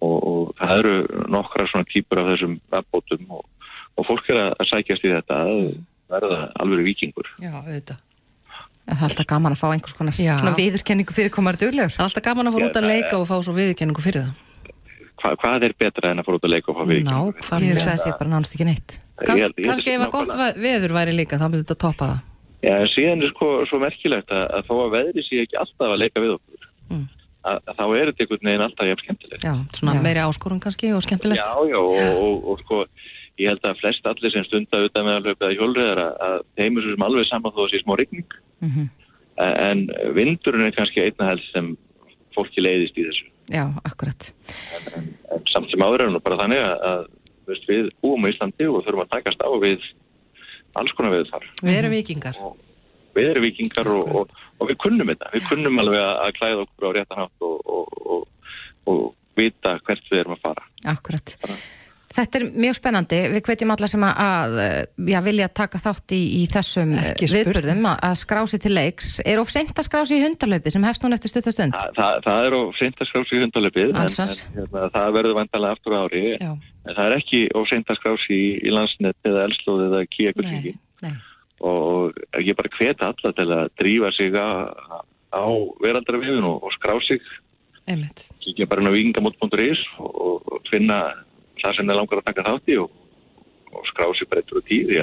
Og, 0.00 0.18
og 0.26 0.52
það 0.58 0.78
eru 0.78 0.94
nokkra 1.30 1.68
svona 1.70 1.86
típur 1.92 2.18
af 2.18 2.32
þessum 2.32 2.58
abbótum 2.74 3.30
og, 3.30 3.46
og 3.94 4.06
fólk 4.08 4.30
er 4.32 4.42
að, 4.48 4.66
sækjast 4.66 5.06
í 5.06 5.14
þetta 5.14 5.42
að 5.44 5.54
mm. 5.60 5.82
verða 6.10 6.38
alveg 6.58 6.86
vikingur 6.88 7.28
Já, 7.38 7.52
þetta 7.68 8.00
Það 8.86 9.02
er 9.02 9.08
alltaf 9.10 9.28
gaman 9.30 9.54
að 9.54 9.60
fá 9.60 9.66
einhvers 9.70 9.96
konar 9.98 10.16
svona 10.16 10.54
viðurkenningu 10.56 11.14
fyrir 11.14 11.34
komar 11.34 11.58
dörlegur. 11.60 11.92
Það 11.94 12.00
er 12.00 12.08
alltaf 12.08 12.24
gaman 12.26 12.50
að 12.50 12.56
fara 12.56 12.70
út 12.70 12.80
að 12.80 12.88
leika 12.90 13.18
og 13.20 13.28
fá 13.28 13.36
svo 13.44 13.54
viðurkenningu 13.54 14.02
fyrir 14.02 14.24
það. 14.24 14.72
Hva, 15.20 15.34
hvað 15.36 15.66
er 15.68 15.76
betra 15.78 16.10
en 16.10 16.22
að 16.22 16.26
fara 16.26 16.40
út 16.40 16.48
að 16.48 16.54
leika 16.56 16.72
og 16.72 16.80
fá 16.80 16.82
viðurkenningu? 16.88 17.36
Ná, 17.36 17.44
hvað 17.44 17.68
er 17.68 17.80
það 17.84 17.92
að 17.92 18.02
sé 18.02 18.16
bara 18.16 18.32
nánast 18.32 18.56
ekki 18.56 18.66
neitt? 18.66 18.96
Kans, 19.26 19.46
kannski 19.60 19.94
ef 19.94 20.04
að 20.06 20.12
gott 20.14 20.34
veður 20.56 20.94
væri 20.96 21.14
líka 21.14 21.38
þá 21.40 21.46
myndir 21.48 21.64
þetta 21.66 21.80
toppa 21.84 22.10
það 22.10 22.26
Já, 22.60 22.74
en 22.76 22.90
síðan 22.92 23.24
er 23.24 23.32
sko 23.32 23.48
svo 23.68 23.80
merkilegt 23.80 24.32
að, 24.36 24.42
að 24.56 24.66
þó 24.68 24.74
að 24.82 24.92
veðri 24.96 25.24
sé 25.24 25.40
ekki 25.44 25.58
alltaf 25.60 25.94
að 25.94 26.00
leika 26.02 26.22
við 26.24 26.34
okkur 26.34 26.66
mm. 26.92 27.06
að, 27.48 27.60
að 27.60 27.78
þá 27.78 27.84
er 27.86 28.10
þetta 28.10 28.24
einhvern 28.24 28.50
veginn 28.50 28.64
alltaf 28.66 28.90
jæfn 28.90 29.04
skemmtilegt 29.04 29.46
Já, 29.46 29.52
svona 29.78 29.96
já. 29.96 30.02
meiri 30.04 30.24
áskorun 30.24 30.60
kannski 30.64 30.92
og 30.96 31.04
skemmtilegt 31.06 31.40
Já, 31.40 31.54
já, 31.72 31.78
og, 31.80 31.94
og, 31.96 32.20
og, 32.20 32.50
og 32.52 32.64
sko 32.64 32.82
ég 33.40 33.52
held 33.52 33.66
að 33.66 33.80
flest 33.80 34.08
allir 34.08 34.34
sem 34.34 34.46
stunda 34.46 34.80
auðvitað 34.80 35.06
með 35.06 35.18
að 35.18 35.28
hlaupa 35.28 35.50
í 35.50 35.58
hjólriðar 35.58 36.02
að 36.06 36.38
þeim 36.60 36.78
er 36.78 36.86
svo 36.86 36.96
sem 36.96 37.06
alveg 37.08 37.28
saman 37.28 37.54
þó 37.56 37.62
að 37.64 37.70
sé 37.72 37.82
smá 37.82 37.94
rigning 37.98 38.36
mm 38.60 38.70
-hmm. 38.74 38.88
en 39.70 39.86
vindurinn 40.16 40.66
er 40.66 40.76
kannski 40.76 41.04
einna 41.04 41.30
helst 41.32 41.52
sem 41.54 41.76
fólki 42.36 42.64
leiðist 42.64 42.98
í 42.98 43.06
þessu 43.08 43.26
Já, 43.50 43.64
akkurat 43.84 44.30
En, 44.76 44.84
en, 44.96 45.08
en 45.34 45.48
samt 45.50 45.70
sem 45.70 45.82
áður 45.82 46.06
er 46.06 46.12
nú 46.12 46.20
bara 46.22 46.38
þannig 46.38 46.60
að 46.62 47.08
veist, 47.50 47.66
við 47.68 47.90
búum 48.02 48.26
í 48.26 48.32
Íslandi 48.34 48.68
og 48.70 48.84
þurfum 48.84 49.04
að 49.04 49.12
takast 49.16 49.42
á 49.42 49.50
við 49.62 49.86
alls 50.78 50.94
konar 50.96 51.16
við 51.16 51.30
þar. 51.32 51.46
Við 51.62 51.78
erum 51.78 51.94
vikingar. 51.94 52.40
Og 52.44 53.16
við 53.16 53.30
erum 53.32 53.46
vikingar 53.48 53.90
og, 53.90 54.14
og, 54.20 54.34
og 54.58 54.70
við 54.70 54.78
kunnum 54.84 55.10
þetta. 55.12 55.32
Við 55.34 55.48
kunnum 55.50 55.82
alveg 55.82 56.06
að 56.06 56.32
klæða 56.38 56.64
okkur 56.66 56.86
á 56.86 56.90
réttanhátt 56.98 57.46
og, 57.48 58.26
og 58.90 59.04
vita 59.38 59.76
hvert 59.86 60.10
við 60.10 60.22
erum 60.22 60.36
að 60.36 60.44
fara. 60.46 60.66
Akkurat. 60.94 61.36
Bara. 61.42 61.58
Þetta 62.10 62.40
er 62.40 62.44
mjög 62.58 62.74
spennandi, 62.74 63.18
við 63.30 63.42
hvetjum 63.46 63.70
alla 63.70 63.86
sem 63.86 64.02
að 64.02 64.56
já, 65.12 65.18
vilja 65.22 65.46
taka 65.54 65.78
þátt 65.78 66.14
í, 66.16 66.18
í 66.40 66.46
þessum 66.50 66.90
viðbörðum 67.20 67.86
að 67.92 68.16
skrási 68.18 68.58
til 68.64 68.72
leiks. 68.74 69.12
Er 69.22 69.38
of 69.38 69.52
sent 69.52 69.78
að 69.78 69.86
skrási 69.86 70.18
í 70.18 70.24
hundarlöpið 70.24 70.74
sem 70.74 70.86
hefst 70.88 71.06
núna 71.06 71.20
eftir 71.20 71.30
stutastund? 71.30 71.76
Þa, 71.78 71.92
það, 71.94 72.18
það 72.26 72.48
er 72.48 72.56
of 72.58 72.80
sent 72.80 72.98
að 72.98 73.10
skrási 73.12 73.38
í 73.38 73.44
hundarlöpið 73.44 73.94
en, 73.94 74.00
en 74.02 74.34
hérna, 74.56 74.84
það 74.96 75.14
verður 75.20 75.38
vantalega 75.38 75.78
aftur 75.78 75.96
ári. 76.00 76.24
Já. 76.34 76.50
en 76.88 76.98
það 76.98 77.04
er 77.06 77.16
ekki 77.20 77.44
of 77.54 77.70
sent 77.70 77.94
að 77.94 78.00
skrási 78.00 78.34
í, 78.34 78.50
í 78.58 78.74
landsnett 78.74 79.30
eða 79.30 79.46
elslóð 79.46 79.86
eða 79.86 80.02
kíakullingi 80.10 80.74
og 81.60 82.16
ég 82.40 82.56
bara 82.56 82.72
hveta 82.72 83.12
alla 83.12 83.34
til 83.36 83.48
að 83.52 83.66
drífa 83.78 84.10
sig 84.16 84.34
á, 84.34 84.66
á 85.36 85.46
veraldarviðun 85.84 86.46
og, 86.48 86.62
og 86.64 86.74
skrá 86.74 86.96
sig. 87.04 87.20
Kíkja 88.40 88.68
bara 88.70 88.82
inn 88.82 88.90
á 88.90 88.96
vikingamót.is 88.96 89.82
og, 90.00 90.40
og 90.46 90.70
finna 90.70 91.02
það 91.62 91.76
sem 91.78 91.92
er 91.92 91.98
langar 92.00 92.22
að 92.22 92.30
taka 92.30 92.46
þátt 92.48 92.72
í 92.72 92.78
og, 92.80 92.96
og 93.74 93.86
skrá 93.90 94.08
sér 94.16 94.30
bara 94.30 94.42
eittur 94.42 94.60
og 94.60 94.66
tíð 94.68 94.94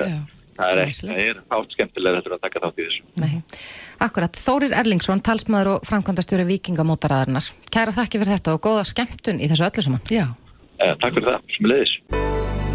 það 0.58 0.72
er 0.72 0.82
ekki, 0.84 1.10
það 1.10 1.22
er 1.24 1.42
átt 1.58 1.76
skemmtilega 1.76 2.22
þetta 2.22 2.38
að 2.38 2.46
taka 2.46 2.62
þátt 2.64 2.80
í 2.80 2.88
þessu. 2.88 3.04
Nei. 3.22 3.60
Akkurat, 4.08 4.40
Þórir 4.42 4.74
Erlingsson, 4.78 5.22
talsmaður 5.26 5.72
og 5.76 5.86
framkvæmdastjóri 5.90 6.48
vikingamótaraðarnar 6.52 7.52
Kæra 7.74 7.94
þakki 7.96 8.22
fyrir 8.22 8.34
þetta 8.36 8.56
og 8.58 8.64
góða 8.66 8.88
skemmtun 8.90 9.42
í 9.42 9.50
þessu 9.52 9.68
öllu 9.70 9.86
saman. 9.86 10.04
Já. 10.14 10.26
Eh, 10.78 10.94
Takk 11.02 11.18
fyrir 11.18 11.30
það, 11.32 11.54
sem 11.56 11.70
leiðis 11.72 11.96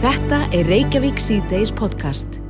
Þetta 0.03 0.39
er 0.59 0.67
Reykjavík 0.67 1.21
C-Days 1.23 1.71
podcast. 1.79 2.41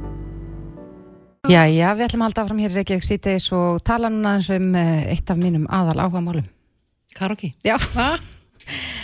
Já, 1.50 1.66
já, 1.68 1.88
við 1.98 2.06
ætlum 2.06 2.22
að 2.24 2.30
halda 2.30 2.44
áfram 2.46 2.62
hér 2.62 2.72
í 2.72 2.78
Reykjavík 2.78 3.08
C-Days 3.08 3.48
og 3.56 3.82
tala 3.84 4.12
núna 4.12 4.36
eins 4.38 4.48
um 4.54 4.70
eh, 4.78 5.10
eitt 5.12 5.32
af 5.32 5.40
mínum 5.40 5.66
aðal 5.68 6.06
áhuga 6.06 6.24
málum 6.24 6.46
Karoki? 7.12 7.52
Já 7.66 7.76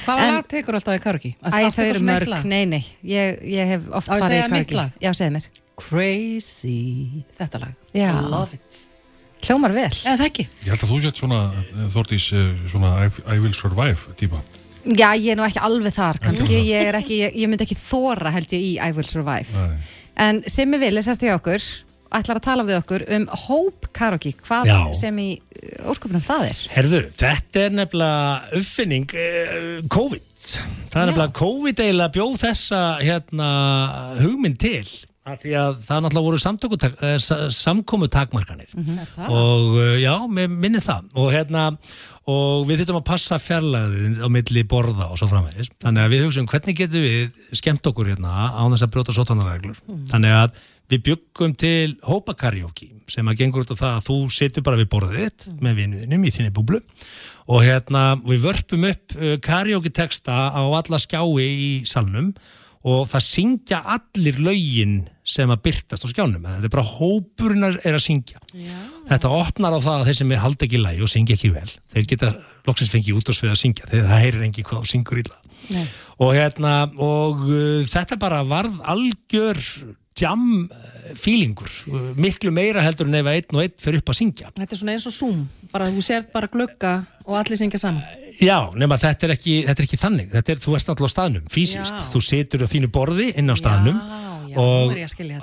Hvaða 0.05 0.29
lag 0.33 0.47
tekur 0.49 0.79
alltaf 0.79 0.97
í 0.97 1.01
karaoke? 1.03 1.33
Æ, 1.42 1.57
þau 1.75 1.85
eru 1.85 2.05
mörg, 2.07 2.44
nei, 2.49 2.62
nei 2.71 2.83
ég, 3.05 3.40
ég 3.44 3.73
hef 3.75 3.88
oft 3.92 4.09
farið 4.12 4.38
í 4.38 4.44
karaoke. 4.68 4.85
Já, 5.05 5.11
segð 5.16 5.35
mér. 5.37 5.49
Crazy, 5.79 6.79
þetta 7.38 7.61
lag. 7.62 7.75
Já. 7.94 8.12
I 8.12 8.23
love 8.31 8.57
it. 8.57 8.85
Hljómar 9.47 9.75
vel. 9.77 9.90
Eða 9.92 10.16
það 10.18 10.25
ekki? 10.31 10.47
Ég 10.64 10.73
held 10.73 10.83
að 10.83 10.92
þú 10.92 11.01
sett 11.05 11.21
svona, 11.21 11.42
Þortís, 11.94 12.31
eh, 12.35 12.49
svona 12.73 12.94
I, 13.05 13.12
I 13.37 13.38
will 13.38 13.55
survive 13.55 14.16
típa. 14.18 14.40
Já, 14.88 15.12
ég 15.18 15.35
er 15.35 15.38
nú 15.38 15.44
ekki 15.47 15.61
alveg 15.62 15.94
þar. 15.94 16.18
Kannski 16.25 16.59
Ég, 16.64 16.88
ekki, 16.97 17.21
ég, 17.23 17.37
ég 17.42 17.51
myndi 17.51 17.66
ekki 17.66 17.77
þóra 17.79 18.33
held 18.35 18.55
ég 18.57 18.64
í 18.64 18.73
I 18.81 18.94
will 18.97 19.07
survive. 19.07 19.47
Nei. 19.55 19.77
En 20.18 20.40
sem 20.51 20.73
ég 20.75 20.83
vil, 20.83 20.94
þessast 20.99 21.23
ég 21.27 21.37
okkur 21.37 21.62
ætlar 22.14 22.40
að 22.40 22.47
tala 22.47 22.66
við 22.68 22.79
okkur 22.81 23.05
um 23.16 23.27
Hope 23.47 23.90
Karaoke, 23.97 24.33
hvað 24.47 24.71
Já. 24.71 24.79
sem 24.97 25.21
í 25.23 25.29
uh, 25.37 25.90
ósköpunum 25.92 26.25
það 26.25 26.47
er? 26.49 26.62
Herðu, 26.77 27.03
þetta 27.18 27.64
er 27.64 27.77
nefnilega 27.77 28.61
uppfinning 28.61 29.12
uh, 29.12 29.68
COVID. 29.92 30.49
Það 30.88 31.01
er 31.01 31.05
Já. 31.05 31.11
nefnilega 31.11 31.37
COVID 31.42 31.85
eiginlega 31.85 32.16
bjóð 32.16 32.40
þessa 32.47 32.83
hérna, 33.03 33.53
hugmynd 34.23 34.61
til 34.62 34.87
af 35.29 35.42
því 35.42 35.55
að 35.61 35.81
það 35.87 36.05
náttúrulega 36.05 36.27
voru 36.27 36.38
uh, 36.88 37.49
samkomu 37.53 38.09
takmarkanir 38.12 38.71
mm 38.75 38.85
-hmm. 38.85 39.29
og 39.29 39.77
uh, 39.77 39.97
já, 40.01 40.14
mér 40.29 40.49
minnir 40.49 40.81
það 40.81 41.03
og 41.14 41.33
hérna, 41.33 41.64
og 42.27 42.66
við 42.68 42.83
þurfum 42.83 43.01
að 43.03 43.11
passa 43.11 43.38
fjarlæðið 43.38 44.25
á 44.25 44.29
milli 44.29 44.64
borða 44.64 45.11
og 45.11 45.18
svo 45.18 45.29
framvegis, 45.29 45.71
þannig 45.83 46.05
að 46.05 46.11
við 46.12 46.25
hugsaum 46.25 46.49
hvernig 46.49 46.77
getum 46.77 47.01
við 47.01 47.31
skemmt 47.53 47.87
okkur 47.87 48.09
hérna 48.12 48.53
á 48.53 48.62
þess 48.73 48.87
að 48.87 48.92
brjóta 48.92 49.12
sótanareglur, 49.12 49.79
mm. 49.87 50.07
þannig 50.12 50.33
að 50.42 50.51
við 50.88 51.03
byggum 51.11 51.55
til 51.59 51.96
hópakarjóki 52.07 52.91
sem 53.09 53.28
að 53.28 53.43
gengur 53.43 53.64
út 53.64 53.72
á 53.76 53.80
það 53.80 53.97
að 53.97 54.07
þú 54.07 54.16
setur 54.36 54.64
bara 54.66 54.78
við 54.80 54.91
borðið 54.93 55.18
þitt 55.24 55.49
mm. 55.49 55.59
með 55.64 55.82
vinuðinum 55.82 56.24
í 56.24 56.32
þinni 56.34 56.55
búblu. 56.55 56.80
Og 57.49 57.64
hérna 57.64 58.05
við 58.24 58.47
vörpum 58.47 58.89
upp 58.89 59.18
uh, 59.18 59.34
karjóki 59.45 59.93
texta 59.95 60.49
á 60.53 60.62
alla 60.64 61.01
skjái 61.01 61.45
í 61.49 61.70
salnum 61.89 62.32
og 62.89 63.09
það 63.11 63.24
syngja 63.24 63.78
allir 63.97 64.39
laugin 64.41 64.99
sem 65.28 65.51
að 65.51 65.64
byrtast 65.66 66.07
á 66.07 66.09
skjánum. 66.09 66.47
Þetta 66.47 66.68
er 66.68 66.72
bara 66.72 66.86
hópurinnar 66.89 67.78
er 67.84 67.99
að 67.99 68.05
syngja. 68.07 68.41
Já. 68.55 68.76
þetta 69.11 69.32
opnar 69.34 69.76
á 69.76 69.80
það 69.82 69.97
að 69.99 70.09
þeir 70.09 70.18
sem 70.20 70.32
er 70.32 70.43
halda 70.45 70.66
ekki 70.68 70.80
lægi 70.80 71.05
og 71.05 71.12
syngja 71.12 71.36
ekki 71.36 71.51
vel, 71.53 71.68
þeir 71.93 72.09
geta 72.12 72.30
loksins 72.68 72.93
fengið 72.93 73.18
út 73.18 73.28
á 73.28 73.32
svið 73.36 73.53
að 73.53 73.61
syngja, 73.62 73.89
þegar 73.91 74.09
það 74.12 74.22
heyrir 74.24 74.47
engi 74.47 74.64
hvað 74.68 74.89
syngur 74.93 75.20
illa. 75.20 75.39
Og 76.22 76.34
hérna 76.39 76.74
og 77.03 77.43
uh, 77.45 77.82
þetta 77.91 78.20
bara 78.20 78.45
varð 78.47 78.78
algjör 78.89 79.61
jam 80.23 80.45
eh, 80.66 81.12
feelingur, 81.19 81.71
miklu 82.19 82.53
meira 82.55 82.85
heldur 82.85 83.09
en 83.09 83.19
ef 83.21 83.31
einn 83.33 83.57
og 83.57 83.64
einn 83.64 83.75
fyrir 83.81 84.03
upp 84.03 84.12
að 84.12 84.21
syngja. 84.21 84.53
Þetta 84.59 84.77
er 84.77 84.83
svona 84.83 84.95
eins 84.97 85.09
og 85.09 85.16
Zoom, 85.16 85.43
bara 85.73 85.89
þú 85.93 86.05
sért 86.05 86.31
bara 86.35 86.51
glugga 86.53 86.95
og 87.27 87.41
allir 87.41 87.61
syngja 87.61 87.81
saman. 87.83 88.05
Já, 88.39 88.59
nema 88.79 88.99
þetta 89.03 89.27
er 89.27 89.35
ekki, 89.35 89.57
þetta 89.66 89.83
er 89.83 89.89
ekki 89.89 89.99
þannig. 89.99 90.31
Þetta 90.37 90.55
er, 90.55 90.62
þú 90.62 90.77
ert 90.79 90.93
alltaf 90.93 91.11
á 91.11 91.14
staðnum, 91.16 91.51
fysiskt 91.51 92.07
þú 92.12 92.23
situr 92.23 92.62
á 92.62 92.69
þínu 92.71 92.93
borði 92.95 93.33
inn 93.41 93.51
á 93.51 93.57
staðnum 93.59 93.99
Já, 93.99 94.55
já, 94.55 94.57
og 94.62 94.95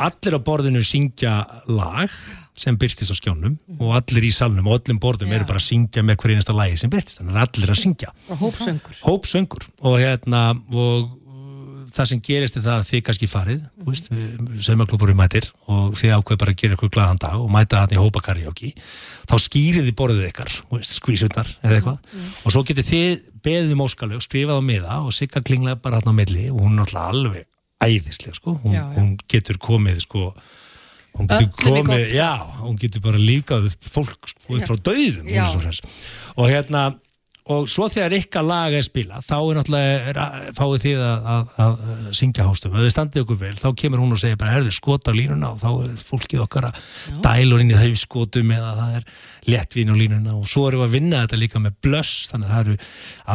allir 0.08 0.38
á 0.38 0.42
borðinu 0.48 0.84
syngja 0.88 1.36
lag 1.68 2.14
sem 2.56 2.78
byrtist 2.80 3.12
á 3.12 3.16
skjónum 3.18 3.58
og 3.82 3.92
allir 3.98 4.30
í 4.30 4.32
salnum 4.34 4.70
og 4.72 4.80
öllum 4.80 5.00
borðum 5.04 5.32
Já. 5.34 5.36
eru 5.40 5.48
bara 5.50 5.60
að 5.60 5.68
syngja 5.68 6.06
með 6.08 6.22
hver 6.22 6.34
einasta 6.36 6.56
lagi 6.56 6.80
sem 6.80 6.92
byrtist, 6.94 7.20
þannig 7.20 7.36
að 7.36 7.44
allir 7.44 7.74
að 7.74 7.82
syngja. 7.82 8.14
Frá 8.30 8.40
hópsöngur. 8.40 9.00
hópsöngur. 9.04 9.68
Og 9.84 9.98
hérna 10.00 10.44
og 10.72 11.10
það 11.96 12.10
sem 12.12 12.22
gerist 12.26 12.58
er 12.60 12.64
það 12.66 12.80
að 12.80 12.88
þið 12.90 13.04
kannski 13.08 13.30
farið 13.32 13.62
mm. 13.82 14.50
saumaklúbur 14.66 15.14
í 15.14 15.16
mætir 15.18 15.48
og 15.72 15.96
þið 16.00 16.16
ákveð 16.18 16.40
bara 16.42 16.54
að 16.56 16.60
gera 16.62 16.78
ykkur 16.78 16.92
glaðan 16.96 17.22
dag 17.24 17.38
og 17.40 17.54
mæta 17.54 17.84
hann 17.84 17.96
í 17.96 18.02
hópa 18.02 18.24
karaoke. 18.26 18.74
Þá 19.30 19.36
skýrið 19.46 19.88
þið 19.90 19.98
borðið 20.02 20.28
ykkar 20.30 20.52
skvísutnar 20.90 21.54
eða 21.62 21.80
eitthvað. 21.80 22.12
Og 22.44 22.56
svo 22.56 22.66
getið 22.68 22.92
þið 22.92 23.16
beðið 23.46 23.74
um 23.78 23.86
óskalög, 23.86 24.26
skrifað 24.26 24.60
á 24.60 24.64
miða 24.66 25.00
og 25.06 25.16
Sigga 25.16 25.44
klinglaði 25.46 25.82
bara 25.86 26.02
hann 26.02 26.12
á 26.12 26.20
milli 26.20 26.50
og 26.52 26.62
hún 26.66 26.78
er 26.78 26.86
alltaf 26.86 27.10
alveg 27.14 27.50
æðislega 27.86 28.38
sko. 28.40 28.60
Hún, 28.64 28.76
Já, 28.76 28.84
já. 28.84 28.92
hún 28.98 29.16
getur 29.32 29.62
komið 29.62 30.04
sko 30.06 30.30
hún 31.16 31.30
getur 31.32 31.52
komið, 31.64 32.12
já, 32.12 32.32
hún 32.60 32.76
getur 32.80 33.04
bara 33.06 33.20
líkað 33.20 33.70
fólk 33.80 34.28
sko, 34.28 34.60
frá 34.68 34.76
hress. 35.64 35.80
og 36.36 36.50
hérna 36.52 36.90
og 37.46 37.68
svo 37.70 37.86
þegar 37.94 38.14
ykkar 38.18 38.42
lag 38.48 38.74
er 38.74 38.82
spila 38.82 39.20
þá 39.22 39.34
er 39.38 39.58
náttúrulega, 39.60 40.14
að- 40.18 40.48
fáið 40.58 40.80
þið 40.86 41.02
að, 41.06 41.28
að, 41.36 41.52
að 41.66 42.08
syngja 42.18 42.46
hástum, 42.48 42.74
ef 42.74 42.82
þið 42.88 42.94
standið 42.96 43.22
okkur 43.26 43.38
vel 43.44 43.52
þá 43.60 43.68
kemur 43.82 44.02
hún 44.02 44.16
og 44.16 44.22
segir 44.24 44.40
bara, 44.42 44.54
herði, 44.56 44.72
skota 44.74 45.14
línuna 45.14 45.52
og 45.54 45.60
þá 45.62 45.68
er 45.86 46.00
fólkið 46.08 46.42
okkar 46.48 46.68
að 46.72 46.80
dælur 47.28 47.62
inn 47.62 47.70
í 47.70 47.78
þau 47.78 48.00
skotum 48.02 48.54
eða 48.56 48.72
það 48.80 48.96
er 48.98 49.06
léttvín 49.54 49.94
á 49.94 49.96
línuna. 50.02 50.34
Og 50.40 50.48
svo 50.50 50.64
erum 50.72 50.82
við 50.82 50.88
að 50.90 50.96
vinna 50.98 51.22
þetta 51.26 51.42
líka 51.44 51.62
með 51.62 51.76
blöss, 51.86 52.14
þannig 52.32 52.50
að 52.50 52.56
það 52.56 52.66
eru 52.66 52.78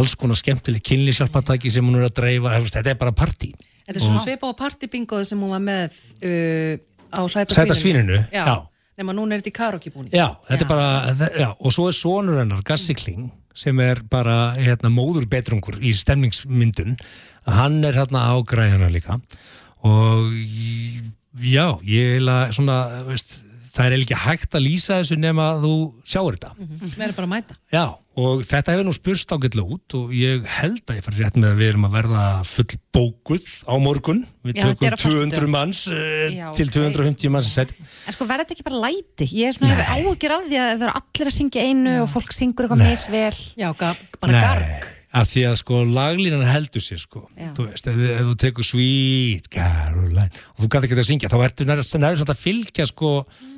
alls 0.00 0.16
konar 0.18 0.40
skemmtileg 0.42 0.82
kynlísjálpatæki 0.90 1.70
sem 1.70 1.86
hún 1.86 2.00
er 2.02 2.08
að 2.11 2.16
dreifa, 2.18 2.56
þetta 2.66 2.90
er 2.96 2.98
bara 3.06 3.14
partí. 3.14 3.52
Þetta 3.86 3.94
er 4.00 4.04
svona 4.08 4.24
svipa 4.26 4.50
á 4.50 4.54
partybingoðu 4.58 5.24
sem 5.30 5.38
hún 5.46 5.54
var 5.54 5.62
með 5.62 5.94
uh, 6.26 6.74
á 7.14 7.20
sæta, 7.30 7.74
svíninu, 7.78 8.24
Já. 8.34 8.42
já. 8.42 8.56
Nefna 9.00 9.14
núna 9.16 9.32
er 9.38 9.40
þetta 9.40 9.48
í 9.48 9.54
karaoke 9.56 9.90
búin. 9.94 10.11
Já, 10.12 10.26
þetta 10.50 10.66
er 10.66 10.68
bara, 10.68 11.30
já, 11.40 11.46
og 11.56 11.72
svo 11.72 11.86
er 11.88 11.94
sonur 11.96 12.36
hennar, 12.42 12.61
Gassi 12.66 12.92
Kling, 12.98 13.30
sem 13.61 13.80
er 13.84 14.00
bara 14.08 14.54
hérna, 14.56 14.92
móður 14.92 15.28
betrungur 15.30 15.76
í 15.84 15.92
stemningsmyndun, 15.96 16.96
hann 17.44 17.80
er 17.84 17.98
hérna 17.98 18.24
á 18.32 18.34
græðuna 18.40 18.88
líka. 18.92 19.20
Og 19.84 20.32
já, 21.40 21.66
ég 21.84 22.20
er 22.20 22.54
svona, 22.56 22.80
veist, 23.08 23.40
það 23.70 23.86
er 23.86 23.96
ekki 24.00 24.20
hægt 24.24 24.54
að 24.56 24.64
lýsa 24.66 25.00
þessu 25.00 25.18
nema 25.20 25.48
að 25.54 25.64
þú 25.64 25.74
sjáur 26.12 26.36
þetta. 26.36 26.52
Við 26.60 27.04
erum 27.06 27.16
bara 27.16 27.28
að 27.28 27.32
mæta. 27.32 27.56
Já, 27.70 27.84
og 28.20 28.42
þetta 28.48 28.74
hefur 28.74 28.88
nú 28.88 28.94
spurst 28.96 29.34
ágætlega 29.34 29.76
út 29.76 29.96
og 29.98 30.14
ég 30.16 30.46
held 30.58 30.82
að 30.90 30.98
ég 30.98 31.06
fari 31.06 31.22
rétt 31.22 31.38
með 31.38 31.52
að 31.52 31.60
við 31.62 31.72
erum 31.72 31.86
að 31.88 31.96
verða 31.98 32.24
full 32.50 32.78
bókuð 32.96 33.48
á 33.70 33.74
morgun. 33.86 34.22
Við 34.46 34.60
Já, 34.60 34.62
tökum 34.66 34.90
á 34.90 34.98
föstudögum. 34.98 35.34
200 35.36 35.52
manns 35.54 35.82
uh, 35.88 35.98
Já, 36.34 36.46
til 36.58 36.68
ok. 36.68 36.76
250 36.78 37.34
manns 37.36 37.50
í 37.50 37.54
seti. 37.54 37.90
En 38.10 38.16
sko 38.16 38.28
verður 38.28 38.48
þetta 38.48 38.56
ekki 38.58 38.68
bara 38.70 38.84
læti? 38.88 39.30
Ég 39.38 39.52
er 39.52 39.58
svona 39.58 39.90
áhugir 39.94 40.36
af 40.36 40.48
því 40.48 40.62
að 40.66 40.72
vera 40.84 40.96
allir 41.02 41.30
að 41.30 41.36
syngja 41.38 41.66
einu 41.70 41.98
og 42.02 42.10
fólk 42.10 42.34
syngur 42.34 42.66
eitthvað 42.66 42.86
misvel. 42.88 43.44
Já, 43.60 43.70
bara 43.78 44.42
garg. 44.48 44.89
Að 45.11 45.26
því 45.32 45.42
að 45.50 45.56
sko 45.58 45.78
laglínan 45.90 46.44
heldur 46.46 46.82
sér 46.84 47.00
sko 47.02 47.24
Já. 47.34 47.48
þú 47.56 47.64
veist, 47.66 47.86
ef, 47.90 47.96
ef 48.14 48.26
þú 48.28 48.34
tekur 48.44 48.66
Sweet 48.68 49.48
Caroline 49.50 50.28
og 50.30 50.62
þú 50.62 50.68
gæti 50.70 50.86
ekki 50.90 50.98
að 51.00 51.08
syngja 51.11 51.30
þá 51.32 51.38
ertu 51.48 51.66
nærið 51.66 51.88
svona 51.90 52.12
að 52.14 52.38
fylgja 52.44 52.86
sko 52.86 53.11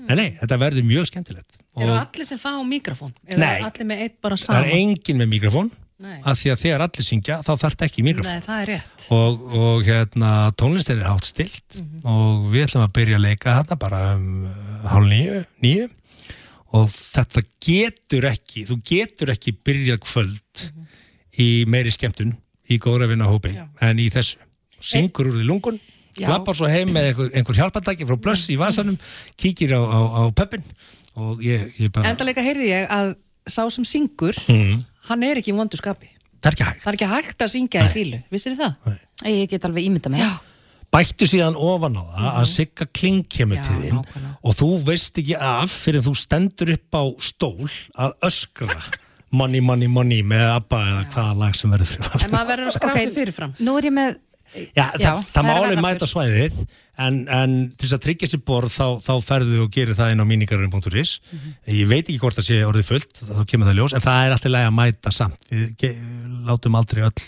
nei, 0.09 0.15
nei, 0.17 0.29
þetta 0.41 0.59
verður 0.65 0.89
mjög 0.89 1.11
skemmtilegt 1.13 1.59
Eru 1.73 1.89
og 1.93 1.99
allir 2.03 2.27
sem 2.29 2.41
fá 2.41 2.51
mikrofón? 2.69 3.13
Nei. 3.29 3.61
allir 3.65 3.87
með 3.89 4.03
eitt 4.07 4.19
bara 4.21 4.37
það 4.37 4.45
saman? 4.49 4.65
er 4.69 4.77
engin 4.81 5.21
með 5.23 5.31
mikrofón 5.37 5.71
Nei. 6.03 6.17
að 6.27 6.39
því 6.41 6.51
að 6.53 6.61
þegar 6.65 6.83
allir 6.87 7.07
syngja 7.07 7.37
þá 7.47 7.53
þarf 7.63 7.85
ekki 7.87 8.03
mikrofón 8.03 8.33
Nei, 8.35 8.43
það 8.49 8.63
er 8.65 8.71
rétt. 8.73 9.05
og, 9.15 9.45
og 9.63 9.85
hérna 9.87 10.31
tónlistin 10.59 10.99
er 11.05 11.09
hátt 11.13 11.29
stilt 11.29 11.79
Mhm. 11.79 12.01
og 12.09 12.49
við 12.53 12.65
ætlum 12.67 12.85
að 12.89 12.95
byrja 12.97 13.17
að 13.21 13.27
leika 13.29 13.55
þetta 13.61 13.79
bara 13.79 14.01
um 14.17 14.47
uh, 14.49 14.89
hálf 14.91 15.09
nýju, 15.13 15.45
nýju 15.63 15.87
og 16.73 16.89
þetta 16.89 17.43
getur 17.63 18.27
ekki 18.33 18.65
þú 18.69 18.79
getur 18.89 19.33
ekki 19.37 19.53
byrjað 19.65 20.01
kvöld 20.09 20.65
Mhm. 20.73 20.82
Í 21.41 21.65
meiri 21.71 21.91
skemmtun 21.95 22.35
í 22.71 22.79
góðra 22.83 23.09
vinna 23.11 23.29
hópi 23.31 23.55
Já. 23.57 23.67
en 23.81 23.99
í 24.03 24.09
þessu 24.13 24.37
syngur 24.83 25.31
úr 25.31 25.39
því 25.41 25.47
lungun 25.49 25.81
lappar 26.21 26.55
svo 26.59 26.69
heim 26.69 26.91
með 26.93 27.07
einhver, 27.13 27.31
einhver 27.39 27.57
hjálpatæki 27.57 28.05
frá 28.09 28.17
blöss 28.21 28.49
í 28.53 28.57
vasanum 28.61 28.99
kíkir 29.41 29.73
á, 29.73 29.81
á, 29.81 29.99
á 30.13 30.23
pöppin 30.37 30.65
og 31.17 31.41
ég, 31.45 31.73
ég 31.81 31.93
bara 31.93 32.11
Enda 32.13 32.25
líka 32.29 32.43
heyrði 32.45 32.69
ég 32.73 32.89
að 32.93 33.15
sá 33.49 33.65
sem 33.73 33.85
syngur, 33.85 34.37
mm, 34.49 34.83
hann 35.09 35.23
er 35.27 35.41
ekki 35.41 35.51
í 35.53 35.57
vondu 35.57 35.77
skapi. 35.81 36.09
það 36.43 36.49
er 36.51 36.53
ekki 36.57 36.65
hægt 36.69 36.83
Það 36.85 36.91
er 36.93 36.97
ekki 36.99 37.11
hægt 37.15 37.43
að 37.47 37.51
syngja 37.55 37.85
í 37.87 37.93
fílu, 37.93 38.21
vissir 38.31 38.55
það? 38.59 38.97
Ég 39.27 39.49
get 39.51 39.65
alveg 39.67 39.87
ímynda 39.89 40.11
með 40.13 40.23
það. 40.27 40.39
bættu 40.93 41.27
síðan 41.31 41.57
ofan 41.57 41.97
á 41.97 42.03
það 42.05 42.29
að 42.43 42.47
Sigga 42.53 42.87
Kling 42.93 43.25
kemur 43.33 43.57
Mhm. 43.57 43.65
Til 43.65 43.91
þín 43.91 44.27
og 44.45 44.55
þú 44.59 44.69
veist 44.85 45.19
ekki 45.23 45.37
af 45.41 45.71
fyrir 45.73 46.03
þú 46.05 46.13
stendur 46.19 46.73
upp 46.75 46.93
á 46.93 47.03
stól 47.25 47.71
að 47.97 48.13
öskra 48.29 48.77
money, 49.33 49.61
money, 49.65 49.89
money 49.89 50.21
með 50.23 50.45
ABBA 50.59 50.83
eða 50.91 51.07
hvaða 51.15 51.39
lag 51.41 51.57
sem 51.59 51.73
verður 51.73 51.91
fyrir 51.95 52.25
En 52.27 52.31
maður 52.35 52.51
verður 52.53 52.69
að 52.71 52.77
skrá 52.77 52.93
Ok. 52.93 53.01
sig 53.07 53.15
fyrirfram. 53.17 53.55
Nú 53.65 53.79
er 53.81 53.89
ég 53.89 53.97
með, 53.97 54.21
Já, 54.77 54.91
Já, 55.01 55.15
það, 55.17 55.21
það 55.33 55.47
má 55.49 55.53
alveg 55.57 55.79
mæta 55.81 56.07
svæðið 56.11 56.57
en, 57.01 57.15
en 57.33 57.53
til 57.73 57.87
þess 57.89 57.95
að 57.97 58.03
tryggja 58.05 58.29
sér 58.29 58.43
borð 58.45 58.75
þá, 58.75 58.85
þá 59.01 59.13
ferðu 59.25 59.63
og 59.65 59.71
gerir 59.73 59.97
það 59.97 60.11
inn 60.13 60.21
á 60.21 60.27
míningarinn.is 60.29 61.13
Mhm. 61.33 61.55
ég 61.73 61.89
veit 61.89 62.05
ekki 62.05 62.19
hvort 62.21 62.37
það 62.37 62.49
sé 62.51 62.59
orðið 62.69 62.85
fullt 62.91 63.23
þá 63.25 63.41
kemur 63.49 63.71
það 63.71 63.79
ljós, 63.81 63.95
en 63.97 64.05
það 64.05 64.27
er 64.27 64.35
alltaf 64.37 64.53
læg 64.53 64.67
að 64.69 64.77
mæta 64.77 65.13
samt 65.17 65.49
við 65.49 65.97
látum 66.45 66.77
aldrei 66.77 67.01
öll 67.09 67.25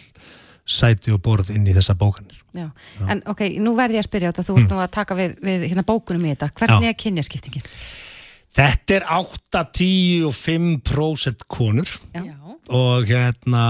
sæti 0.69 1.13
og 1.17 1.21
borð 1.25 1.49
inn 1.57 1.65
í 1.67 1.73
þessa 1.77 1.97
bókanir 1.97 2.37
já. 2.53 2.69
En 3.09 3.23
ok, 3.27 3.41
nú 3.61 3.73
verð 3.77 3.97
ég 3.97 4.05
að 4.05 4.09
spyrja 4.11 4.33
þetta, 4.33 4.45
þú 4.45 4.59
ert 4.61 4.71
nú 4.77 4.79
að 4.85 4.91
taka 5.01 5.17
við, 5.17 5.35
við 5.45 5.65
hérna 5.73 5.83
bókunum 5.85 6.25
í 6.29 6.33
þetta. 6.37 6.53
Hvernig 6.61 6.85
Já. 6.85 6.93
er 6.93 7.01
kynjaskiptingin? 7.03 7.65
Þetta 8.55 8.95
er 8.95 9.07
8, 9.17 9.65
10 9.75 10.29
og 10.29 10.35
5% 10.37 11.47
konur 11.51 11.91
Já. 12.15 12.23
og 12.71 13.09
hérna 13.09 13.65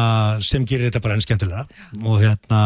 sem 0.44 0.66
gerir 0.68 0.90
þetta 0.90 1.00
bara 1.04 1.16
enn 1.16 1.24
skemmtilega 1.24 1.64
og 2.04 2.20
hérna, 2.20 2.60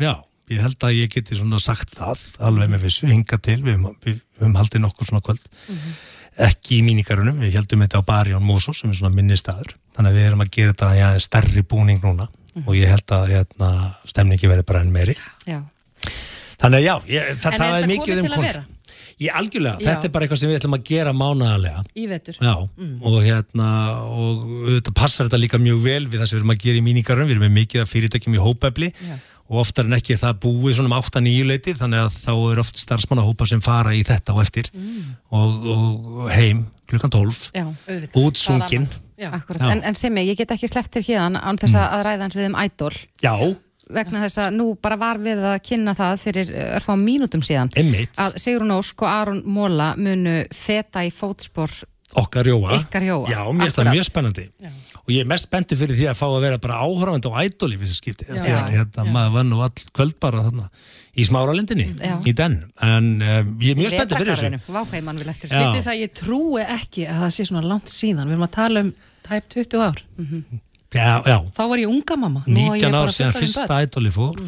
já 0.00 0.14
ég 0.52 0.62
held 0.62 0.84
að 0.86 0.98
ég 1.00 1.12
geti 1.12 1.36
svona 1.36 1.58
sagt 1.62 1.94
það 1.96 2.22
alveg 2.46 2.70
með 2.70 2.86
vissu, 2.86 3.08
hinga 3.10 3.38
til 3.42 3.58
við 3.66 3.80
höfum, 3.80 4.54
haldið 4.58 4.84
nokkur 4.84 5.08
svona 5.08 5.24
kvöld. 5.26 5.42
Ekki 6.46 6.78
í 6.78 6.84
mínikarunum, 6.86 7.40
við 7.40 7.56
heldum 7.56 7.82
þetta 7.82 8.02
á 8.04 8.08
Barjón 8.08 8.44
Mósó 8.46 8.74
sem 8.76 8.92
er 8.92 8.98
svona 8.98 9.14
minni 9.16 9.38
staður. 9.40 9.74
Þannig 9.96 10.12
að 10.12 10.18
við 10.18 10.28
erum 10.28 10.44
að 10.44 10.52
gera 10.54 10.74
þetta 10.74 10.90
í 10.92 11.02
aðeins 11.06 11.28
stærri 11.30 11.64
búning 11.66 12.02
núna 12.04 12.28
og 12.62 12.72
ég 12.76 12.92
held 12.92 13.16
að 13.16 13.32
hérna, 13.32 13.70
stemningi 14.08 14.48
verði 14.48 14.66
bara 14.68 14.84
enn 14.84 14.94
meiri. 14.94 15.16
Já. 15.48 15.60
þannig 16.60 16.78
að 16.78 16.86
já, 16.86 16.94
ég, 17.10 17.30
það, 17.40 17.42
það 17.42 17.52
er 17.52 17.66
er 17.66 17.74
þetta 17.76 17.92
mikið 17.92 18.06
komið 18.06 18.16
um 18.16 18.26
til 18.26 18.30
að 18.30 18.40
konur. 18.40 18.75
Ég 19.16 19.32
algjörlega, 19.32 19.80
Já. 19.80 19.86
þetta 19.86 20.08
er 20.08 20.12
bara 20.12 20.26
eitthvað 20.26 20.40
sem 20.42 20.50
við 20.50 20.58
ætlum 20.58 20.74
að 20.76 20.82
gera 20.90 21.12
mánaðarlega 21.16 21.84
Í 21.96 22.02
vetur. 22.10 22.36
Já, 22.36 22.52
og 22.60 23.14
hérna 23.24 23.68
og 24.12 24.42
þetta 24.66 24.92
passar 24.98 25.30
þetta 25.30 25.40
líka 25.40 25.60
mjög 25.62 25.78
vel 25.86 26.02
við 26.04 26.20
það 26.20 26.28
sem 26.28 26.36
við 26.36 26.42
erum 26.42 26.52
að 26.52 26.60
gera 26.66 26.80
í 26.80 26.84
míningarum, 26.84 27.30
við 27.30 27.36
erum 27.38 27.46
með 27.46 27.54
mikið 27.62 27.84
af 27.86 27.94
fyrirtækjum 27.94 28.36
í 28.36 28.42
hópefli 28.44 28.90
og 29.46 29.60
oftar 29.62 29.86
en 29.88 29.96
ekki 29.96 30.18
það 30.18 30.38
búið 30.42 30.76
svona 30.76 30.90
um 30.90 30.98
8-9 30.98 31.48
leiti 31.48 31.74
þannig 31.78 32.04
að 32.04 32.16
þá 32.18 32.32
er 32.34 32.62
oft 32.64 32.80
starfsmannahópa 32.82 33.46
sem 33.48 33.62
fara 33.64 33.94
í 33.96 34.02
þetta 34.06 34.34
og 34.34 34.42
eftir 34.42 34.70
og, 35.30 35.68
og 35.72 36.30
heim 36.34 36.64
klukkan 36.90 37.12
12 37.14 37.50
Já. 37.54 37.66
Auðvitað. 37.66 38.22
útsungin 38.22 38.88
Já. 39.16 39.30
Akkurat, 39.32 39.70
en, 39.72 39.80
en 39.86 39.96
sem 39.96 40.12
ég, 40.20 40.34
ég 40.34 40.40
get 40.42 40.52
ekki 40.52 40.68
sleppt 40.68 40.92
til 40.98 41.06
hérna 41.06 41.40
án 41.40 41.56
þess 41.56 41.78
að, 41.78 41.86
að 41.96 42.02
ræða 42.10 42.26
hans 42.26 42.36
við 42.36 42.50
um 42.50 42.58
Idol 42.66 42.92
Já, 43.24 43.32
vegna 43.94 44.22
þess 44.24 44.40
að 44.42 44.54
nú 44.58 44.68
bara 44.82 44.96
var 44.98 45.20
verið 45.22 45.44
að 45.52 45.58
kynna 45.68 45.94
það 45.94 46.22
fyrir 46.24 46.54
örfá 46.76 46.94
mínútum 46.98 47.42
síðan 47.46 47.70
emmitt, 47.78 48.14
að 48.18 48.38
Sigrun 48.42 48.74
Ósk 48.74 49.04
og 49.06 49.10
Aron 49.12 49.42
Móla 49.46 49.92
munu 49.96 50.40
feta 50.54 51.04
í 51.06 51.12
fótspor 51.14 51.70
okkar 52.16 52.46
jóa 52.48 52.76
Jóa. 53.02 53.26
Já, 53.30 53.40
mér 53.52 53.66
finnst 53.66 53.78
það 53.80 53.88
mjög 53.92 54.06
spennandi 54.08 54.44
og 55.06 55.10
ég 55.14 55.20
er 55.24 55.26
mest 55.30 55.46
spenntur 55.48 55.78
fyrir 55.78 55.98
því 55.98 56.06
að 56.10 56.18
fá 56.18 56.26
að 56.26 56.44
vera 56.46 56.58
bara 56.62 56.78
áhörfandi 56.86 57.30
á 57.30 57.38
Idol 57.46 57.72
í 57.74 57.78
þessu 57.80 57.96
skipti 57.98 58.26
því 58.28 58.38
að 58.42 58.46
Já. 58.50 58.60
hérna, 58.76 59.06
maður 59.14 59.34
var 59.36 59.44
nú 59.50 59.58
all 59.66 59.72
kvöld 59.94 60.16
bara 60.22 60.44
þarna 60.46 60.68
í 61.16 61.24
smáralindinni, 61.26 61.88
Já. 61.98 62.14
í 62.26 62.32
den 62.36 62.56
en 62.82 63.10
um, 63.22 63.52
ég 63.62 63.74
er 63.74 63.78
mjög 63.80 63.94
spenntur 63.94 64.18
fyrir 64.22 64.32
þessu 64.34 64.50
Já. 65.50 65.58
Vitið 65.70 65.86
það, 65.86 66.00
ég 66.02 66.14
trúi 66.22 66.62
ekki 66.66 67.06
að 67.10 67.20
það 67.24 67.34
sé 67.38 67.46
svona 67.50 67.62
langt 67.70 67.88
síðan. 67.92 68.26
Við 68.28 68.36
erum 68.36 68.46
að 68.48 68.54
tala 68.58 68.82
um 68.86 68.90
tæp 69.26 69.48
20 69.56 69.82
ár. 69.86 70.02
Já, 70.94 71.22
já, 71.26 71.36
Þá 71.56 71.62
var 71.72 71.78
ég 71.82 71.90
unga 71.90 72.16
mamma. 72.16 72.42
Nú 72.46 72.62
á 72.70 72.74
ég 72.78 72.86
19 72.86 72.92
bara 72.94 73.02
ár 73.08 73.12
síðan 73.16 73.34
fyrsta 73.36 73.80
ædoli 73.82 74.12
fór. 74.14 74.38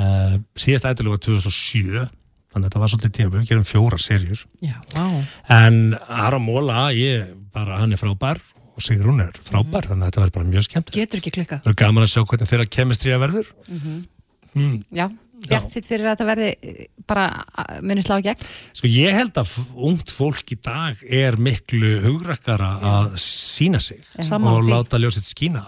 Uh, 0.00 0.38
síðasta 0.56 0.92
ædoli 0.94 1.10
var 1.12 1.18
2007 1.20 2.06
þannig 2.50 2.64
að 2.64 2.68
þetta 2.68 2.80
var 2.82 2.90
svolítið 2.90 3.12
tíma 3.18 3.32
við 3.34 3.48
gerum 3.50 3.66
fjóra 3.68 3.98
serjur 4.00 4.40
Já, 4.64 4.76
vá. 4.94 5.04
en 5.54 5.76
Aron 6.08 6.42
Móla, 6.46 6.88
ég 6.96 7.28
bara 7.54 7.76
hann 7.82 7.92
er 7.94 8.00
frábær 8.00 8.40
og 8.74 8.82
Sigrún 8.82 9.20
er 9.22 9.34
frábær 9.44 9.86
þannig 9.90 10.06
að 10.06 10.10
þetta 10.10 10.22
verður 10.24 10.36
bara 10.38 10.48
mjög 10.54 10.66
skemmt 10.66 10.90
Getur 10.94 11.20
ekki 11.20 11.34
klikkað. 11.36 11.60
það 11.66 11.74
er 11.74 11.78
gaman 11.82 12.06
að 12.06 12.12
sjá 12.14 12.22
hvernig 12.24 12.50
þeirra 12.50 12.66
kemistrija 12.78 13.18
verður. 13.22 13.50
Já, 14.98 15.06
bjart 15.46 15.70
sitt 15.76 15.86
fyrir 15.86 16.08
að 16.08 16.14
þetta 16.16 16.26
verði 16.30 16.48
eh, 16.58 16.80
bara 17.06 17.26
eh, 17.62 17.76
muni 17.86 18.02
slá 18.02 18.16
gegn. 18.24 18.48
Sko 18.80 18.90
ég 18.90 19.14
held 19.14 19.38
að 19.42 19.52
ungt 19.76 20.10
fólk 20.14 20.50
í 20.54 20.58
dag 20.64 21.04
er 21.06 21.38
miklu 21.38 21.92
hugrakkara 22.06 22.72
að 22.94 23.14
sína 23.60 23.80
sig 23.84 24.00
Sammála 24.18 24.58
og 24.58 24.64
því. 24.64 24.72
láta 24.74 24.98
ljósitt 25.02 25.28
skína. 25.30 25.66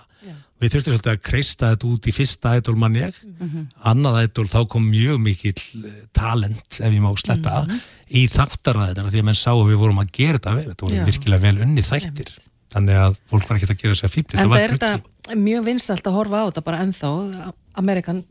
Við 0.62 0.70
þurftum 0.76 0.92
svolítið 0.94 1.10
að 1.16 1.22
kreista 1.26 1.68
þetta 1.72 1.88
út 1.90 2.04
í 2.06 2.12
fyrsta 2.14 2.50
ædol 2.54 2.76
mann 2.78 2.94
ég. 2.94 3.16
Mhm. 3.40 3.62
Annað 3.90 4.18
ædol 4.28 4.46
þá 4.46 4.60
kom 4.70 4.84
mjög 4.92 5.16
mikill 5.18 5.58
eh, 5.88 6.04
talent, 6.14 6.78
ef 6.78 6.86
ég 6.92 7.00
má 7.02 7.10
sletta, 7.18 7.64
Mhm. 7.66 7.80
í 8.14 8.22
þáttaræðina 8.30 9.10
því 9.10 9.18
að 9.18 9.26
menn 9.26 9.34
sá 9.40 9.50
að 9.50 9.66
við 9.72 9.80
vorum 9.82 9.98
að 9.98 10.12
gera 10.12 10.38
þetta 10.38 10.54
vel. 10.54 10.64
Þetta 10.70 10.86
voru 10.86 10.94
Já. 11.00 11.04
virkilega 11.08 11.40
vel 11.42 11.58
unni 11.66 11.82
þættir. 11.82 12.30
Þannig 12.72 12.94
að 13.02 13.16
fólk 13.28 13.48
var 13.48 13.58
ekkert 13.58 13.74
að 13.74 13.82
gera 13.82 13.94
sér 13.98 14.12
fíbli. 14.14 14.38
En 14.38 14.48
það 14.48 14.62
er 14.62 14.70
þetta 14.78 15.36
mjög 15.36 15.64
vinsalt 15.66 16.06
að 16.06 16.14
horfa 16.20 16.38
á 16.38 16.44
þetta 16.52 16.64
bara 16.64 16.78
ennþá, 16.86 17.52
Amerikan 17.74 18.24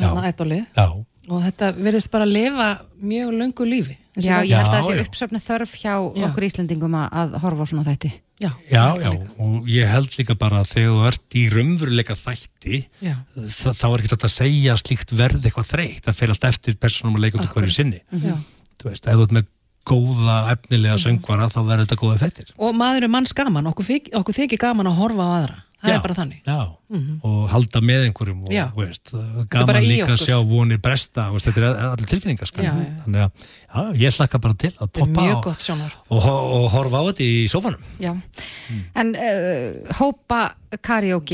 Já. 0.00 0.08
hérna 0.08 0.66
Já, 0.74 1.04
og 1.28 1.44
þetta 1.44 1.70
verðist 1.78 2.10
bara 2.12 2.26
að 2.28 2.34
lifa 2.36 2.68
mjög 3.00 3.32
löngu 3.40 3.68
lífi. 3.68 3.96
Já, 4.14 4.42
ég 4.46 4.54
held 4.54 4.68
að 4.68 4.74
það 4.76 4.84
sé 4.86 4.92
já. 4.94 5.04
uppsöfnu 5.06 5.40
þörf 5.42 5.72
hjá 5.80 5.94
Já. 6.14 6.26
okkur 6.28 6.44
Íslendingum 6.46 6.94
að, 7.00 7.16
að 7.18 7.32
horfa 7.42 7.66
á 7.66 7.70
svona 7.70 7.86
þætti 7.88 8.10
já, 8.42 8.50
já, 8.70 8.84
já, 8.98 9.10
og 9.42 9.68
ég 9.70 9.88
held 9.90 10.14
líka 10.18 10.34
bara 10.38 10.60
að 10.62 10.70
þegar 10.72 10.92
þú 10.92 11.02
ert 11.08 11.36
í 11.38 11.42
raunveruleika 11.50 12.16
þætti 12.18 12.80
þá 13.00 13.86
er 13.88 13.96
ekki 14.02 14.12
þetta 14.12 14.28
að 14.28 14.34
segja 14.34 14.76
slíkt 14.78 15.14
verði 15.18 15.48
eitthvað 15.48 15.68
þreytt, 15.70 16.04
það 16.06 16.18
fer 16.20 16.32
allt 16.34 16.46
eftir 16.50 16.78
personum 16.82 17.18
að 17.18 17.26
leika 17.26 17.40
út 17.40 17.50
hverju 17.54 17.74
sinni 17.74 18.00
Já. 18.10 18.34
þú 18.82 18.90
veist, 18.90 19.06
ef 19.06 19.18
þú 19.18 19.26
ert 19.26 19.36
með 19.38 19.50
góða 19.84 20.36
efnilega 20.54 20.96
söngvara 21.02 21.50
þá 21.52 21.58
verður 21.60 21.84
þetta 21.84 22.00
góða 22.00 22.20
þættir 22.22 22.52
Og 22.58 22.74
maður 22.78 23.06
er 23.06 23.12
manns 23.12 23.34
gaman, 23.36 23.70
okkur, 23.70 23.90
okkur 24.20 24.38
þykir 24.38 24.62
gaman 24.62 24.88
að 24.90 24.98
horfa 25.02 25.26
á 25.26 25.30
aðra. 25.40 25.58
Það 25.84 25.92
Já. 25.92 25.94
er 25.98 26.02
bara 26.06 26.14
þannig. 26.16 26.38
já, 26.46 26.54
og 27.28 27.40
halda 27.52 27.80
með 27.84 28.04
einhverjum 28.06 28.44
og 28.46 28.78
veist, 28.78 29.10
gaman 29.52 29.78
líka 29.84 30.14
að 30.14 30.22
sjá 30.22 30.36
vonir 30.48 30.78
bresta, 30.80 31.26
veist, 31.34 31.48
þetta 31.50 31.60
er 31.60 31.82
allir 31.90 32.08
tilfinningar 32.08 32.48
sko. 32.48 32.64
Þannig 33.04 33.24
að 33.26 33.44
já, 33.68 33.82
ég 34.00 34.14
slakka 34.16 34.40
bara 34.40 34.56
til 34.64 34.70
að 34.78 34.92
poppa 34.96 35.26
og, 35.34 35.50
og, 36.08 36.28
og 36.30 36.66
horfa 36.72 37.02
á 37.02 37.04
þetta 37.10 37.26
í 37.26 37.36
sófanum. 37.52 37.84
Já, 38.00 38.14
en 39.02 39.12
uh, 39.12 39.94
hópa 40.00 40.40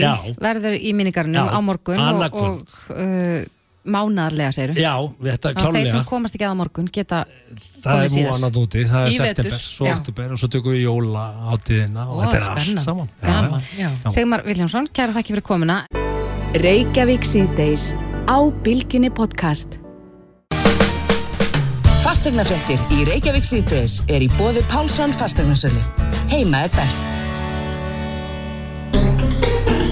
Já. 0.03 0.35
verður 0.43 0.75
í 0.77 0.93
mínigarnum 0.99 1.47
á 1.47 1.59
morgun 1.63 2.03
og 2.35 2.67
uh, 2.91 3.47
mánaðarlega 3.95 4.53
segir 4.57 4.73
já, 4.81 4.93
þetta 5.21 5.51
Þeir 5.51 5.61
sem 5.61 5.75
klálega 5.75 6.05
komast 6.11 6.37
ekki 6.39 6.47
að 6.49 6.55
á 6.55 6.61
morgun 6.61 6.89
geta 6.93 7.19
það 7.25 7.91
komið 7.91 8.05
er 8.05 8.13
síðar. 8.15 8.31
nú 8.31 8.37
annað 8.39 8.61
úti, 8.63 8.85
það 8.91 9.03
er 9.07 9.17
september 9.19 9.59
svo 9.65 9.87
Já. 9.89 9.95
oktober 9.99 10.33
og 10.37 10.41
svo 10.43 10.49
tökum 10.55 10.75
við 10.77 10.83
jóla 10.87 11.25
átíðina 11.55 12.07
og 12.09 12.17
Ó, 12.17 12.23
þetta 12.23 12.37
er 12.37 12.49
allt 12.51 12.65
spennandi. 12.65 12.85
saman 12.85 13.09
Já, 13.11 13.27
Gaman, 13.31 13.61
já. 13.79 13.91
já. 14.05 14.11
Sigmar 14.17 14.43
Viljánsson, 14.47 14.89
kæra 14.95 15.17
þakki 15.19 15.35
fyrir 15.37 15.47
komuna 15.51 15.79
Reykjavík 16.61 17.23
síðdeis 17.27 17.93
á 18.27 18.39
Bilginni 18.65 19.11
podcast. 19.15 19.77
Fastegnafréttir 22.01 22.81
í 22.97 23.05
Reykjavík 23.07 23.45
síðdeis 23.47 24.01
er 24.11 24.25
í 24.25 24.29
bóði 24.39 24.63
Pálsson 24.71 25.13
fastegnasölu. 25.15 25.79
Heima 26.33 26.65
er 26.67 26.73
best. 26.75 27.07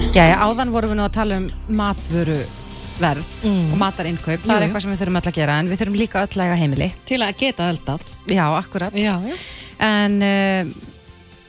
Já, 0.09 0.25
já, 0.25 0.35
áðan 0.41 0.71
vorum 0.73 0.91
við 0.91 0.97
nú 0.99 1.05
að 1.05 1.13
tala 1.15 1.37
um 1.39 1.45
matvöru 1.79 2.39
verð 3.01 3.31
Mm. 3.43 3.71
og 3.73 3.77
matarinnköp, 3.79 4.43
það 4.43 4.51
Jú, 4.51 4.55
er 4.57 4.65
eitthvað 4.67 4.83
sem 4.85 4.91
við 4.93 5.01
þurfum 5.03 5.19
öll 5.21 5.29
að 5.31 5.37
gera 5.39 5.57
en 5.59 5.69
við 5.71 5.79
þurfum 5.81 5.97
líka 6.01 6.21
öll 6.25 6.35
að 6.35 6.45
eiga 6.45 6.59
heimili 6.59 6.91
Til 7.09 7.19
að 7.23 7.35
geta 7.39 7.69
eldað. 7.71 8.05
Já, 8.29 8.45
akkurat 8.59 8.93
Já, 8.99 9.15
já. 9.23 9.35
En 9.79 10.21
uh, 10.21 10.73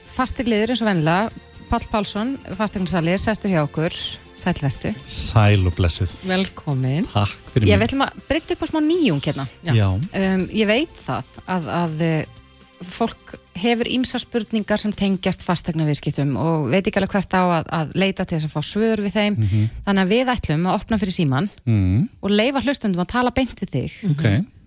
fastir 0.06 0.46
liður 0.50 0.74
eins 0.74 0.82
og 0.84 0.90
vennilega 0.90 1.30
Pál 1.70 1.84
Pálsson, 1.90 2.32
fastegnarsali, 2.58 3.12
sestur 3.18 3.50
hjá 3.52 3.60
okkur 3.62 3.94
Sælvertu 4.40 4.90
Sæl 5.04 5.66
og 5.68 5.74
blessið. 5.76 6.10
Velkomin. 6.26 7.04
Takk 7.12 7.52
fyrir 7.52 7.68
Ég 7.74 7.78
vil 7.82 7.98
maður 8.00 8.24
breytta 8.30 8.56
upp 8.56 8.64
á 8.64 8.66
smá 8.70 8.80
nýjung 8.82 9.20
hérna 9.22 9.44
um, 9.68 10.46
Ég 10.50 10.66
veit 10.70 10.96
það 11.04 11.34
að, 11.46 11.68
að 11.82 12.04
uh, 12.08 12.39
fólk 12.86 13.34
hefur 13.60 13.88
ímsa 13.92 14.18
spurningar 14.22 14.80
sem 14.80 14.92
tengjast 14.96 15.42
fastegnaviðskiptum 15.44 16.32
og 16.40 16.70
veit 16.72 16.86
ekki 16.86 17.00
alveg 17.00 17.12
hvert 17.16 17.34
á 17.36 17.42
að, 17.42 17.66
að 17.76 17.92
leita 18.00 18.24
til 18.24 18.38
þess 18.38 18.48
að 18.48 18.54
fá 18.54 18.62
svör 18.64 19.02
við 19.04 19.16
þeim 19.18 19.36
þannig 19.84 20.02
að 20.04 20.14
við 20.14 20.32
ætlum 20.34 20.64
að 20.70 20.78
opna 20.78 21.00
fyrir 21.02 21.16
síman 21.16 21.50
Mm, 21.66 22.08
og 22.22 22.32
leifa 22.32 22.62
hlustundum 22.64 23.02
að 23.04 23.12
tala 23.12 23.34
beint 23.36 23.60
við 23.60 23.74
þig 23.74 23.96
ok, 24.14 24.24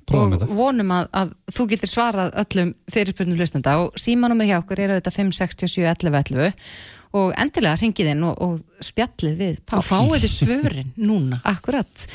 prófum 0.09 0.35
og 0.37 0.53
vonum 0.57 0.91
að, 0.93 1.07
að 1.21 1.33
þú 1.57 1.65
getur 1.73 1.91
svarað 1.91 2.35
öllum 2.43 2.73
fyrirspurnum 2.93 3.39
hlustenda 3.39 3.77
og 3.81 3.97
símanúmer 3.99 4.49
hjá 4.51 4.59
okkur 4.59 4.83
eru 4.85 4.99
þetta 4.99 5.15
567 5.17 5.87
11 5.89 6.19
11 6.21 6.53
og 7.13 7.33
endilega 7.37 7.77
ringið 7.81 8.11
inn 8.13 8.23
og, 8.25 8.37
og 8.41 8.83
spjallið 8.83 9.35
við 9.37 9.57
Pál. 9.69 9.79
Og 9.79 9.85
fáið 9.85 10.23
þið 10.25 10.33
svörin 10.33 10.93
núna. 10.97 11.39
Akkurat. 11.53 12.05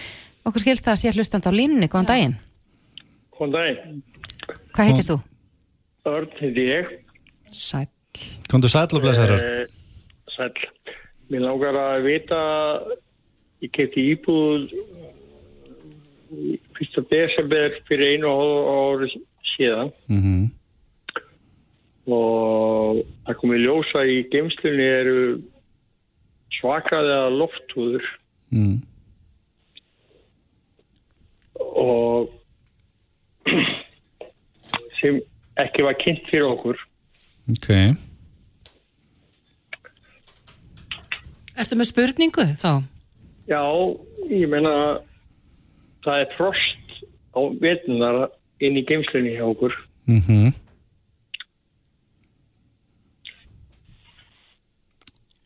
Okkur 0.49 0.65
skilst 0.65 0.87
það 0.87 0.95
að 0.97 1.03
sé 1.03 1.13
hlustenda 1.15 1.53
á 1.53 1.55
línunni, 1.55 1.91
góðan 1.91 2.09
daginn. 2.11 2.37
Góðan 3.37 3.55
daginn. 3.55 4.01
Hvað 4.75 4.91
heitir 4.91 5.07
þú? 5.07 5.19
Örn 6.09 6.31
heiti 6.41 6.65
ég. 6.73 6.93
Sæl. 7.53 7.87
Komdu 8.51 8.69
sæl 8.69 8.89
og 8.97 9.03
blessaður. 9.05 9.43
Eh, 9.45 9.67
Sæl. 10.35 10.53
Mér 11.29 11.45
langar 11.45 11.77
að 11.77 12.07
vita, 12.09 12.39
ég 13.61 13.73
kefti 13.77 14.05
íbúð 14.15 14.71
í 16.33 16.57
1. 16.81 17.05
desember 17.11 17.77
fyrir 17.89 18.15
einu 18.17 18.33
ári 18.33 19.11
síðan 19.55 19.93
Mm 20.09 20.21
-hmm. 20.23 20.45
og 22.13 23.05
það 23.27 23.39
komið 23.41 23.65
ljósa 23.65 24.05
í 24.05 24.25
geimslunni 24.33 24.89
eru 25.01 25.43
svakaðega 26.59 27.29
lofthúður 27.31 28.05
mm. 28.51 28.79
og 31.61 32.31
sem 35.01 35.21
ekki 35.63 35.85
var 35.87 35.97
kynnt 36.03 36.29
fyrir 36.31 36.49
okkur. 36.53 36.79
Ok. 37.53 37.69
Ertu 41.59 41.79
með 41.79 41.91
spurningu 41.91 42.45
þá? 42.61 42.73
Já, 43.51 43.63
ég 44.31 44.47
meina 44.53 44.73
það 46.05 46.23
er 46.23 46.35
frost 46.37 46.99
á 47.35 47.41
vetunar 47.63 48.29
inn 48.63 48.79
í 48.79 48.87
geimslunni 48.87 49.37
hjá 49.37 49.47
okkur 49.49 49.75
Mm 50.09 50.23
-hmm. 50.25 50.53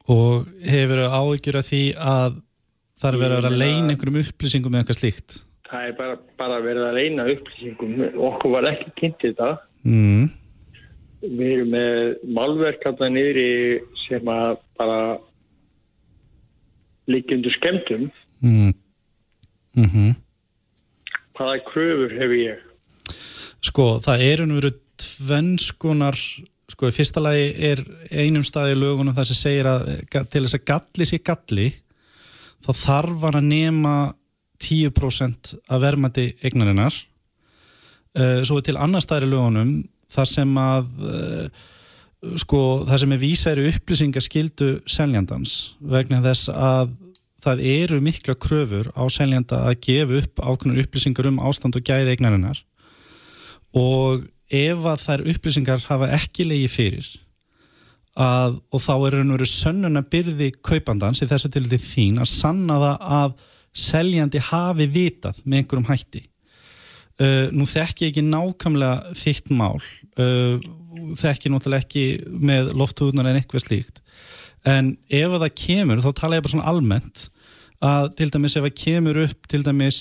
Og 0.06 0.46
hefur 0.62 1.00
áhyggjur 1.08 1.56
af 1.58 1.66
því 1.66 1.82
að 1.98 2.36
það 3.00 3.08
er 3.12 3.18
verið 3.22 3.32
að 3.32 3.40
vera 3.42 3.50
að 3.50 3.58
leina 3.58 3.90
einhverjum 3.90 4.20
upplýsingum 4.22 4.74
eða 4.74 4.82
eitthvað 4.82 5.00
slíkt? 5.00 5.42
það 5.72 5.86
er 5.88 5.94
bara, 5.96 6.16
bara 6.38 6.60
verið 6.60 6.86
að 6.86 6.96
reyna 6.98 7.28
upplýsingum 7.32 7.92
okkur 8.28 8.52
var 8.52 8.68
ekki 8.68 8.90
kynnt 9.00 9.24
þetta 9.24 9.48
Mm. 9.82 10.30
við 11.22 11.52
erum 11.56 11.70
með 11.74 12.16
málverk 12.34 12.82
hérna 12.86 13.08
niðri 13.10 13.48
sem 14.06 14.28
að 14.30 14.56
bara 14.78 15.00
liggjundur 17.10 17.54
skemmtum 17.58 18.10
Mm. 18.42 18.74
Mm 19.76 19.86
-hmm. 19.86 20.14
hvaða 21.38 21.58
kröfur 21.64 22.10
hef 22.10 22.30
ég 22.34 22.58
Sko, 23.62 24.00
það 24.02 24.22
er 24.26 24.42
unn 24.42 24.56
veru 24.56 24.72
tvennskonar, 24.98 26.18
sko, 26.68 26.88
í 26.88 26.94
fyrsta 26.96 27.22
lagi 27.22 27.54
er 27.70 27.84
einum 28.10 28.42
staði 28.42 28.74
í 28.74 28.80
lögunum 28.80 29.14
það 29.14 29.30
sem 29.30 29.38
segir 29.38 29.68
að 29.70 29.86
til 30.10 30.42
þess 30.42 30.58
að 30.58 30.64
galli 30.66 31.06
sé 31.06 31.18
galli, 31.22 31.68
þá 32.66 32.72
þarf 32.80 33.22
hann 33.22 33.38
að 33.38 33.48
nema 33.52 33.94
10% 34.62 35.54
af 35.68 35.82
verðmætti 35.82 36.26
eignarinnar. 36.42 36.94
Uh, 38.12 38.42
svo 38.44 38.60
til 38.60 38.76
annar 38.76 39.00
staði 39.04 39.28
í 39.28 39.32
lögunum 39.32 39.70
þar 40.12 40.28
sem 40.28 40.50
að, 40.60 40.90
uh, 41.08 42.34
sko, 42.42 42.60
það 42.88 43.00
sem 43.00 43.14
er 43.14 43.22
vísæri 43.22 43.68
upplýsingaskildu 43.70 44.68
seljandans 44.84 45.54
vegna 45.80 46.20
þess 46.24 46.50
að 46.52 46.92
það 47.42 47.62
eru 47.72 48.00
mikla 48.04 48.36
kröfur 48.38 48.90
á 48.94 49.02
seljanda 49.10 49.62
að 49.66 49.80
gefa 49.86 50.20
upp 50.20 50.42
ákveðnar 50.44 50.84
upplýsingar 50.84 51.30
um 51.32 51.40
ástand 51.42 51.78
og 51.78 51.86
gæði 51.88 52.12
eignarinnar. 52.14 52.60
Og 53.74 54.28
ef 54.52 54.86
að 54.92 55.04
þær 55.06 55.24
upplýsingar 55.32 55.86
hafa 55.88 56.10
ekki 56.12 56.46
leiði 56.46 56.68
fyrir 56.70 57.08
að, 58.12 58.58
og 58.68 58.82
þá 58.84 58.92
er 58.94 59.16
raun 59.16 59.32
og 59.32 59.38
veru 59.38 59.48
sönnuna 59.48 60.02
byrði 60.04 60.50
kaupandans 60.60 61.22
í 61.24 61.28
þessu 61.30 61.48
til 61.52 61.64
því 61.64 61.80
þín 61.80 62.20
að 62.20 62.30
sanna 62.34 62.76
það 62.82 63.08
að 63.18 63.34
seljandi 63.82 64.42
hafi 64.50 64.88
vitað 64.92 65.40
með 65.46 65.62
einhverjum 65.62 65.88
hætti 65.88 66.22
uh, 67.20 67.48
nú 67.52 67.66
þekki 67.68 68.06
ég 68.06 68.12
ekki 68.12 68.24
nákvæmlega 68.26 69.16
þitt 69.18 69.52
mál. 69.54 69.80
Uh, 70.16 70.58
þekki 71.18 71.52
náttúrulega 71.52 71.86
ekki 71.86 72.04
með 72.28 72.72
lofthúðunar 72.78 73.30
en 73.30 73.40
eitthvað 73.40 73.66
slíkt. 73.66 74.02
En 74.68 74.94
ef 75.10 75.32
að 75.32 75.46
það 75.46 75.56
kemur, 75.64 76.02
þá 76.04 76.10
tala 76.18 76.38
ég 76.38 76.44
bara 76.44 76.54
svona 76.54 76.70
almennt 76.70 77.26
að 77.82 78.12
til 78.20 78.28
dæmis 78.30 78.56
ef 78.56 78.66
það 78.68 78.76
kemur 78.78 79.22
upp 79.24 79.48
til 79.50 79.62
dæmis 79.66 80.00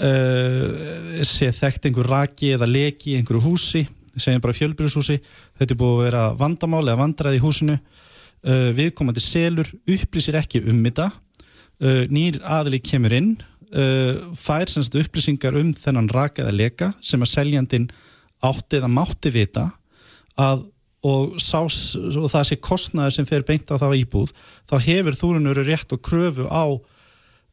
uh, 0.00 1.20
sé 1.28 1.50
þekkt 1.52 1.90
einhver 1.90 2.08
raki 2.08 2.54
eða 2.56 2.70
leki 2.70 3.12
í 3.12 3.18
einhverju 3.18 3.44
húsi 3.44 3.84
segjum 4.16 4.42
bara 4.44 4.56
fjölbyrjushúsi 4.56 5.18
þetta 5.20 5.72
er 5.72 5.80
búið 5.80 5.92
að 5.92 6.06
vera 6.06 6.24
vandamál 6.36 6.82
eða 6.84 7.00
vandraði 7.00 7.38
í 7.38 7.44
húsinu 7.44 7.76
viðkomandi 8.76 9.22
selur 9.22 9.68
upplýsir 9.86 10.36
ekki 10.36 10.60
um 10.68 10.80
þetta 10.82 11.06
nýr 12.12 12.40
aðili 12.42 12.80
kemur 12.82 13.14
inn 13.16 13.30
uh, 13.76 14.34
fær 14.38 14.70
semst 14.70 14.96
upplýsingar 14.98 15.56
um 15.60 15.72
þennan 15.76 16.10
raka 16.12 16.44
eða 16.44 16.56
leka 16.56 16.92
sem 17.04 17.22
að 17.22 17.32
seljandin 17.34 17.88
átti 18.42 18.80
eða 18.80 18.90
mátti 18.90 19.32
vita 19.34 19.68
að 20.40 20.68
og, 21.02 21.34
sá, 21.42 21.58
og 21.66 22.28
það 22.30 22.46
sé 22.46 22.58
kostnaður 22.62 23.16
sem 23.16 23.26
fer 23.26 23.44
beint 23.46 23.70
á 23.74 23.76
þá 23.80 23.88
íbúð 23.98 24.32
þá 24.70 24.76
hefur 24.84 25.18
þúrunur 25.18 25.62
rétt 25.66 25.94
og 25.94 26.02
kröfu 26.04 26.46
á 26.46 26.64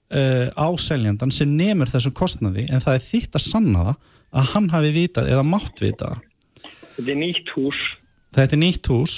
uh, 0.09 0.47
á 0.53 0.67
seljandan 0.77 1.33
sem 1.33 1.49
nemur 1.57 1.89
þessum 1.89 2.15
kostnaði 2.17 2.67
en 2.69 2.83
það 2.83 2.99
er 2.99 3.05
þitt 3.07 3.39
að 3.39 3.45
sanna 3.47 3.85
það 3.89 3.95
að 4.29 4.49
hann 4.53 4.69
hafi 4.69 4.93
vitað 4.93 5.31
eða 5.33 5.45
mátt 5.47 5.81
vita 5.81 6.11
það. 6.11 6.25
Þetta 6.99 7.11
er 7.13 7.19
nýtt 7.23 7.51
hús. 7.55 7.79
Þetta 8.37 8.55
er 8.55 8.61
nýtt 8.61 8.89
hús 8.93 9.15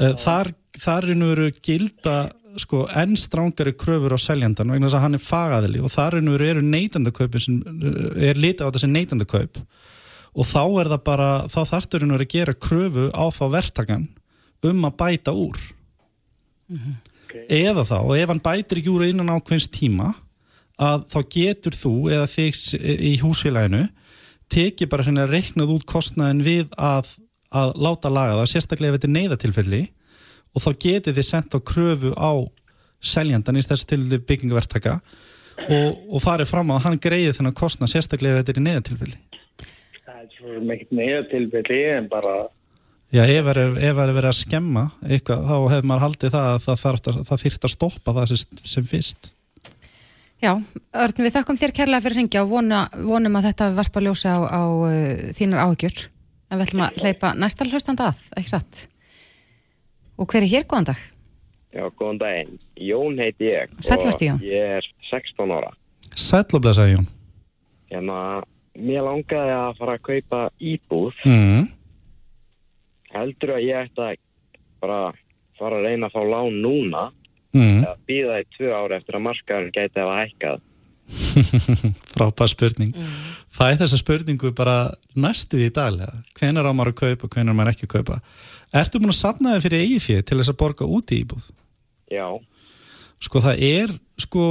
uh, 0.00 0.14
þar, 0.20 0.52
þar 0.80 1.08
er 1.10 1.20
nú 1.20 1.32
gilda 1.60 2.16
sko 2.60 2.84
enn 2.98 3.14
strángari 3.16 3.72
kröfur 3.78 4.14
á 4.16 4.18
seljandan 4.20 4.72
vegna 4.72 4.88
þess 4.88 4.98
að 4.98 5.04
hann 5.06 5.18
er 5.18 5.24
fagaðili 5.24 5.82
og 5.82 5.92
þar 5.92 6.18
er 6.18 6.24
nú 6.26 6.34
eru 6.36 6.64
neytandakaup 6.64 7.38
er 7.38 8.40
litið 8.40 8.66
á 8.68 8.80
sem 8.80 8.92
neytandakaup 8.92 9.60
og 10.32 10.48
þá 10.48 10.62
er 10.80 10.90
það 10.92 11.04
bara, 11.06 11.30
þá 11.52 11.60
þartur 11.70 12.04
hann 12.04 12.16
að 12.16 12.26
gera 12.32 12.56
kröfu 12.56 13.08
á 13.12 13.24
þá 13.32 13.44
vertakan 13.52 14.08
um 14.68 14.84
að 14.88 14.98
bæta 15.02 15.34
úr 15.36 15.58
okay. 16.72 17.46
eða 17.48 17.86
þá, 17.88 17.98
og 18.00 18.14
ef 18.16 18.32
hann 18.32 18.44
bætir 18.44 18.82
ekki 18.82 18.92
úr 18.92 19.06
innan 19.08 19.32
ákveðins 19.32 19.70
tíma 19.72 20.12
að 20.82 21.08
þá 21.12 21.18
getur 21.36 21.76
þú 21.76 21.94
eða 22.12 22.28
þig 22.30 22.60
í 22.80 23.16
húsfélaginu 23.22 23.86
teki 24.52 24.88
bara 24.90 25.06
hérna 25.06 25.28
reiknað 25.28 25.74
út 25.76 25.88
kostnaðin 25.88 26.44
við 26.44 26.72
að, 26.76 27.14
að 27.52 27.74
láta 27.80 28.12
laga 28.12 28.38
það, 28.40 28.50
sérstaklega 28.52 28.92
ef 28.92 28.98
þetta 28.98 29.10
er 29.10 29.16
neyðatilfelli 29.18 29.82
og 30.52 30.64
þá 30.64 30.70
getur 30.86 31.16
þið 31.16 31.28
sendt 31.28 31.56
á 31.56 31.60
kröfu 31.60 32.14
á 32.16 32.32
seljandan 33.02 33.58
í 33.58 33.64
þessu 33.66 33.88
til 33.90 34.02
byggingavertaka 34.14 34.98
og, 35.68 35.88
og 36.12 36.22
farið 36.22 36.50
fram 36.52 36.70
á 36.70 36.78
að 36.78 36.84
hann 36.86 37.02
greiði 37.02 37.36
þennan 37.38 37.58
kostnað 37.58 37.94
sérstaklega 37.94 38.38
ef 38.38 38.42
þetta 38.42 38.54
er 38.54 38.62
í 38.62 38.66
neyðatilfelli 38.68 39.20
svo 40.42 40.56
sem 40.56 40.74
ekkert 40.74 40.98
neyðatilfelli 40.98 41.84
en 41.98 42.10
bara 42.10 42.34
Já, 43.12 43.26
ef 43.28 43.44
það 43.44 43.58
er 43.84 44.14
verið 44.16 44.30
að 44.30 44.38
skemma 44.38 44.86
eitthvað, 45.04 45.42
þá 45.44 45.56
hefur 45.74 45.88
maður 45.90 46.04
haldið 46.06 46.30
það 46.32 46.46
að 46.48 46.62
það, 46.64 46.78
það, 46.80 47.16
það 47.28 47.42
þýrt 47.42 47.66
að 47.66 47.72
stoppa 47.74 48.14
það 48.16 48.30
sem, 48.30 48.60
sem 48.72 48.86
fyrst. 48.88 49.28
Já, 50.40 50.52
Örn, 51.02 51.20
við 51.20 51.34
þakkum 51.34 51.58
þér 51.60 51.74
kærlega 51.76 52.04
fyrir 52.06 52.18
hringja 52.18 52.44
og 52.46 52.54
vona, 52.54 52.78
vonum 52.96 53.36
að 53.36 53.50
þetta 53.50 53.68
varpa 53.76 54.02
ljósi 54.02 54.32
á, 54.32 54.40
á 54.48 54.62
uh, 54.64 55.28
þínar 55.36 55.60
áhugjur. 55.66 56.06
En 56.48 56.56
við 56.56 56.70
ætlum 56.70 56.86
að 56.86 57.04
leipa 57.04 57.34
næsta 57.36 57.68
hlustanda 57.68 58.08
að, 58.14 58.24
ekki 58.40 58.54
satt? 58.54 58.82
Og 60.22 60.30
hver 60.30 60.44
er 60.44 60.50
hér, 60.52 60.66
góðan 60.70 60.86
dag? 60.92 60.98
Já, 61.74 61.82
góðan 61.98 62.20
daginn. 62.20 62.58
Jón 62.78 63.18
heiti 63.18 63.48
ég. 63.48 63.72
Sætlastu 63.82 64.28
Jón? 64.28 64.42
Ég 64.46 64.76
er 64.78 64.86
16 65.10 65.50
ára. 65.50 65.72
Sætlublega, 66.14 66.86
Jón. 66.92 67.08
Hérna, 67.90 68.18
mér 68.78 69.02
langaði 69.08 69.56
að 69.56 69.80
fara 69.80 69.96
að 69.98 70.04
kaupa 70.06 70.42
íbúð. 70.62 71.24
Mm. 71.26 71.66
Heldur 73.12 73.56
að 73.56 73.66
ég 73.66 73.88
ætti 73.88 74.04
að 74.04 74.20
bara 74.82 75.00
fara 75.58 75.80
að 75.80 75.88
reyna 75.88 76.08
að 76.08 76.14
fá 76.14 76.22
lán 76.30 76.62
núna 76.62 77.02
mm. 77.56 77.82
eða 77.82 77.96
býða 78.08 78.38
í 78.44 78.48
tvö 78.54 78.70
ári 78.78 78.98
eftir 79.00 79.18
að 79.18 79.26
markaðurinn 79.26 79.74
gæti 79.74 80.02
að 80.02 80.12
hafa 80.12 80.22
hækkað. 80.22 80.68
Frábær 82.14 82.50
spurning. 82.54 82.94
Mm. 82.94 83.12
Það 83.52 83.72
er 83.72 83.78
þessa 83.82 84.00
spurningu 84.00 84.54
bara 84.56 84.76
næstuði 85.18 85.68
í 85.68 85.74
daglega. 85.74 86.22
Hvenar 86.38 86.70
á 86.70 86.72
maður 86.72 86.94
að 86.94 87.00
kaupa 87.02 87.28
og 87.28 87.34
hvenar 87.34 87.56
maður 87.58 87.74
ekki 87.74 87.88
að 87.88 87.94
kaupa. 87.98 88.20
Ertu 88.72 89.00
búin 89.00 89.12
að 89.12 89.18
sapna 89.20 89.56
þig 89.56 89.66
fyrir 89.66 89.84
eigi 89.84 89.98
fyrir 90.00 90.26
til 90.28 90.38
þess 90.40 90.52
að 90.52 90.60
borga 90.62 90.88
út 90.88 91.12
í 91.12 91.20
íbúð? 91.22 91.48
Já. 92.12 92.26
Sko 93.22 93.42
það 93.44 93.64
er 93.68 93.96
sko 94.20 94.44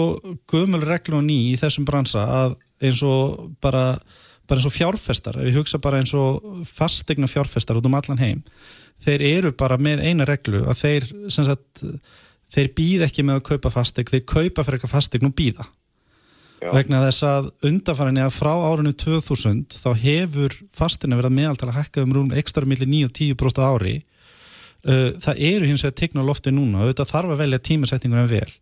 gömul 0.50 0.84
reglu 0.86 1.18
og 1.20 1.26
ný 1.26 1.40
í 1.52 1.58
þessum 1.60 1.88
bransa 1.88 2.26
að 2.26 2.58
eins 2.82 3.02
og 3.06 3.50
bara, 3.62 3.98
bara 4.50 4.62
eins 4.62 4.68
og 4.70 4.76
fjárfestar, 4.76 5.38
við 5.42 5.60
hugsa 5.60 5.82
bara 5.82 6.02
eins 6.02 6.14
og 6.18 6.64
fastegna 6.70 7.30
fjárfestar 7.30 7.78
út 7.78 7.90
um 7.90 7.98
allan 7.98 8.22
heim 8.22 8.42
þeir 9.02 9.26
eru 9.26 9.52
bara 9.58 9.78
með 9.82 10.04
eina 10.06 10.26
reglu 10.30 10.64
að 10.70 10.82
þeir, 10.84 11.08
sagt, 11.34 11.84
þeir 12.52 12.72
býð 12.78 13.06
ekki 13.08 13.26
með 13.26 13.40
að 13.40 13.48
kaupa 13.52 13.74
fastegn, 13.74 14.12
þeir 14.14 14.26
kaupa 14.26 14.66
fyrir 14.66 14.80
eitthvað 14.80 14.96
fastegn 14.96 15.30
og 15.30 15.38
býða 15.38 15.68
Já. 16.62 16.70
vegna 16.76 17.02
þess 17.08 17.26
að 17.26 17.50
undanfærinni 17.66 18.22
að 18.22 18.36
frá 18.36 18.52
árinu 18.54 18.94
2000 18.94 19.80
þá 19.82 19.90
hefur 20.04 20.56
fastegna 20.78 21.18
verið 21.18 21.38
meðaltala 21.40 21.74
hækkað 21.74 22.06
um 22.06 22.16
rún 22.18 22.36
ekstra 22.38 22.70
millir 22.70 22.90
9-10% 22.92 23.64
ári. 23.66 23.96
Það 24.82 25.42
eru 25.46 25.68
hins 25.70 25.84
vegar 25.86 25.98
tegna 25.98 26.24
lofti 26.26 26.54
núna 26.54 26.84
og 26.84 26.92
þetta 26.92 27.10
þarf 27.10 27.34
að 27.34 27.42
velja 27.44 27.60
tímasetningur 27.66 28.22
en 28.24 28.32
vel. 28.32 28.54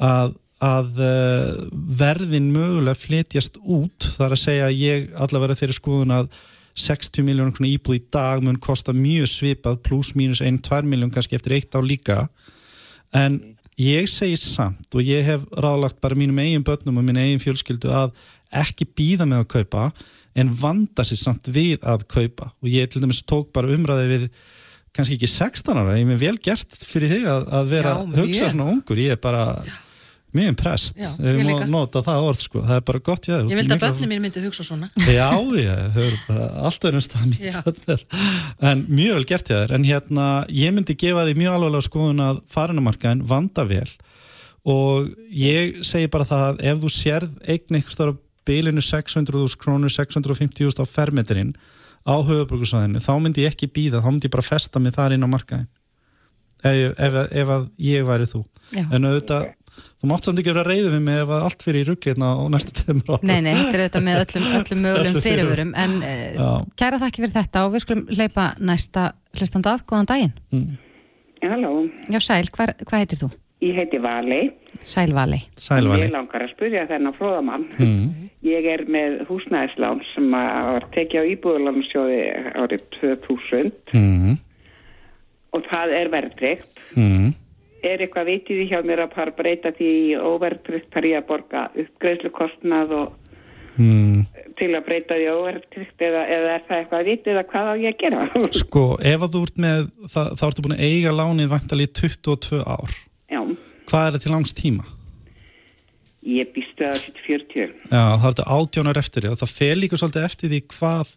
Að 0.00 0.36
að 0.60 0.98
uh, 1.00 1.60
verðin 1.72 2.50
mögulega 2.52 2.98
flytjast 3.00 3.56
út 3.64 4.10
þar 4.18 4.34
að 4.36 4.42
segja 4.42 4.66
að 4.68 4.80
ég 4.80 5.06
allavega 5.16 5.56
þeirri 5.56 5.76
skoðun 5.76 6.16
að 6.18 6.34
60 6.80 7.24
miljónur 7.26 7.54
krónar 7.56 7.72
íbúð 7.72 7.96
í 7.96 8.02
dag 8.12 8.42
mun 8.44 8.60
kosta 8.62 8.92
mjög 8.96 9.28
svipað 9.32 9.80
pluss 9.88 10.12
mínus 10.16 10.42
1-2 10.44 10.84
miljón 10.88 11.12
kannski 11.12 11.36
eftir 11.38 11.56
eitt 11.56 11.74
á 11.76 11.80
líka. 11.80 12.18
En 13.16 13.40
ég 13.80 14.08
segi 14.10 14.38
samt 14.40 14.94
og 14.94 15.06
ég 15.06 15.26
hef 15.26 15.46
ráðlagt 15.56 16.00
bara 16.02 16.18
mínum 16.18 16.38
eigin 16.42 16.64
börnum 16.66 17.00
og 17.00 17.06
mín 17.06 17.20
eigin 17.20 17.42
fjölskyldu 17.42 17.92
að 17.94 18.14
ekki 18.60 18.88
býða 18.98 19.28
með 19.28 19.44
að 19.44 19.50
kaupa 19.56 19.90
en 20.38 20.54
vanda 20.60 21.04
sér 21.06 21.20
samt 21.20 21.50
við 21.50 21.82
að 21.82 22.06
kaupa. 22.10 22.50
Og 22.62 22.70
ég 22.70 22.90
til 22.90 23.02
dæmis 23.02 23.22
tók 23.26 23.50
bara 23.54 23.70
umræði 23.72 24.08
við 24.10 24.26
kannski 24.96 25.16
ekki 25.16 25.30
16 25.30 25.78
ára, 25.78 25.98
ég 25.98 26.10
er 26.10 26.18
vel 26.18 26.36
gert 26.42 26.74
fyrir 26.74 27.12
þig 27.14 27.28
að, 27.30 27.46
að 27.60 27.70
vera 27.70 27.92
Já, 27.94 28.10
hugsa 28.18 28.50
svona 28.50 28.72
ungur, 28.72 28.98
ég 28.98 29.14
er 29.14 29.22
bara 29.22 29.44
mjög 30.36 30.60
Já, 31.00 31.08
við 31.18 31.38
ég 31.38 31.44
má 31.44 31.50
líka. 31.50 31.66
nota 31.70 32.02
það 32.06 32.26
orð 32.28 32.42
sko, 32.44 32.62
það 32.66 32.76
er 32.76 32.84
bara 32.90 33.00
gott 33.08 33.28
já, 33.28 33.34
Ég 33.40 33.58
vildi 33.58 33.74
að 33.74 33.82
börnum 33.84 34.12
mín 34.12 34.22
myndi 34.24 34.42
hugsa 34.44 34.66
svona. 34.66 34.90
Já, 35.18 35.30
já, 35.58 35.74
þau 35.94 36.04
eru 36.04 36.20
bara 36.28 36.46
alltaf 36.68 36.88
einhvers 36.90 37.08
stað 37.08 37.34
Já. 37.40 37.58
mjög 37.66 38.04
en 38.70 38.84
mjög 38.88 39.18
vel 39.18 39.26
gert 39.32 39.50
ég 39.50 39.60
þér 39.64 39.74
en 39.76 39.88
hérna, 39.88 40.28
ég 40.54 40.76
myndi 40.76 40.96
gefa 41.00 41.26
því 41.26 41.36
mjög 41.40 41.58
alveg 41.58 41.86
skoðun 41.88 42.24
að 42.24 42.40
farinamarkaðin 42.54 43.26
vanda 43.26 43.66
vel. 43.66 43.88
Og 44.70 45.10
ég 45.32 45.80
segi 45.88 46.10
bara 46.12 46.28
það 46.28 46.46
að 46.50 46.64
ef 46.70 46.80
þú 46.84 46.92
sérð 46.94 47.36
eign 47.48 47.78
eitthvað 47.80 47.96
stára 47.96 48.16
bilinu 48.46 48.82
600.000 48.84 49.60
krónur 49.60 49.92
650.000 49.92 50.82
á 50.82 50.84
fermeterinn 50.88 51.52
á 52.06 52.14
höfuborgarsvæðinu, 52.24 53.02
þá 53.02 53.12
myndi 53.20 53.44
ég 53.44 53.52
ekki 53.52 53.68
býða 53.68 54.00
þá 54.00 54.08
myndi 54.08 54.28
ég 54.30 54.34
bara 54.34 54.46
festa 54.46 54.80
mig 54.80 54.94
þar 54.96 55.14
inn 55.16 55.26
á 55.26 55.28
markaðin 55.28 55.68
ef, 56.64 56.94
ef, 56.96 57.18
ef 57.42 57.52
að 57.56 57.66
ég 57.84 58.06
væri 58.08 58.28
þú. 58.30 58.42
Já. 58.70 58.84
en 58.94 59.06
auðvitað, 59.08 59.46
þú 60.00 60.08
mátt 60.10 60.24
samt 60.28 60.38
ekki 60.42 60.52
vera 60.54 60.64
reyðu 60.66 60.90
við 60.94 61.02
mig 61.06 61.18
ef 61.24 61.32
að 61.36 61.44
allt 61.48 61.64
fyrir 61.66 61.80
í 61.82 61.88
rugglirna 61.90 62.28
á 62.32 62.42
næstu 62.54 62.72
tveimur 62.80 63.10
ára 63.16 63.28
Nei, 63.30 63.40
nei, 63.46 63.52
þetta 63.54 63.74
er 63.76 63.82
auðvitað 63.84 64.06
með 64.08 64.20
öllum, 64.24 64.46
öllum 64.60 64.82
mögulegum 64.86 65.24
fyrirvörum. 65.26 65.72
en 65.84 65.96
uh, 66.00 66.14
Já. 66.36 66.48
kæra 66.82 67.00
þakki 67.04 67.22
fyrir 67.24 67.36
þetta 67.40 67.64
og 67.66 67.74
við 67.76 67.84
skulum 67.86 68.06
leipa 68.20 68.46
næsta 68.60 69.06
hlustanda 69.38 69.74
að, 69.76 69.84
góðan 69.92 70.10
daginn 70.14 70.32
Mm. 70.50 70.70
Halló, 71.40 71.70
Já, 72.12 72.18
Sæl, 72.20 72.48
hvar, 72.52 72.74
hvað 72.84 72.98
heitir 73.04 73.18
þú? 73.22 73.30
ég 73.60 73.76
heiti 73.76 73.98
Vali. 74.00 74.40
Sæl 74.88 75.12
Vali 75.12 75.38
Ég 75.60 76.10
langar 76.12 76.42
að 76.46 76.50
spyrja 76.54 76.86
þennan 76.88 77.12
fróðamann. 77.18 77.64
mm. 77.76 78.28
Ég 78.44 78.64
er 78.72 78.86
með 78.88 79.18
húsnæðislán 79.28 80.00
sem 80.14 80.30
var 80.32 80.86
tekið 80.94 81.20
á 81.20 81.24
íbúðurlánsjóði 81.34 82.20
árið 82.56 82.84
2000 83.00 83.72
Mm. 83.92 84.38
og 85.52 85.64
það 85.68 85.92
er 86.00 86.08
verðtryggt. 86.12 86.80
Er 87.86 88.02
eitthvað 88.04 88.28
vitið 88.28 88.58
í 88.64 88.68
hjá 88.70 88.80
mér 88.84 89.00
að 89.06 89.14
bara 89.14 89.32
breyta 89.38 89.70
því 89.76 89.88
í 90.10 90.18
óverðtryggt 90.20 90.90
par 90.92 91.06
ég 91.08 91.20
að 91.22 91.28
borga 91.32 91.66
uppgreiðslukostnað 91.84 92.96
og 93.00 93.16
Mm. 93.80 94.26
til 94.58 94.66
að 94.76 94.82
breyta 94.84 95.14
því 95.16 95.24
í 95.24 95.30
óverðtryggt 95.32 96.02
eða, 96.04 96.24
eða 96.34 96.48
er 96.56 96.64
það 96.66 96.78
eitthvað 96.80 97.04
vitið 97.06 97.36
að 97.40 97.46
hvað 97.52 97.68
á 97.70 97.74
ég 97.80 97.94
að 97.94 98.00
gera? 98.02 98.24
Sko, 98.60 98.82
ef 99.00 99.22
að 99.24 99.36
þú 99.36 99.42
ert 99.46 99.60
með 99.64 99.78
það, 100.12 100.26
þá 100.36 100.42
ertu 100.48 100.64
búin 100.66 100.74
að 100.76 100.82
eiga 100.90 101.12
lánið 101.16 101.48
vantalið 101.54 101.86
í 101.86 101.92
22 102.00 102.58
ár 102.66 102.96
Já, 103.30 103.40
Hvað 103.88 104.04
er 104.08 104.16
það 104.16 104.24
til 104.26 104.32
langs 104.34 104.52
tíma? 104.58 104.84
ég 106.28 106.50
býstu 106.52 106.84
að 106.84 106.98
þetta 107.06 107.22
40. 107.24 107.70
Já, 107.88 108.02
það 108.04 108.26
er 108.26 108.34
þetta 108.34 108.48
átjónar 108.58 109.00
eftir 109.00 109.24
því 109.24 109.30
og 109.32 109.40
það 109.40 109.54
fer 109.62 109.78
líka 109.80 110.00
svolítið 110.02 110.26
eftir 110.28 110.52
því 110.52 110.60
hvað 110.74 111.14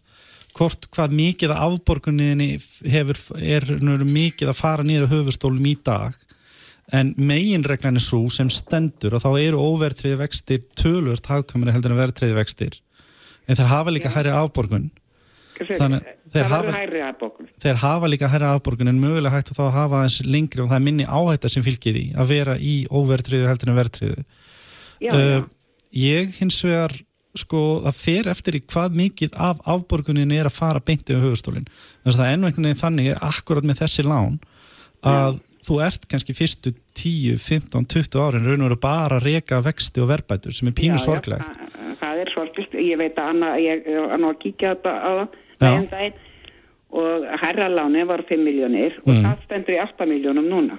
hvort 0.54 0.88
hvað 0.94 1.16
mikið 1.18 1.52
af 1.52 1.62
afborguninni 1.66 2.48
hefur, 2.94 3.20
er 3.42 3.66
mikið 4.08 4.52
að 4.54 4.60
fara 4.62 4.86
nýra 4.86 5.10
höfustólum 5.10 5.66
í 5.68 5.74
dag 5.84 6.16
en 6.92 7.14
meginreglan 7.16 7.96
er 7.96 8.04
svo 8.04 8.26
sem 8.30 8.50
stendur 8.52 9.14
og 9.16 9.22
þá 9.24 9.30
eru 9.40 9.58
óvertriði 9.62 10.18
vextir 10.20 10.60
tölvört 10.76 11.26
hagkamri 11.30 11.72
heldur 11.72 11.94
en 11.94 12.00
vertriði 12.02 12.34
vextir. 12.36 12.80
En 13.48 13.56
þeir 13.56 13.70
hafa 13.72 13.90
líka 13.94 14.10
hærri 14.12 14.30
afborgun. 14.32 14.90
Þannig- 15.54 16.02
þeir 16.34 16.48
hafa- 16.50 16.72
þeir 17.62 17.76
hafa 17.78 18.08
líka 18.10 18.28
hærra 18.28 18.54
afborgun 18.58 18.88
en 18.88 19.00
mögulega 19.00 19.30
hægt 19.36 19.52
að 19.52 19.58
þá 19.60 19.70
hafa 19.72 20.00
aðeins 20.02 20.20
lengri 20.26 20.60
og 20.64 20.68
það 20.68 20.76
er 20.76 20.84
minni 20.88 21.04
áhætta 21.06 21.48
sem 21.50 21.62
fylgir 21.62 21.94
því 21.94 22.04
að 22.16 22.26
vera 22.28 22.56
í 22.58 22.86
óvertriðu 22.90 23.46
heldur 23.48 23.68
en 23.70 23.76
vertriðu 23.78 24.24
Já, 25.00 25.12
já. 25.14 25.44
ég 25.94 26.34
hins 26.40 26.58
vegar 26.64 26.90
sko 27.36 27.82
það 27.84 27.94
fer 27.94 28.28
eftir 28.30 28.54
í 28.58 28.62
hvað 28.66 28.94
mikið 28.98 29.30
af 29.38 29.60
afborgunin 29.64 30.32
er 30.34 30.46
að 30.50 30.52
fara 30.58 30.80
beintið 30.80 31.18
á 31.18 31.24
höfustólinn 31.24 31.66
þannig 32.02 32.14
að 32.14 32.18
það 32.18 32.26
er 32.26 32.34
enn 32.34 32.46
veginn 32.50 32.82
þannig 32.82 33.18
akkurat 33.30 33.64
með 33.70 33.78
þessi 33.84 34.04
lán 34.10 34.40
að 35.04 35.40
þú 35.64 35.78
ert 35.86 36.06
kannski 36.10 36.34
fyrstu 36.36 36.72
10, 36.94 37.36
15, 37.40 37.86
20 37.86 38.20
árin 38.24 38.44
raun 38.46 38.62
og 38.62 38.68
veru 38.70 38.80
bara 38.80 39.18
að 39.18 39.24
reka 39.30 39.60
vexti 39.64 40.00
og 40.04 40.08
verbætur 40.12 40.52
sem 40.54 40.68
er 40.68 40.76
pínu 40.76 40.94
Já, 40.96 41.00
já, 41.00 41.04
sorglegt 41.06 41.48
það- 42.00 42.20
er 42.24 42.30
sorglist, 42.34 42.72
ég 42.78 42.98
veit 42.98 43.16
að 43.16 43.28
Anna, 43.32 43.54
ég 43.56 43.86
er 43.86 44.18
nú 44.18 44.28
að 44.32 44.38
kíkja 44.44 44.74
á 44.74 44.76
það 44.84 45.28
Já. 45.60 46.12
og 46.94 47.24
herraláni 47.42 48.04
var 48.06 48.22
5 48.28 48.38
miljónir 48.44 48.92
og 49.06 49.14
Mm. 49.14 49.24
það 49.24 49.44
stendur 49.44 49.74
í 49.74 49.80
8 49.82 50.06
miljónum 50.06 50.46
núna. 50.48 50.78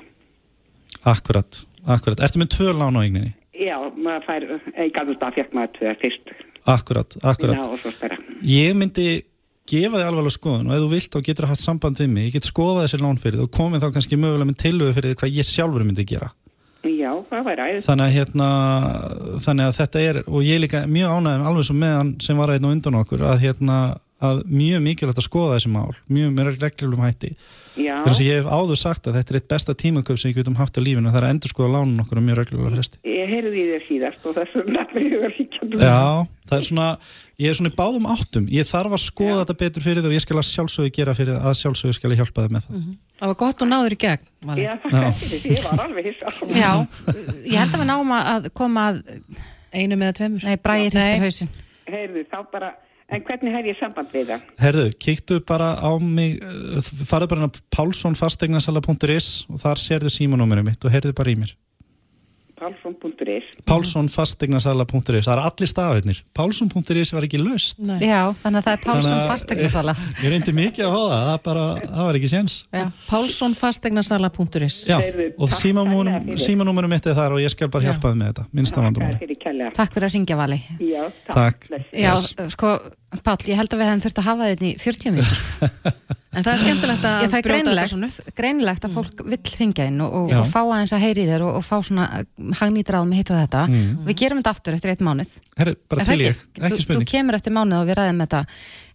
Akkurat, 1.06 1.66
akkurat, 1.88 2.20
ertu 2.20 2.40
með 2.40 2.50
tvö 2.56 2.74
lán 2.74 2.96
á 2.98 3.02
eigninni? 3.04 3.34
Já, 3.54 3.78
maður 3.96 4.24
fær, 4.26 4.46
ég 4.80 4.94
gaf 4.94 5.08
þetta 5.08 5.28
að 5.30 5.36
fekk 5.36 5.54
maður 5.54 5.72
tvö 5.78 5.96
fyrst. 6.02 6.32
Akkurat, 6.66 7.18
akkurat 7.24 7.56
Já, 7.56 7.66
og. 7.68 7.80
Ég 8.44 8.74
myndi 8.76 9.24
gefa 9.70 9.98
þig 10.00 10.08
alveg 10.12 10.34
skoðun 10.36 10.68
og 10.70 10.76
ef 10.76 10.84
þú 10.86 10.90
vilt 10.94 11.12
þá 11.16 11.20
getur 11.26 11.46
þú 11.48 11.52
haft 11.52 11.64
samband 11.66 12.00
við 12.02 12.10
mig, 12.14 12.26
ég 12.30 12.34
get 12.38 12.48
skoðað 12.50 12.84
þessi 12.86 13.00
lán 13.02 13.22
fyrir 13.22 13.44
og 13.46 13.52
komið 13.56 13.86
þá 13.86 13.88
kannski 13.96 14.20
mögulega 14.22 14.50
með 14.52 14.60
tilöðu 14.62 14.96
fyrir 14.98 15.14
þig 15.14 15.22
hvað 15.24 15.38
ég 15.40 15.50
sjálfur 15.50 15.86
myndi 15.88 16.06
gera 16.06 16.32
Já, 16.86 17.10
það 17.32 17.46
væri 17.48 17.64
æðis. 17.66 17.86
þannig 17.88 18.12
hérna, 18.14 18.48
þannig 19.42 19.66
að 19.72 19.78
þetta 19.80 20.02
er 20.06 20.20
og 20.30 20.44
ég 20.46 20.60
líka 20.62 20.84
mjög 20.86 21.16
ánægum 21.18 21.46
alveg 21.50 21.66
svo 21.66 21.76
með 21.82 21.96
hann 21.98 22.12
sem 22.22 22.38
var 22.38 22.54
einn 22.54 22.68
og 22.68 22.76
undan 22.76 22.98
okkur 23.00 23.24
að, 23.26 23.40
hérna, 23.42 23.78
að 24.26 24.42
mjög 24.50 24.80
mikilvægt 24.86 25.22
að 25.22 25.28
skoða 25.28 25.56
þessi 25.56 25.72
mál 25.74 25.94
mjög 26.12 26.30
með 26.36 26.50
reglulum 26.62 27.06
hætti. 27.06 27.32
Já, 27.76 27.98
þess 28.06 28.22
að 28.22 28.28
ég 28.30 28.38
hef 28.40 28.48
áður 28.48 28.78
sagt 28.80 29.04
að 29.10 29.16
þetta 29.18 29.32
er 29.34 29.38
eitt 29.40 29.52
besta 29.52 29.74
tímaköp 29.76 30.18
sem 30.20 30.30
ég 30.32 30.38
getum 30.40 30.56
haft 30.56 30.78
á 30.80 30.82
lífinu 30.82 31.12
það 31.12 31.20
er 31.20 31.26
að 31.28 31.34
endur 31.34 31.52
skoða 31.52 31.74
lánun 31.74 32.04
okkur 32.06 32.20
á 32.24 32.24
mjög 32.24 32.38
reglulega 32.40 32.72
fresti. 32.72 32.98
Ég 33.04 33.28
heyrði 33.34 33.58
í 33.60 33.66
þér 33.72 33.84
síðast 33.90 34.22
og 34.24 34.32
þessum 34.38 34.66
nafnir 34.72 35.04
ég 35.12 35.20
var 35.26 35.34
híkjandi. 35.36 35.76
Já, 35.84 36.06
það 36.48 36.58
er 36.58 36.66
svona 36.70 36.88
ég 37.36 37.48
er 37.52 37.56
svona 37.60 37.74
í 37.74 37.76
báðum 37.76 38.08
áttum. 38.16 38.46
Ég 38.56 38.64
þarf 38.70 38.92
að 38.96 39.04
skoða 39.04 39.42
þetta 39.42 39.60
betur 39.60 39.84
fyrir 39.84 40.00
þig 40.00 40.10
og 40.12 40.16
ég 40.16 40.24
skal 40.24 40.40
að 40.40 40.50
sjálfsögðu 40.54 40.92
gera 40.96 41.18
fyrir 41.18 41.36
þig 41.36 41.44
að 41.52 41.60
sjálfsögðu 41.60 41.96
skal 42.00 42.12
ég 42.14 42.20
hjálpa 42.22 42.46
þig 42.46 42.54
með 42.56 42.64
það. 42.70 42.76
Það 43.20 43.28
var 43.32 43.38
gott 43.44 43.60
og 43.60 43.68
náður 43.72 43.96
í 43.96 44.00
gegn 44.06 44.24
Vali. 44.46 44.64
Já, 44.64 44.74
þakka 44.86 45.12
fyrir 45.20 45.40
því, 45.44 45.52
ég 52.56 52.76
en 53.14 53.26
hvernig 53.26 53.54
hef 53.54 53.70
ég 53.70 53.78
samband 53.80 54.14
við 54.14 54.32
það? 54.32 54.48
Herðu, 54.62 54.86
kíktu 55.06 55.40
bara 55.48 55.74
á 55.78 55.92
mig 56.02 56.40
farðu 57.06 57.30
bara 57.32 57.44
inn 57.44 57.52
á 57.52 57.58
pálssonfasteignarsala.is 57.76 59.30
og 59.52 59.62
þar 59.62 59.82
sérðu 59.82 60.14
símanúmerið 60.14 60.70
mitt 60.72 60.88
og 60.88 60.96
heyrðu 60.96 61.16
bara 61.18 61.34
í 61.34 61.40
mér 61.44 61.54
Pálsson.is 62.66 63.46
pálssonfasteignarsala.is, 63.70 65.26
það 65.28 65.34
er 65.36 65.42
allir 65.46 65.70
stafirnir 65.70 66.22
pálsson.is 66.38 67.12
var 67.16 67.28
ekki 67.28 67.40
löst 67.42 67.78
Já, 68.02 68.22
þannig 68.42 68.60
að 68.60 68.66
það 68.66 68.72
er 68.74 68.82
Pálsson 68.86 69.06
Þannig 69.06 69.22
að- 69.22 69.30
fasteignarsala 69.32 69.96
Ég 70.26 70.34
reyndi 70.34 70.56
mikið 70.58 70.88
að 70.88 70.96
fá 70.96 71.02
það, 71.06 71.22
það, 71.30 71.40
bara, 71.46 71.66
það 71.86 72.10
var 72.10 72.20
ekki 72.20 72.32
séns. 72.32 72.56
Pálssonfasteignarsala.is 73.10 74.78
Já, 74.90 74.98
og 75.38 75.54
símanúmerið 75.56 76.92
mitt 76.92 77.10
er 77.10 77.18
þar 77.18 77.36
og 77.38 77.44
ég 77.44 77.54
skal 77.54 77.70
bara 77.74 77.90
hjálpa 77.90 78.12
þið 78.12 78.20
með 78.22 78.32
þetta. 78.32 78.46
Minnst 78.58 78.78
af 78.80 78.86
vandum. 78.88 79.72
Takk 79.76 79.96
fyrir 79.96 80.08
að 80.10 80.14
syngja 80.16 80.38
Vali. 80.40 80.60
Já, 80.82 81.04
Takk. 81.30 81.68
Já, 81.94 82.14
sko, 82.54 82.76
Páll, 83.24 83.38
ég 83.48 83.60
held 83.60 83.74
að 83.74 83.82
við 83.82 83.90
hefum 83.90 84.02
þurft 84.04 84.20
að 84.22 84.28
hafa 84.30 84.48
þetta 84.52 84.66
í 84.66 84.72
40 84.82 85.14
mínútur. 85.16 85.40
En 86.36 86.44
það 86.44 86.52
er 86.52 86.60
skemmtilegt 86.60 87.06
að 87.08 87.14
Já, 87.16 87.28
það 87.32 87.38
er 87.38 87.46
brjóta 87.46 87.72
þetta 87.72 87.86
svona 87.92 88.36
greinilegt 88.36 88.86
að 88.86 88.96
fólk 88.98 89.22
vill 89.24 89.52
ringja 89.56 89.86
inn 89.88 90.02
og, 90.04 90.16
og, 90.20 90.32
Já. 90.34 90.38
og 90.42 90.50
fá 90.52 90.58
aðeins 90.64 90.94
að 90.98 91.04
heyri 91.06 91.24
þér 91.30 91.46
og, 91.48 91.60
og 91.62 91.64
fá 91.64 91.76
svona 91.88 92.08
hagnýtráð 92.60 93.08
með 93.08 93.22
hitt 93.22 93.32
og 93.32 93.40
þetta. 93.40 93.62
Mm. 93.72 93.94
Við 94.10 94.20
gerum 94.20 94.42
þetta 94.42 94.54
aftur 94.58 94.76
eftir 94.76 94.92
eitt 94.92 95.04
mánuð. 95.08 95.38
Herru, 95.56 95.76
bara 95.88 96.04
Er 96.04 96.10
það 96.10 96.20
til 96.20 96.26
ég, 96.26 96.36
ekki? 96.36 96.52
ekki 96.60 96.66
þú, 96.66 96.76
þú 96.76 96.84
spurning 96.84 97.12
kemur 97.14 97.40
eftir 97.40 97.56
mánuð 97.56 97.78
og 97.80 97.88
við 97.88 98.00
ræðum 98.02 98.24
þetta 98.26 98.42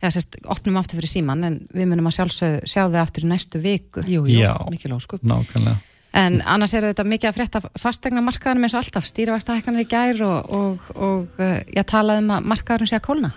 eða 0.01 0.15
sérst, 0.19 0.41
opnum 0.53 0.81
aftur 0.83 1.01
fyrir 1.01 1.15
síman 1.15 1.47
en 1.49 1.61
við 1.73 1.89
munum 1.95 2.11
að 2.11 2.17
sjálfsög 2.19 2.59
sjá 2.69 2.83
þið 2.85 3.01
aftur 3.07 3.25
í 3.25 3.31
næstu 3.33 3.63
viku. 3.65 4.05
Jú, 4.05 4.27
Já, 4.29 4.53
mikil 4.69 4.93
óskup 4.99 5.25
nákvæmlega. 5.25 5.81
En 6.21 6.41
annars 6.43 6.73
er 6.75 6.89
þetta 6.89 7.05
mikið 7.07 7.29
að 7.29 7.37
frétta 7.37 7.61
fastegna 7.79 8.23
markaðanum 8.27 8.67
eins 8.67 8.75
og 8.75 8.81
alltaf, 8.83 9.07
stýrivægsta 9.07 9.55
hækkanir 9.61 9.85
í 9.85 9.91
gær 9.91 10.25
og, 10.27 10.49
og, 10.57 10.89
og 10.97 11.39
uh, 11.39 11.61
ég 11.71 11.87
talaði 11.87 12.25
um 12.25 12.33
að 12.35 12.49
markaðurum 12.51 12.91
sé 12.91 12.99
að 12.99 13.05
kólna. 13.07 13.31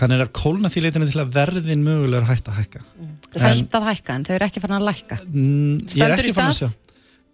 Hann 0.00 0.10
er 0.16 0.24
að 0.24 0.32
kólna 0.34 0.70
því 0.72 0.82
leitinu 0.86 1.06
til 1.10 1.20
að 1.22 1.32
verðin 1.36 1.84
mögulega 1.86 2.22
er 2.24 2.28
hægt 2.32 2.48
að 2.50 2.58
hækka. 2.58 2.80
Það 3.34 3.46
hægt 3.48 3.76
að 3.78 3.86
hækka 3.88 4.14
en 4.18 4.24
þau 4.26 4.34
eru 4.38 4.46
ekki 4.48 4.62
farin 4.64 4.78
að 4.80 4.86
lækka. 4.88 5.18
Mm, 5.28 5.74
er 5.84 5.92
Stendur 5.94 6.28
í 6.28 6.34
fann 6.34 6.50
að 6.50 6.58
stað? 6.58 6.76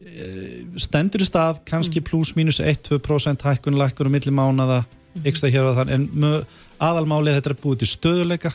Eh, 0.05 0.59
stendur 0.85 1.25
í 1.25 1.29
stað, 1.29 1.63
kannski 1.71 2.03
pluss 2.05 2.35
mínus 2.37 2.59
1-2% 2.61 3.47
hækkun, 3.49 3.79
lækkun 3.81 4.11
og 4.11 4.13
milli 4.13 4.35
mánada 4.35 4.83
yksta 5.25 5.49
hér 5.49 5.71
og 5.71 5.79
þann 5.79 5.93
en 5.95 6.07
aðalmálið 6.83 7.39
þetta 7.39 7.53
er 7.55 7.61
búið 7.63 7.79
til 7.85 7.91
stöðuleika 7.95 8.53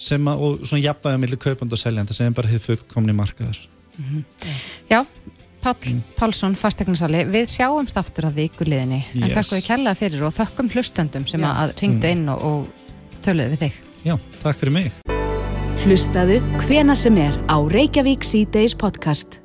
sem 0.00 0.26
að, 0.28 0.40
og 0.44 0.64
svona 0.66 0.82
jafnvægja 0.84 1.20
milli 1.22 1.38
kaupand 1.40 1.72
og 1.72 1.80
seljandi 1.80 2.16
sem 2.16 2.28
er 2.28 2.36
bara 2.36 2.50
hefur 2.50 2.74
fullkomni 2.76 3.14
markaður. 3.16 3.62
Já, 4.90 5.04
Páll 5.60 6.00
Pálsson, 6.16 6.54
fastegnarsali, 6.56 7.26
við 7.28 7.50
sjáumst 7.52 7.98
aftur 8.00 8.24
að 8.30 8.38
vikuliðinni 8.40 9.00
en 9.12 9.26
Yes. 9.28 9.34
þakkum 9.36 9.58
við 9.58 9.66
kærlega 9.66 9.98
fyrir 9.98 10.22
og 10.24 10.32
þakkum 10.32 10.70
hlustendum 10.72 11.26
sem 11.28 11.42
að 11.44 11.74
ringdu 11.82 12.06
Mm. 12.08 12.12
inn 12.16 12.28
og, 12.32 12.42
og 12.42 12.79
töluðu 13.24 13.54
við 13.54 13.64
þig. 13.66 13.80
Já, 14.06 14.14
takk 14.40 14.60
fyrir 14.60 14.76
mig 14.78 14.92
Hlustaðu 15.80 16.40
hvena 16.66 16.92
sem 16.92 17.16
er 17.16 17.36
á 17.48 17.56
Reykjavík 17.56 18.20
C-Days 18.20 18.74
podcast. 18.76 19.38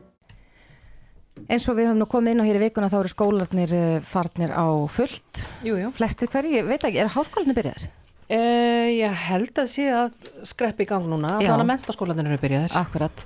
Eins 1.47 1.63
og 1.71 1.77
við 1.77 1.87
höfum 1.87 2.01
nú 2.01 2.07
komið 2.11 2.33
inn 2.33 2.43
á 2.43 2.47
hér 2.49 2.57
í 2.59 2.63
vikuna 2.65 2.89
þá 2.91 2.97
eru 2.97 3.11
skólarnir 3.13 3.71
eh, 3.77 3.99
farnir 4.03 4.51
á 4.51 4.67
fullt. 4.91 5.45
Jú, 5.63 5.77
jú. 5.79 5.93
Flestir 5.95 6.27
hverju, 6.33 6.57
ég 6.57 6.67
veit 6.67 6.83
ekki, 6.83 6.99
eru 7.05 7.13
háskólarnir 7.15 7.55
byrjaðir? 7.55 7.87
Uh, 8.25 8.89
ég 8.89 9.17
held 9.29 9.59
að 9.61 9.67
sé 9.69 9.83
að 9.93 10.19
skreppi 10.49 10.83
í 10.83 10.89
gang 10.89 11.07
núna, 11.07 11.35
þannig 11.37 11.61
að 11.61 11.67
mentaskólanir 11.69 12.31
eru 12.33 12.41
byrjaðir. 12.41 12.77
Akkurat 12.81 13.25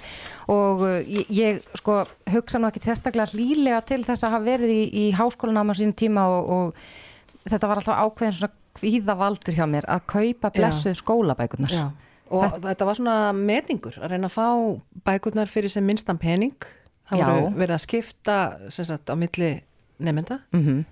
og 0.52 0.86
uh, 0.86 0.98
ég, 1.08 1.30
ég 1.34 1.78
sko 1.80 2.02
hugsa 2.34 2.60
nú 2.60 2.68
ekki 2.68 2.84
sérstaklega 2.84 3.32
hlýlega 3.32 3.80
til 3.90 4.04
þess 4.04 4.28
að 4.28 4.36
hafa 4.36 4.50
verið 4.52 4.76
í, 4.76 4.82
í 4.92 5.06
háskólanám 5.16 5.72
á 5.72 5.80
sínum 5.80 5.96
tíma 5.98 6.30
og, 6.30 6.52
og 6.52 7.48
þetta 7.50 7.72
var 7.72 7.82
alltaf 7.82 8.04
ákveðin 8.04 8.38
svona 8.42 8.59
kvíðavaldur 8.78 9.58
hjá 9.58 9.66
mér 9.70 9.88
að 9.90 10.06
kaupa 10.14 10.52
blessuð 10.56 10.98
skólabækurnar. 11.00 11.74
Já. 11.74 11.88
Og 12.30 12.60
þetta 12.62 12.86
var 12.86 13.00
svona 13.00 13.16
metingur 13.34 13.98
að 13.98 14.14
reyna 14.14 14.30
að 14.30 14.36
fá 14.36 14.48
bækurnar 15.08 15.50
fyrir 15.50 15.74
sem 15.74 15.86
minnstan 15.86 16.20
pening. 16.22 16.56
Það 17.10 17.24
Já. 17.24 17.26
voru 17.26 17.52
verið 17.58 17.76
að 17.76 17.84
skipta 17.88 18.38
sagt, 18.70 19.10
á 19.10 19.16
milli 19.18 19.52
nefnda. 19.98 20.42
Mm 20.54 20.86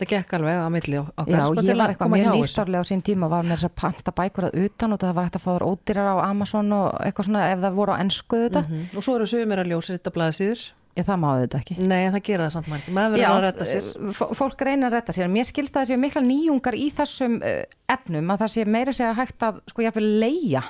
Það 0.00 0.08
gekk 0.14 0.30
alveg 0.38 0.58
á 0.64 0.68
milli 0.72 0.96
okkar. 0.96 1.28
Já, 1.28 1.40
sko, 1.44 1.62
ég 1.66 1.76
var 1.76 1.92
eitthvað 1.92 2.12
mjög 2.14 2.36
nýstárlega 2.38 2.80
á 2.80 2.88
sín 2.88 3.02
tíma 3.04 3.28
var 3.28 3.44
með 3.44 3.58
þess 3.58 3.68
að 3.68 3.74
panta 3.82 4.14
bækur 4.16 4.46
að 4.48 4.56
utan 4.64 4.94
og 4.94 5.00
það 5.02 5.16
var 5.16 5.26
hægt 5.26 5.36
að 5.36 5.42
fá 5.44 5.50
þar 5.50 5.64
ódýrar 5.66 6.08
á 6.08 6.16
Amazon 6.24 6.72
og 6.72 6.86
eitthvað 7.04 7.28
svona 7.28 7.42
ef 7.50 7.60
það 7.60 7.76
voru 7.76 7.92
á 7.92 8.00
ennsku 8.00 8.40
þetta. 8.46 8.62
Mhm. 8.64 8.86
Og 8.96 9.04
svo 9.04 9.16
eru 9.18 9.26
sögumir 9.28 9.60
að 9.60 9.72
ljósa 9.74 9.96
þetta 9.98 10.14
blaða 10.16 10.36
síður. 10.38 10.62
Ég, 10.98 11.04
það 11.06 11.18
má 11.22 11.28
þetta 11.40 11.58
ekki. 11.60 11.74
Nei, 11.86 12.00
það 12.10 12.22
gera 12.26 12.46
það 12.48 12.52
samt 12.56 12.68
margir. 12.72 12.94
Maður 12.96 13.12
verður 13.14 13.30
að 13.30 13.44
redda 13.46 13.66
sér. 13.70 13.84
eh, 13.94 14.12
fó- 14.18 14.30
fólk 14.36 14.64
reyna 14.66 14.88
að 14.88 14.96
retta 14.98 15.12
sér. 15.14 15.28
Mér 15.30 15.46
skilst 15.48 15.76
að 15.76 15.84
það 15.84 15.90
séu 15.92 16.00
mikla 16.02 16.22
nýjungar 16.26 16.74
í 16.76 16.86
þessum 16.96 17.36
uh, 17.46 17.62
efnum 17.94 18.32
að 18.34 18.40
það 18.42 18.50
sé 18.56 18.64
meira 18.66 18.92
segja 18.96 19.12
hægt 19.14 19.46
að 19.46 19.60
sko 19.70 19.84
ég 19.86 20.00
leia 20.02 20.62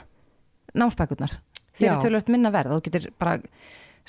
námsbækurnar 0.76 1.38
fyrir 1.80 1.96
tölvöld 2.04 2.28
minna 2.30 2.50
verð. 2.52 2.76
Þú 2.76 2.82
getur 2.86 3.06
bara 3.18 3.38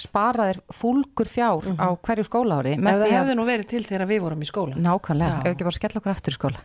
sparaðir 0.01 0.59
fúlgur 0.73 1.29
fjár 1.31 1.63
á 1.79 1.87
hverju 1.95 2.25
skólaári. 2.27 2.75
Ef 2.77 2.83
það 2.83 3.11
hefði 3.15 3.35
nú 3.39 3.45
verið 3.47 3.67
til 3.71 3.83
þegar 3.87 4.07
við 4.11 4.21
vorum 4.25 4.41
í 4.43 4.49
skóla. 4.49 4.75
Nákvæmlega, 4.81 5.41
ef 5.45 5.55
ekki 5.55 5.67
bara 5.67 5.77
skella 5.79 6.01
okkur 6.01 6.13
aftur 6.15 6.33
í 6.35 6.37
skóla. 6.39 6.61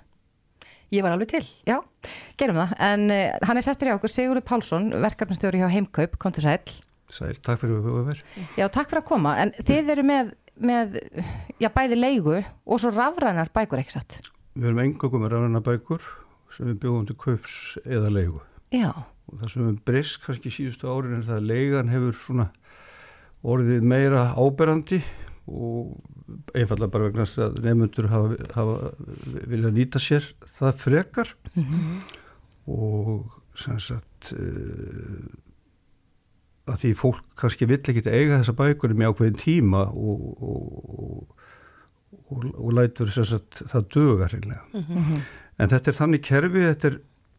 Ég 0.95 1.03
var 1.03 1.15
alveg 1.17 1.29
til. 1.33 1.43
Já, 1.67 1.81
gerum 2.39 2.59
það. 2.61 2.75
En 2.87 3.07
uh, 3.11 3.39
hann 3.49 3.59
er 3.59 3.65
sestur 3.67 3.89
hjá 3.91 3.97
okkur, 3.99 4.13
Sigurður 4.15 4.45
Pálsson, 4.47 4.91
verkefnastjóri 5.03 5.59
hjá 5.63 5.71
Heimkaup, 5.73 6.15
kontur 6.23 6.47
sæl. 6.47 6.61
Sæl, 7.13 7.35
takk 7.39 7.63
fyrir 7.63 7.79
að 7.79 7.87
við 7.87 7.97
verðum. 8.11 8.47
Já, 8.59 8.67
takk 8.73 8.91
fyrir 8.91 9.03
að 9.03 9.09
koma. 9.11 9.35
En 9.43 9.53
þið 9.59 9.93
eru 9.95 10.05
með, 10.07 10.33
með 10.59 10.97
já, 11.63 11.69
bæði 11.75 11.99
leigu 12.01 12.39
og 12.41 12.83
svo 12.83 12.93
rafrænar 12.95 13.53
bækur, 13.55 13.83
ekki 13.83 13.97
satt? 13.97 14.19
Við 14.57 14.71
erum 14.71 14.83
engangum 14.83 15.23
með 15.23 15.35
rafræna 15.37 15.63
bækur 15.65 16.09
sem 16.57 16.71
við 16.73 16.81
bjóðum 16.85 17.07
til 17.11 17.19
kaups 17.21 17.57
eða 17.85 18.11
leigu. 18.13 18.43
Já. 18.75 18.91
Og 19.27 19.41
það 19.41 19.53
sem 19.53 19.69
við 19.69 19.79
breyst 19.89 20.21
kannski 20.25 20.53
síðustu 20.55 20.91
árin 20.91 21.19
er 21.19 21.27
það 21.27 21.41
að 21.41 21.49
leigan 21.53 21.93
hefur 21.93 22.19
svona 22.25 22.51
orðið 23.47 23.87
meira 23.87 24.29
áberandi 24.35 25.01
og 25.47 25.95
einfallega 26.57 26.91
bara 26.91 27.09
vegna 27.09 27.27
að 27.47 27.59
nefnundur 27.63 28.09
hafa, 28.11 28.37
hafa 28.57 28.77
vilja 29.47 29.73
nýta 29.75 30.03
sér 30.03 30.27
það 30.59 30.81
frekar 30.83 31.33
og 32.67 33.37
sem 33.57 33.79
sagt 33.83 34.33
uh, 34.35 35.27
að 36.67 36.79
því 36.83 36.91
fólk 36.99 37.25
kannski 37.39 37.67
vill 37.71 37.79
ekki 37.83 38.03
eiga 38.11 38.41
þessa 38.41 38.55
bækur 38.59 38.95
með 38.99 39.13
ákveðin 39.13 39.39
tíma 39.39 39.83
og, 39.93 40.23
og, 40.43 41.35
og, 42.31 42.47
og 42.59 42.73
lætur 42.75 43.11
sem 43.15 43.25
sagt 43.29 43.63
það 43.71 43.89
döga 43.95 44.29
hreinlega. 44.33 44.63
Mhm. 44.75 45.21
En 45.59 45.71
þetta 45.73 45.89
er 45.93 45.97
þannig 45.97 46.23
kerfi, 46.27 46.63
þetta 46.67 46.89
er 46.91 46.97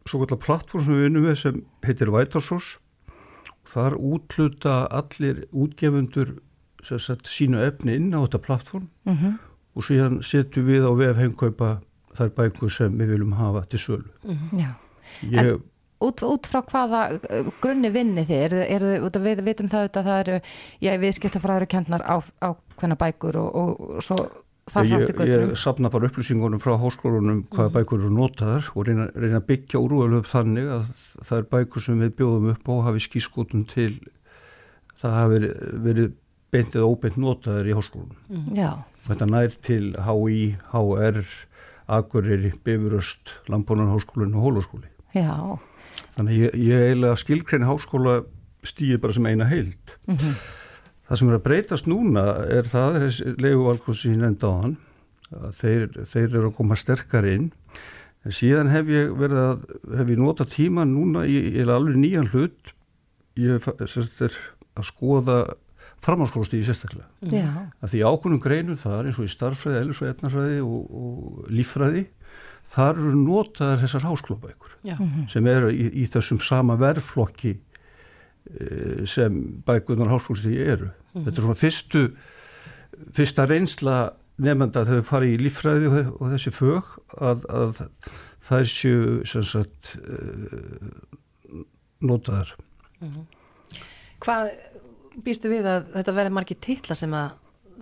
svo 0.08 0.22
kallar 0.24 0.40
plattform 0.42 0.84
sem 0.84 0.94
við 0.96 1.04
vinnum 1.06 1.26
við 1.28 1.36
sem 1.38 1.58
heitir 1.86 2.10
Vætarsós 2.10 2.70
þar 3.68 3.94
útluta 4.00 4.78
allir 4.96 5.44
útgefundur 5.52 6.38
sem 6.82 6.98
sagt 6.98 7.28
sínu 7.28 7.60
efni 7.66 7.94
inn 7.98 8.14
á 8.16 8.24
þetta 8.24 8.40
plattform 8.46 8.88
Mhm. 9.06 9.36
og 9.76 9.84
síðan 9.84 10.22
setjum 10.24 10.66
við 10.66 10.82
á 10.88 10.92
vef 10.98 11.16
heimkaupa 11.20 11.80
þær 12.16 12.30
bækur 12.34 12.70
sem 12.72 12.96
við 12.98 13.12
viljum 13.12 13.32
hafa 13.38 13.66
til 13.68 13.78
sölu. 13.78 14.10
Já. 14.56 14.72
Ég 15.30 15.60
út, 16.04 16.22
út 16.22 16.46
frá 16.50 16.60
hvaða 16.62 17.04
uh, 17.18 17.48
grunni 17.62 17.90
vinni 17.94 18.24
þið, 18.28 18.44
er, 18.48 18.58
er, 18.78 19.08
við 19.24 19.42
vitum 19.46 19.70
það 19.70 19.88
að 19.88 20.10
það 20.10 20.20
eru, 20.24 20.40
já, 20.84 20.92
viðskiptafræður 21.04 21.70
kendnar 21.74 22.04
á, 22.06 22.16
á 22.44 22.48
hvenna 22.78 22.98
bækur 22.98 23.40
og, 23.40 23.48
og, 23.54 23.88
og 23.98 24.04
svo 24.06 24.18
þar 24.68 24.84
fram 24.90 25.02
til 25.02 25.08
Ég, 25.08 25.16
göttum. 25.16 25.50
ég 25.52 25.58
sapna 25.58 25.90
bara 25.92 26.08
upplýsingunum 26.10 26.60
frá 26.62 26.74
háskólunum 26.80 27.42
hvaða 27.54 27.74
bækur 27.78 28.02
eru 28.04 28.12
notaðar 28.14 28.68
og 28.74 28.86
reyna, 28.88 29.08
reyna 29.16 29.40
að 29.40 29.48
byggja 29.48 29.80
úrvælu 29.80 30.20
upp 30.20 30.28
þannig 30.30 30.70
að 30.76 30.88
það 31.24 31.36
er 31.38 31.50
bækur 31.54 31.84
sem 31.86 32.02
við 32.04 32.14
bjóðum 32.20 32.50
upp 32.52 32.68
á 32.68 32.74
hafi 32.88 33.04
skískotum 33.06 33.64
til 33.70 33.92
það 35.00 35.16
hafi 35.18 35.34
verið, 35.34 35.54
verið 35.86 36.12
beint 36.52 36.76
eða 36.76 36.88
óbeint 36.88 37.18
notaðar 37.20 37.68
í 37.68 37.76
háskólunum. 37.76 38.20
Mhm. 38.28 38.56
Já. 38.56 38.70
Þetta 39.08 39.28
nær 39.30 39.56
til 39.64 39.84
HÍ, 40.04 40.38
HR, 40.72 41.24
Akureyri, 41.88 42.52
Bifuröst, 42.64 43.34
Lambonan 43.48 43.92
og 43.94 44.04
Hólaskóli. 44.44 44.88
Já. 45.16 45.58
Þannig 46.18 46.40
ég, 46.42 46.56
ég 46.66 46.84
eiginlega 46.88 47.18
skilkrein 47.20 47.66
háskóla 47.68 48.20
stíði 48.66 48.98
bara 49.02 49.14
sem 49.14 49.28
eina 49.30 49.46
heild. 49.48 49.94
Mhm. 50.10 50.38
Það 51.08 51.20
sem 51.20 51.28
er 51.30 51.36
að 51.38 51.44
breytast 51.46 51.86
núna 51.88 52.24
er 52.52 52.66
það, 52.68 52.98
þessi 53.04 53.30
á 54.44 54.50
hann, 54.50 54.74
að 55.32 55.54
þeir, 55.56 55.86
þeir 56.10 56.26
eru 56.26 56.50
að 56.50 56.56
koma 56.58 56.76
sterkar 56.76 57.24
inn. 57.24 57.46
En 58.26 58.34
síðan 58.34 58.68
hef 58.68 58.90
ég 58.92 59.14
verið 59.16 59.40
að, 59.40 59.62
hef 59.96 60.10
ég 60.12 60.20
notað 60.20 60.50
tíma 60.52 60.84
núna 60.84 61.22
í, 61.24 61.38
í 61.54 61.64
alveg 61.64 61.96
nýjan 61.96 62.28
hlut, 62.34 62.74
ég 63.40 63.56
er 63.56 64.36
að 64.76 64.88
skoða 64.90 65.38
framhanskólastíði 66.04 66.68
sérstaklega. 66.68 67.08
Já. 67.32 67.48
Að 67.82 67.94
því 67.94 68.02
ákunum 68.06 68.42
greinum 68.42 68.78
þar 68.78 69.08
eins 69.08 69.18
og 69.18 69.26
í 69.26 69.32
starffræði, 69.32 69.80
elisfræði, 69.86 70.14
etnarfræði 70.14 70.60
og, 70.66 70.92
og 71.00 71.48
líffræði, 71.54 72.04
þar 72.72 73.00
eru 73.00 73.14
notaðar 73.16 73.82
þessar 73.82 74.06
háskólabækur 74.06 74.76
Já. 74.84 74.96
Mhm. 74.98 75.26
sem 75.32 75.46
eru 75.46 75.72
í, 75.72 75.88
í 76.02 76.06
þessum 76.10 76.40
sama 76.44 76.76
verðflokki 76.80 77.54
eh, 77.56 79.04
sem 79.08 79.62
bækunar 79.66 80.12
háskólastíði 80.12 80.68
eru. 80.76 80.90
Mhm. 81.14 81.24
Þetta 81.24 81.36
er 81.36 81.46
svona 81.46 81.60
fyrstu, 81.64 82.04
fyrsta 83.16 83.46
reynsla 83.48 83.98
nefnda 84.38 84.84
þegar 84.86 85.00
við 85.00 85.08
farið 85.08 85.34
í 85.34 85.42
líffræði 85.42 85.90
og, 85.90 86.10
og 86.20 86.32
þessi 86.34 86.54
fög 86.54 86.92
að, 87.18 87.46
að 87.50 87.82
þær 88.48 88.70
séu 88.70 89.00
sem 89.28 89.44
sagt 89.46 89.96
uh, 89.98 91.56
notaðar. 92.06 92.54
Hvað 94.22 94.52
býstu 95.24 95.50
við 95.50 95.66
að 95.68 95.90
þetta 95.96 96.14
verði 96.14 96.34
margir 96.38 96.60
titla 96.62 96.96
sem 96.98 97.14
að 97.18 97.34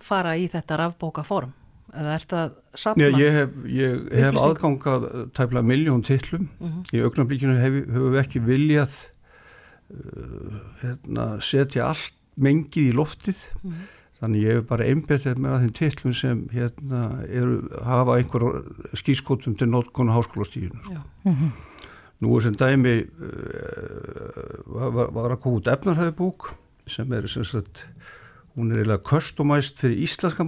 fara 0.04 0.34
í 0.36 0.48
þetta 0.52 0.80
rafbóka 0.80 1.24
form? 1.26 1.52
Eða 1.96 2.14
ert 2.18 2.32
það 2.32 2.54
safna? 2.76 3.02
Já, 3.06 3.18
ég 3.20 3.36
hef, 3.36 3.58
ég 3.72 3.90
hef 3.90 4.00
upplýsingum? 4.04 4.46
aðgangað 4.46 5.06
tæplega 5.36 5.68
miljón 5.72 6.04
titlum. 6.06 6.48
Mhm. 6.60 6.80
Í 6.92 7.02
augnablikinu 7.06 7.58
hef, 7.60 7.78
hefur 7.88 8.14
við 8.14 8.22
ekki 8.22 8.42
viljað 8.44 8.96
uh, 9.96 10.58
hérna, 10.82 11.28
setja 11.40 11.86
allt 11.90 12.16
mengið 12.36 12.90
í 12.90 12.96
loftið. 12.96 13.46
Mhm. 13.62 13.86
Þannig 14.16 14.44
ég 14.46 14.56
hef 14.56 14.68
bara 14.70 14.84
einbetið 14.88 15.40
með 15.44 15.54
að 15.54 15.62
þeim 15.62 15.72
titlum 15.76 16.12
sem 16.16 16.38
hérna, 16.48 17.00
eru, 17.28 17.56
hafa 17.84 18.16
einhver 18.16 18.46
skýrskotum 18.96 19.56
til 19.60 19.68
nótkonu 19.68 20.14
háskólastíðinu. 20.16 20.80
Já. 20.92 21.02
Mhm. 21.28 21.50
Nú 22.24 22.36
er 22.36 22.46
sem 22.46 22.54
dæmi 22.56 22.94
uh, 23.04 24.62
var, 24.72 25.10
var 25.12 25.34
að 25.34 25.42
koma 25.42 25.60
út 25.60 25.68
efnarhæðibúk 25.68 26.48
sem 26.88 27.12
er 27.12 27.26
sem 27.28 27.44
sagt, 27.44 27.84
hún 28.56 28.70
er 28.70 28.80
eiginlega 28.80 29.04
customized 29.04 29.80
fyrir 29.80 30.00
íslenska 30.06 30.46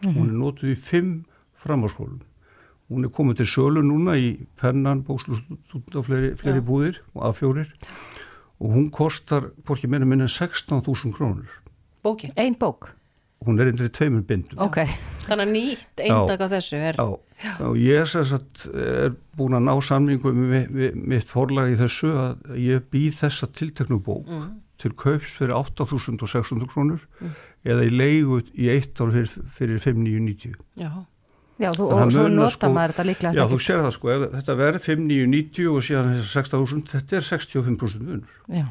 markaðin. 0.00 0.14
Mhm. 0.14 0.20
Hún 0.20 0.28
er 0.28 0.38
notuð 0.40 0.70
í 0.72 0.76
fimm 0.76 1.24
framháskólum. 1.64 2.20
Hún 2.90 3.04
er 3.04 3.08
komið 3.14 3.36
til 3.36 3.46
sölu 3.46 3.82
núna 3.86 4.16
í 4.18 4.46
pennan, 4.58 5.04
bókslust 5.04 5.94
og 5.94 6.04
fleiri, 6.06 6.34
fleiri 6.36 6.58
Já. 6.60 6.66
búðir 6.66 6.96
og 7.14 7.22
A4 7.34 7.66
og 8.60 8.70
hún 8.74 8.90
kostar 8.90 9.50
hvorki 9.64 9.86
meira 9.88 10.04
minna 10.04 10.24
en 10.24 10.28
16.000 10.28 11.12
krónur. 11.14 11.46
Bókin? 12.04 12.32
Ein 12.36 12.54
bók? 12.58 12.90
Hún 13.46 13.58
er 13.60 13.70
einnig 13.70 13.92
tveimur 13.92 14.22
bindum. 14.26 14.58
Ok. 14.58 14.76
Þannig 15.24 15.46
að 15.46 15.52
nýtt 15.54 16.02
eindag 16.04 16.40
af 16.42 16.50
þessu 16.50 16.76
er... 16.76 16.94
Já, 17.40 17.54
og 17.64 17.76
ég 17.80 18.04
sem 18.06 18.24
sagt, 18.28 18.66
er 18.74 19.14
búin 19.38 19.54
að 19.56 19.64
ná 19.64 19.80
samningu 19.80 20.32
með, 20.34 20.66
með 20.68 20.94
mitt 21.08 21.24
forlag 21.30 21.70
í 21.72 21.78
þessu 21.78 22.10
að 22.12 22.58
ég 22.60 22.82
býð 22.92 23.14
þessa 23.22 23.46
tilteknu 23.48 23.96
bók 24.04 24.26
Mm. 24.28 24.60
til 24.76 24.90
kaups 24.92 25.36
fyrir 25.38 25.54
8.600 25.56 26.66
krónur 26.68 27.00
Mm. 27.20 27.30
Eða 27.64 27.86
í 27.86 27.90
leigu 27.92 28.42
í 28.56 28.68
eitt 28.72 29.00
ár 29.00 29.12
fyrir, 29.14 29.32
fyrir 29.56 29.80
5.990. 29.84 30.54
Já. 30.80 30.90
Já, 31.60 31.68
þú, 31.76 31.90
og 31.92 32.12
svo 32.14 32.22
nota 32.32 32.54
sko- 32.54 32.70
maður 32.72 32.94
þetta 32.94 33.04
líklega 33.04 33.36
Já, 33.36 33.42
þú 33.50 33.56
sér 33.60 33.82
það 33.84 33.90
sko, 33.98 34.10
ef 34.14 34.22
þetta 34.38 34.54
verður 34.56 34.84
5.990 34.86 35.66
og 35.68 35.82
síðan 35.84 36.14
þessi 36.14 36.30
6.000, 36.38 36.86
þetta 36.94 37.18
er 37.18 37.26
65% 37.26 38.06
munur. 38.06 38.38
Já. 38.48 38.64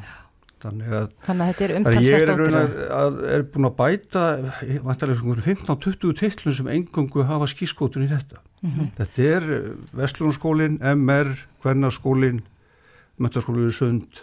Þannig 0.60 0.90
að, 0.92 1.04
Þannig 1.24 1.40
að 1.44 1.50
þetta 1.50 1.64
er 1.64 1.72
þannig 1.72 1.96
að 1.96 2.04
ég 2.04 2.22
er, 2.26 2.40
að, 2.60 2.72
að 2.98 3.20
er 3.32 3.44
búin 3.54 3.68
að 3.70 3.76
bæta 3.78 4.24
vantarlega 4.84 5.20
svona 5.22 5.44
15-20 5.46 6.18
titlum 6.18 6.56
sem 6.58 6.68
engungu 6.74 7.24
hafa 7.30 7.48
skískótun 7.48 8.04
í 8.04 8.10
þetta. 8.10 8.42
Mhm. 8.66 8.90
Þetta 8.98 9.28
er 9.30 9.46
Vestlunarskólin, 9.96 10.76
MR, 10.82 11.30
Hvernarskólin, 11.62 12.42
Metaskólin 13.22 13.70
í 13.70 13.76
Sund 13.78 14.20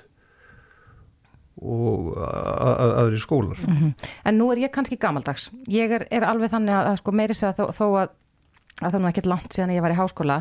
og 1.61 2.13
a- 2.17 2.75
a- 2.77 2.93
aðri 3.03 3.19
skólar. 3.21 3.57
Mhm. 3.65 3.93
En 4.25 4.37
nú 4.37 4.51
er 4.51 4.57
ég 4.67 4.71
kannski 4.71 4.97
gamaldags. 4.97 5.49
Ég 5.67 5.91
er, 5.91 6.07
er 6.11 6.21
alveg 6.27 6.51
þannig 6.51 6.73
að, 6.75 6.87
að 6.93 6.97
sko 7.01 7.11
meiri 7.11 7.33
segja 7.37 7.53
þó, 7.57 7.67
þó 7.73 7.85
að 8.03 8.09
að 8.77 8.91
það 8.93 9.01
er 9.01 9.09
ekkert 9.09 9.25
langt 9.25 9.55
síðan 9.55 9.71
ég 9.73 9.81
var 9.81 9.89
í 9.89 9.95
háskóla 9.97 10.35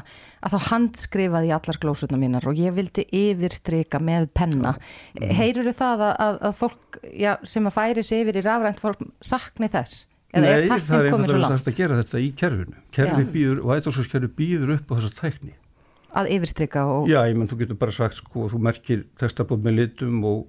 að 0.44 0.52
þá 0.52 0.58
handskrifaði 0.68 1.46
ég 1.48 1.54
allar 1.56 1.78
glósutna 1.80 2.18
mínar 2.20 2.44
og 2.46 2.58
ég 2.60 2.74
vildi 2.76 3.06
yfirstrika 3.08 3.96
með 3.98 4.26
penna. 4.36 4.74
Mhm. 5.16 5.30
Heyrur 5.38 5.72
það 5.72 6.02
að, 6.04 6.12
að, 6.20 6.36
að 6.50 6.54
fólk 6.60 6.98
já, 7.16 7.32
sem 7.48 7.64
að 7.64 7.72
færi 7.78 8.04
sig 8.04 8.20
yfir 8.26 8.36
í 8.36 8.44
rafrænt 8.44 8.82
fólk 8.82 9.00
sakni 9.24 9.70
þess? 9.72 10.04
Eða 10.34 10.42
Nei, 10.42 10.50
er 10.52 10.68
það 10.84 11.06
er 11.06 11.38
langt? 11.38 11.54
hægt 11.56 11.70
að 11.70 11.76
gera 11.78 11.96
þetta 12.02 12.20
í 12.20 12.28
kerfinu. 12.36 12.76
Kerfi 12.92 13.24
Já. 13.24 13.30
býður, 13.32 13.60
og 13.64 13.72
ætlarsókskerfi 13.78 14.28
býður 14.36 14.72
upp 14.74 14.90
á 14.92 14.94
þessa 14.98 15.14
tækni. 15.22 15.54
Að 16.16 16.28
yfirstrika 16.36 16.82
og... 16.92 17.08
Já, 17.08 17.20
ég 17.30 17.36
menn, 17.36 17.48
þú 17.48 17.58
getur 17.62 17.78
bara 17.80 17.92
sagt, 17.92 18.18
sko, 18.20 18.50
þú 18.52 18.60
merkir 18.60 19.06
textabóð 19.16 19.64
með 19.64 19.78
litum 19.80 20.20
og, 20.28 20.46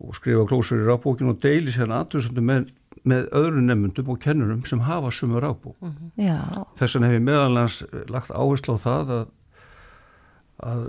og 0.00 0.16
skrifa 0.18 0.46
klósur 0.50 0.82
í 0.82 0.88
rafbókinu 0.88 1.34
og 1.34 1.42
deili 1.42 1.74
sér 1.74 1.92
aðtöðsöndu 1.94 2.44
með, 2.44 2.68
með 3.06 3.28
öðrum 3.40 3.68
nefndum 3.68 4.10
og 4.14 4.20
kennurum 4.22 4.64
sem 4.68 4.82
hafa 4.86 5.12
sumu 5.14 5.42
rafbók. 5.42 5.76
Já. 6.20 6.40
Þess 6.78 6.96
vegna 6.96 7.10
hef 7.10 7.18
ég 7.18 7.26
meðalans 7.28 7.80
lagt 8.12 8.34
áherslu 8.34 8.76
á 8.76 8.84
það 8.84 9.14
að, 9.18 9.26
að 10.70 10.86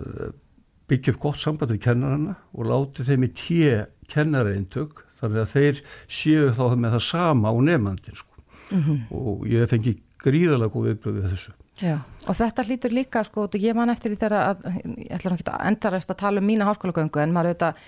byggja 0.89 1.16
upp 1.16 1.22
gott 1.26 1.41
samband 1.41 1.74
við 1.74 1.84
kennarana 1.88 2.38
og 2.53 2.70
láti 2.70 3.06
þeim 3.08 3.26
í 3.26 3.34
tíu 3.38 3.84
kennaraeintök 4.12 5.03
þannig 5.20 5.41
að 5.41 5.53
þeir 5.53 5.84
séu 6.12 6.49
þá 6.53 6.66
með 6.78 6.97
það 6.97 7.06
sama 7.10 7.53
á 7.53 7.56
nefnandin 7.58 8.18
sko. 8.20 8.32
Mhm. 8.74 8.95
og 9.14 9.45
ég 9.45 9.70
fengi 9.70 9.91
gríðalega 10.24 10.74
góð 10.74 10.89
viðblöð 10.89 11.18
við 11.20 11.30
þessu. 11.34 11.53
Já, 11.84 11.97
og 12.26 12.38
þetta 12.39 12.64
hlýtur 12.66 12.93
líka 12.95 13.22
sko, 13.28 13.49
ég 13.60 13.76
man 13.76 13.91
eftir 13.91 14.16
í 14.16 14.20
þeirra 14.20 14.41
að, 14.53 14.68
ég 14.95 15.12
ætla 15.12 15.36
ekki 15.36 15.51
að 15.51 15.66
endarast 15.70 16.12
að 16.14 16.22
tala 16.22 16.41
um 16.41 16.47
mína 16.47 16.68
háskólagöngu 16.70 17.20
en 17.20 17.34
maður 17.36 17.51
auðvitað, 17.51 17.82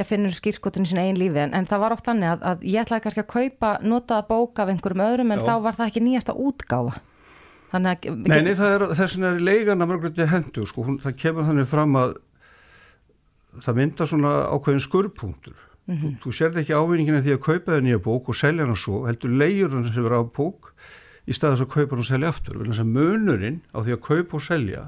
ég 0.00 0.08
finnur 0.08 0.34
skýrskotin 0.34 0.86
í 0.86 0.90
sín 0.90 1.02
einn 1.02 1.18
lífi 1.20 1.42
en, 1.44 1.54
en 1.54 1.66
það 1.70 1.82
var 1.84 1.94
oft 1.96 2.06
þannig 2.08 2.32
að, 2.34 2.46
að 2.50 2.64
ég 2.66 2.82
ætlaði 2.82 3.04
kannski 3.06 3.22
að 3.24 3.32
kaupa 3.34 3.72
notaða 3.82 4.26
bók 4.30 4.62
af 4.62 4.72
einhverjum 4.72 5.04
öðrum 5.06 5.34
en 5.34 5.42
Já. 5.42 5.46
þá 5.48 5.54
var 5.66 5.78
það 5.78 5.90
ekki 5.92 6.04
nýjasta 6.04 6.34
útgáfa 6.34 6.96
þannig 7.74 8.08
að 8.08 8.22
Nei, 8.30 8.40
nei, 8.46 8.54
það 8.58 8.74
er 8.74 8.86
þess 8.94 9.16
vegna 9.16 9.30
er 9.32 9.44
leigan 9.48 9.84
að 9.84 9.90
mörgulegt 9.90 10.30
hendu, 10.30 10.66
sko, 10.70 10.86
hún, 10.86 10.98
það 11.02 11.16
kemur 11.22 11.48
þannig 11.48 11.70
fram 11.70 11.98
að 11.98 12.16
það 13.62 13.78
myndar 13.78 14.10
svona 14.10 14.32
ákveðin 14.50 14.82
skurrpunktur. 14.82 15.56
Mhm. 15.86 16.18
Þú 16.22 16.32
sérð 16.32 16.60
ekki 16.62 16.74
ávinningina 16.74 17.22
því 17.22 17.34
að 17.36 17.44
kaupa 17.44 17.74
það 17.74 17.82
nýja 17.84 18.02
bók 18.02 18.28
og 18.32 18.38
selja 18.38 18.64
hana 18.64 18.76
svo, 18.78 19.04
heldur 19.06 19.34
leigur 19.36 19.74
hann 19.74 19.90
sem 19.92 20.06
er 20.06 20.16
á 20.16 20.22
bók 20.24 20.72
í 21.28 21.36
staðis 21.36 21.64
að 21.64 21.72
kaupa 21.74 21.94
hann 21.94 22.04
og 22.04 22.08
selja 22.08 22.30
aftur. 22.32 22.58
Þannig 22.58 22.80
að 22.80 22.94
munurinn 22.94 23.60
á 23.74 23.78
því 23.84 23.96
að 23.96 24.04
kaupa 24.08 24.38
og 24.38 24.44
selja, 24.44 24.84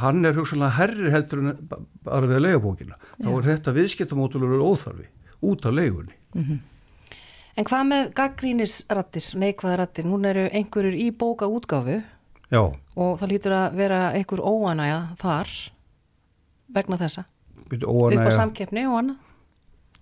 hann 0.00 0.24
er 0.24 0.36
hugsanlega 0.36 0.76
herri 0.78 1.12
heldur 1.14 1.42
en 1.42 1.60
bara 2.06 2.28
við 2.28 2.38
að 2.38 2.44
leiga 2.46 2.62
bókina. 2.62 2.98
Þá 3.18 3.30
er 3.34 3.46
þetta 3.50 3.76
viðskiptamótulur 3.76 4.64
óþarfi, 4.64 5.06
út 5.46 5.66
af 5.66 5.76
leigunni. 5.76 6.16
En 7.56 7.64
hvað 7.64 7.86
með 7.88 8.10
gaggrínisrattir, 8.18 9.30
neikvæða 9.40 9.78
rattir? 9.80 10.08
Nún 10.08 10.28
eru 10.28 10.44
einhverjur 10.52 10.96
í 11.00 11.08
bóka 11.16 11.48
útgáfu 11.48 12.02
Já, 12.52 12.60
og 12.62 13.16
það 13.18 13.30
lítur 13.32 13.54
að 13.56 13.78
vera 13.80 14.00
einhver 14.14 14.42
óanæja 14.44 14.98
þar 15.18 15.54
vegna 16.76 16.98
þessa. 17.00 17.24
byrju 17.70 17.94
Upp 18.06 18.28
á 18.28 18.30
samkeppni 18.36 18.84
og 18.86 19.00
annað. 19.00 19.25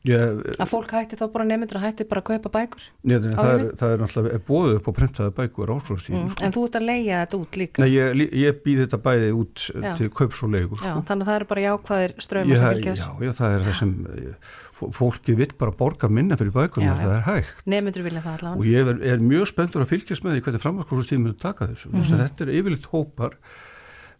Ég, 0.05 0.41
Að 0.61 0.69
fólk 0.69 0.91
hætti 0.93 1.17
þá 1.17 1.23
bara 1.33 1.45
nefndur 1.49 1.79
að 1.81 1.85
hætti 1.87 2.05
bara 2.09 2.21
að 2.21 2.27
kaupa 2.29 2.51
bækur. 2.53 2.83
Á 2.85 3.17
það, 3.25 3.47
er, 3.55 3.63
það 3.81 3.93
er 3.95 4.03
náttúrulega 4.03 4.41
bóðið 4.49 4.75
upp 4.77 4.89
á 4.89 4.93
prentaði 4.99 5.33
bækur 5.39 5.71
á 5.73 5.75
áskólastíðinu. 5.79 6.27
Mm. 6.29 6.43
En 6.45 6.53
þú 6.53 6.65
ert 6.69 6.77
að 6.77 6.85
leia 6.91 7.21
þetta 7.23 7.41
út 7.41 7.57
líka. 7.63 7.81
Nei, 7.81 7.89
ég, 7.95 8.21
ég 8.43 8.59
býð 8.67 8.83
þetta 8.85 9.01
bæði 9.07 9.31
út 9.39 9.65
Já. 9.73 9.89
til 9.97 10.11
kaups 10.21 10.43
og 10.45 10.53
leigu. 10.53 10.77
Já, 10.77 10.91
Sko. 10.93 11.07
þannig 11.09 11.25
að 11.25 11.31
það 11.33 11.41
eru 11.41 11.49
bara 11.55 11.65
jákvæðir 11.65 12.15
ströymar 12.21 12.53
Ég, 12.53 12.61
sem 12.61 12.67
það- 12.69 12.77
fylgja 12.77 12.95
já, 13.01 13.09
já, 13.25 13.33
það 13.41 13.57
er 13.57 13.65
það 13.65 13.79
sem 13.81 13.95
eh, 14.13 14.53
fó- 14.77 14.93
fólki 15.01 15.37
vill 15.41 15.53
bara 15.59 15.73
borga 15.73 16.09
minna 16.13 16.37
fyrir 16.37 16.53
já. 16.53 16.95
það 17.01 17.17
er 17.17 17.25
hægt. 17.33 17.65
Nefndur 17.67 18.03
vilja 18.05 18.21
það 18.29 18.35
allavega. 18.39 18.59
Og 18.61 18.65
ég 18.69 18.89
er, 18.93 19.05
er 19.15 19.19
mjög 19.25 19.47
spenntur 19.55 19.81
að 19.87 19.93
fylgjast 19.95 20.25
með 20.25 20.37
því 20.37 20.45
hvernig 20.45 20.65
framhalskólastíðinu 20.69 21.39
taka 21.41 21.67
þessu. 21.73 21.89
Mm. 21.89 22.03
-hmm. 22.03 22.21
Þetta 22.29 22.45
er 22.45 22.53
yfirleitt 22.61 22.91
hópar, 22.93 23.39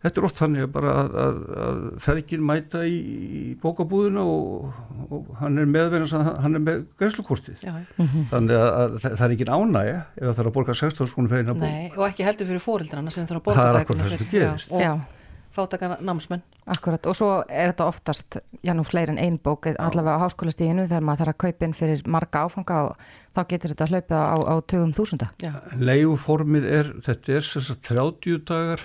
þetta 0.05 0.21
er 0.21 0.25
oft 0.25 0.37
þannig 0.41 0.65
að 0.65 0.85
að, 0.85 1.15
að, 1.25 1.39
að 1.65 1.79
feðgin 2.05 2.45
mæta 2.45 2.85
í, 2.85 2.99
í 3.25 3.55
bókabúðuna 3.63 4.25
og, 4.25 4.73
og 5.11 5.33
hann 5.41 5.59
er 5.59 5.67
með 5.71 5.91
verðan 5.95 6.31
hann 6.45 6.59
er 6.59 6.63
með 6.69 6.85
greiðslukortið 7.01 7.65
þannig 7.65 8.57
að, 8.59 8.69
að 8.85 8.97
það, 9.03 9.17
það 9.19 9.27
er 9.29 9.35
ekki 9.37 9.49
ánægja 9.51 9.99
ef 10.01 10.23
það 10.25 10.39
þarf 10.39 10.47
að 10.51 10.55
borga 10.59 10.79
16 10.81 11.11
skonum 11.13 11.33
fyrir 11.33 11.45
eina 11.45 11.57
bók 11.59 11.67
Nei, 11.67 11.91
og 11.97 12.07
ekki 12.09 12.25
heldur 12.29 12.49
fyrir 12.53 12.65
fóreldrana 12.65 13.11
sem 13.15 13.27
þarf 13.29 13.41
að 13.41 13.45
Það 13.45 13.51
borga 13.51 13.67
er 13.67 13.79
bækurnar 13.81 13.85
akkurat 13.85 14.01
það 14.01 14.17
sem 14.17 14.25
fyrir. 14.25 14.49
gerist. 14.49 14.73
Já, 14.73 14.81
Já. 14.85 14.93
og 14.95 15.55
fátaka 15.55 15.91
námsmenn 16.03 16.43
Akkurat, 16.75 17.07
og 17.07 17.15
svo 17.15 17.29
er 17.45 17.69
þetta 17.75 17.85
oftast, 17.93 18.39
já 18.65 18.73
nú 18.75 18.83
fleiri 18.89 19.13
en 19.13 19.19
ein 19.21 19.35
bók, 19.45 19.67
allavega 19.77 20.17
á 20.17 20.23
háskólastíðinu 20.25 20.87
þegar 20.89 21.05
maður 21.05 21.21
þarf 21.27 21.35
að 21.35 21.41
kaupa 21.45 21.67
inn 21.69 21.75
fyrir 21.77 22.01
marga 22.09 22.41
áfanga 22.49 22.79
og 22.89 23.03
þá 23.37 23.41
getur 23.53 23.75
þetta 23.75 23.89
hlaupið 23.91 24.17
á, 24.17 24.37
á 24.49 24.55
tugum 24.73 24.95
þúsunda. 24.97 25.29
Já. 25.45 25.53
Leiguformið 25.77 26.65
er, 26.79 26.89
þetta 27.05 27.37
er 27.37 27.47
sem 27.47 27.63
sagt 27.69 27.85
30 27.93 28.41
dagar 28.49 28.81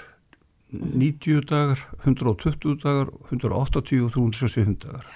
90 0.71 1.41
dagar, 1.49 1.79
120 2.05 2.75
dagar 2.83 3.07
180 3.31 4.03
og 4.05 4.11
375 4.13 4.75
dagar 4.83 5.07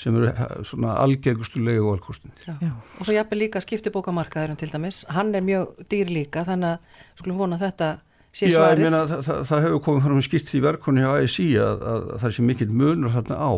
sem 0.00 0.16
eru 0.16 0.30
eh, 0.30 0.54
svona 0.64 0.94
algengustu 1.02 1.60
leigu 1.60 1.90
valkostin 1.90 2.32
og 2.48 3.04
svo 3.04 3.12
jafnvel 3.12 3.42
líka 3.44 3.60
skiptibókamarkaðurinn 3.60 4.56
til 4.60 4.70
dæmis 4.72 5.02
hann 5.12 5.34
er 5.36 5.44
mjög 5.44 5.74
dýr 5.92 6.08
líka 6.14 6.46
þannig 6.48 6.78
að 6.78 7.02
skulum 7.20 7.42
vona 7.42 7.58
þetta 7.60 7.90
sé 8.34 8.48
Já, 8.48 8.50
ég 8.50 8.56
svarið. 8.56 8.86
meina 8.88 9.02
það, 9.10 9.20
það, 9.28 9.42
það 9.50 9.62
hefur 9.66 9.82
komið 9.88 10.06
fram 10.08 10.22
skipt 10.26 10.54
í 10.56 10.62
verkunni 10.64 11.04
á 11.04 11.12
ASI 11.20 11.48
að, 11.60 11.84
að, 11.92 12.08
að 12.16 12.24
það 12.24 12.32
sé 12.38 12.46
mikill 12.48 12.70
munur 12.80 13.12
þarna 13.14 13.36
á 13.44 13.52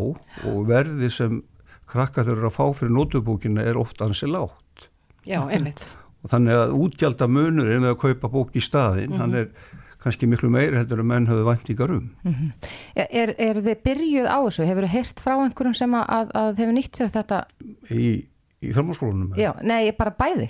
og 0.51 0.59
verði 0.67 1.09
sem 1.15 1.39
krakka 1.87 2.27
þeir 2.27 2.35
eru 2.41 2.51
að 2.51 2.57
fá 2.59 2.65
fyrir 2.81 2.91
nótubókina 2.93 3.63
er 3.63 3.79
ofta 3.79 4.05
ansi 4.05 4.27
lágt. 4.27 4.89
Já, 5.25 5.39
einmitt. 5.47 5.93
Og 6.25 6.29
þannig 6.33 6.57
að 6.59 6.73
útgjalda 6.83 7.27
munurinn 7.31 7.81
með 7.85 7.93
að 7.95 7.99
kaupa 8.03 8.27
bók 8.35 8.51
í 8.59 8.61
staðinn, 8.61 9.13
Mhm. 9.15 9.19
hann 9.23 9.35
er 9.39 9.47
kannski 10.07 10.29
miklu 10.31 10.49
meiri 10.53 10.79
heldur 10.79 11.03
en 11.03 11.09
menn 11.11 11.27
höfðu 11.29 11.45
væntingar 11.51 11.93
um 11.97 12.07
Mhm. 12.23 12.49
Er, 12.95 13.33
er 13.37 13.59
þið 13.61 13.83
byrjuð 13.85 14.27
á 14.31 14.37
þessu? 14.47 14.65
Hefur 14.71 14.87
þið 14.87 14.95
heyrt 14.95 15.21
frá 15.23 15.35
einhverjum 15.43 15.75
sem 15.77 15.93
að, 15.99 16.05
að, 16.17 16.31
að 16.41 16.63
hefur 16.63 16.73
nýtt 16.79 16.97
sér 17.01 17.11
þetta? 17.13 17.43
í, 17.91 18.07
í 18.63 18.73
fjármálskólanum 18.73 19.37
Já, 19.37 19.51
nei, 19.61 19.91
bara 19.97 20.15
bæði. 20.17 20.49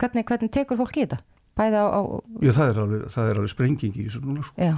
Hvernig, 0.00 0.24
hvernig 0.26 0.50
tekur 0.50 0.80
fólk 0.80 0.96
í 0.98 1.04
þetta? 1.06 1.20
Bæði 1.54 1.78
á, 1.78 1.86
á 1.86 2.00
Já, 2.42 2.50
það 2.56 2.68
er 2.72 2.78
alveg, 2.82 3.02
það 3.14 3.28
er 3.30 3.38
alveg 3.38 3.52
sprenging 3.54 3.94
í 3.94 4.08
þessu 4.08 4.24
núna 4.24 4.42
sko. 4.42 4.58
já, 4.58 4.74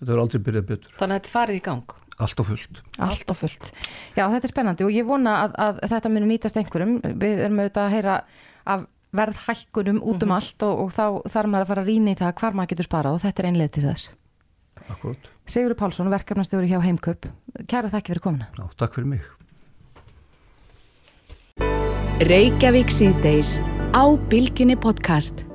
þetta 0.00 0.12
er 0.12 0.20
aldrei 0.20 0.42
byrjað 0.44 0.66
betur, 0.68 0.92
þannig 1.00 1.16
að 1.16 1.20
þetta 1.22 1.32
farið 1.32 1.56
í 1.56 1.62
gang 1.70 1.94
allt 2.20 2.40
og 2.42 2.46
fullt 2.50 2.80
allt 3.00 3.30
og 3.32 3.36
fullt. 3.40 3.70
Já, 4.18 4.26
þetta 4.28 4.44
er 4.44 4.52
spennandi 4.52 4.84
og 4.84 4.90
ég 4.92 5.06
vona 5.08 5.38
að, 5.46 5.54
að 5.64 5.78
þetta 5.94 6.10
muni 6.12 6.26
nýtast 6.34 6.58
einhverjum. 6.60 6.98
Við 7.16 7.38
erum 7.46 7.62
auðvitað 7.62 7.86
að 7.86 7.94
heyra 7.96 8.16
af 8.74 8.82
verðhækkunum 9.16 10.00
út 10.06 10.22
um 10.26 10.36
allt 10.36 10.66
og, 10.66 10.84
og 10.84 10.94
þá 10.94 11.04
þarf 11.32 11.50
maður 11.50 11.66
að 11.66 11.72
fara 11.72 11.84
að 11.84 11.90
rýna 11.90 12.14
í 12.14 12.20
það 12.20 12.36
hvar 12.40 12.56
maður 12.56 12.72
getur 12.74 12.90
sparað 12.90 13.18
og 13.18 13.24
þetta 13.24 13.42
er 13.42 13.50
einlega 13.50 13.74
til 13.74 13.84
þess. 13.88 14.14
Akkurat. 14.90 15.28
Sigurður 15.50 15.80
Pálsson, 15.82 16.10
verkefnastjóri 16.14 16.70
hjá 16.70 16.80
Heimköp. 16.84 17.28
Kæra 17.70 17.90
þakki 17.92 18.14
fyrir 18.14 18.24
komuna. 18.24 18.50
Já, 18.58 18.66
takk 18.80 18.96
fyrir 18.98 19.14
mig 19.16 19.28
Reykjavík 22.20 22.90
síðdeis 22.92 23.58
á 23.96 24.04
Bilginni 24.28 24.76
podcast. 24.76 25.49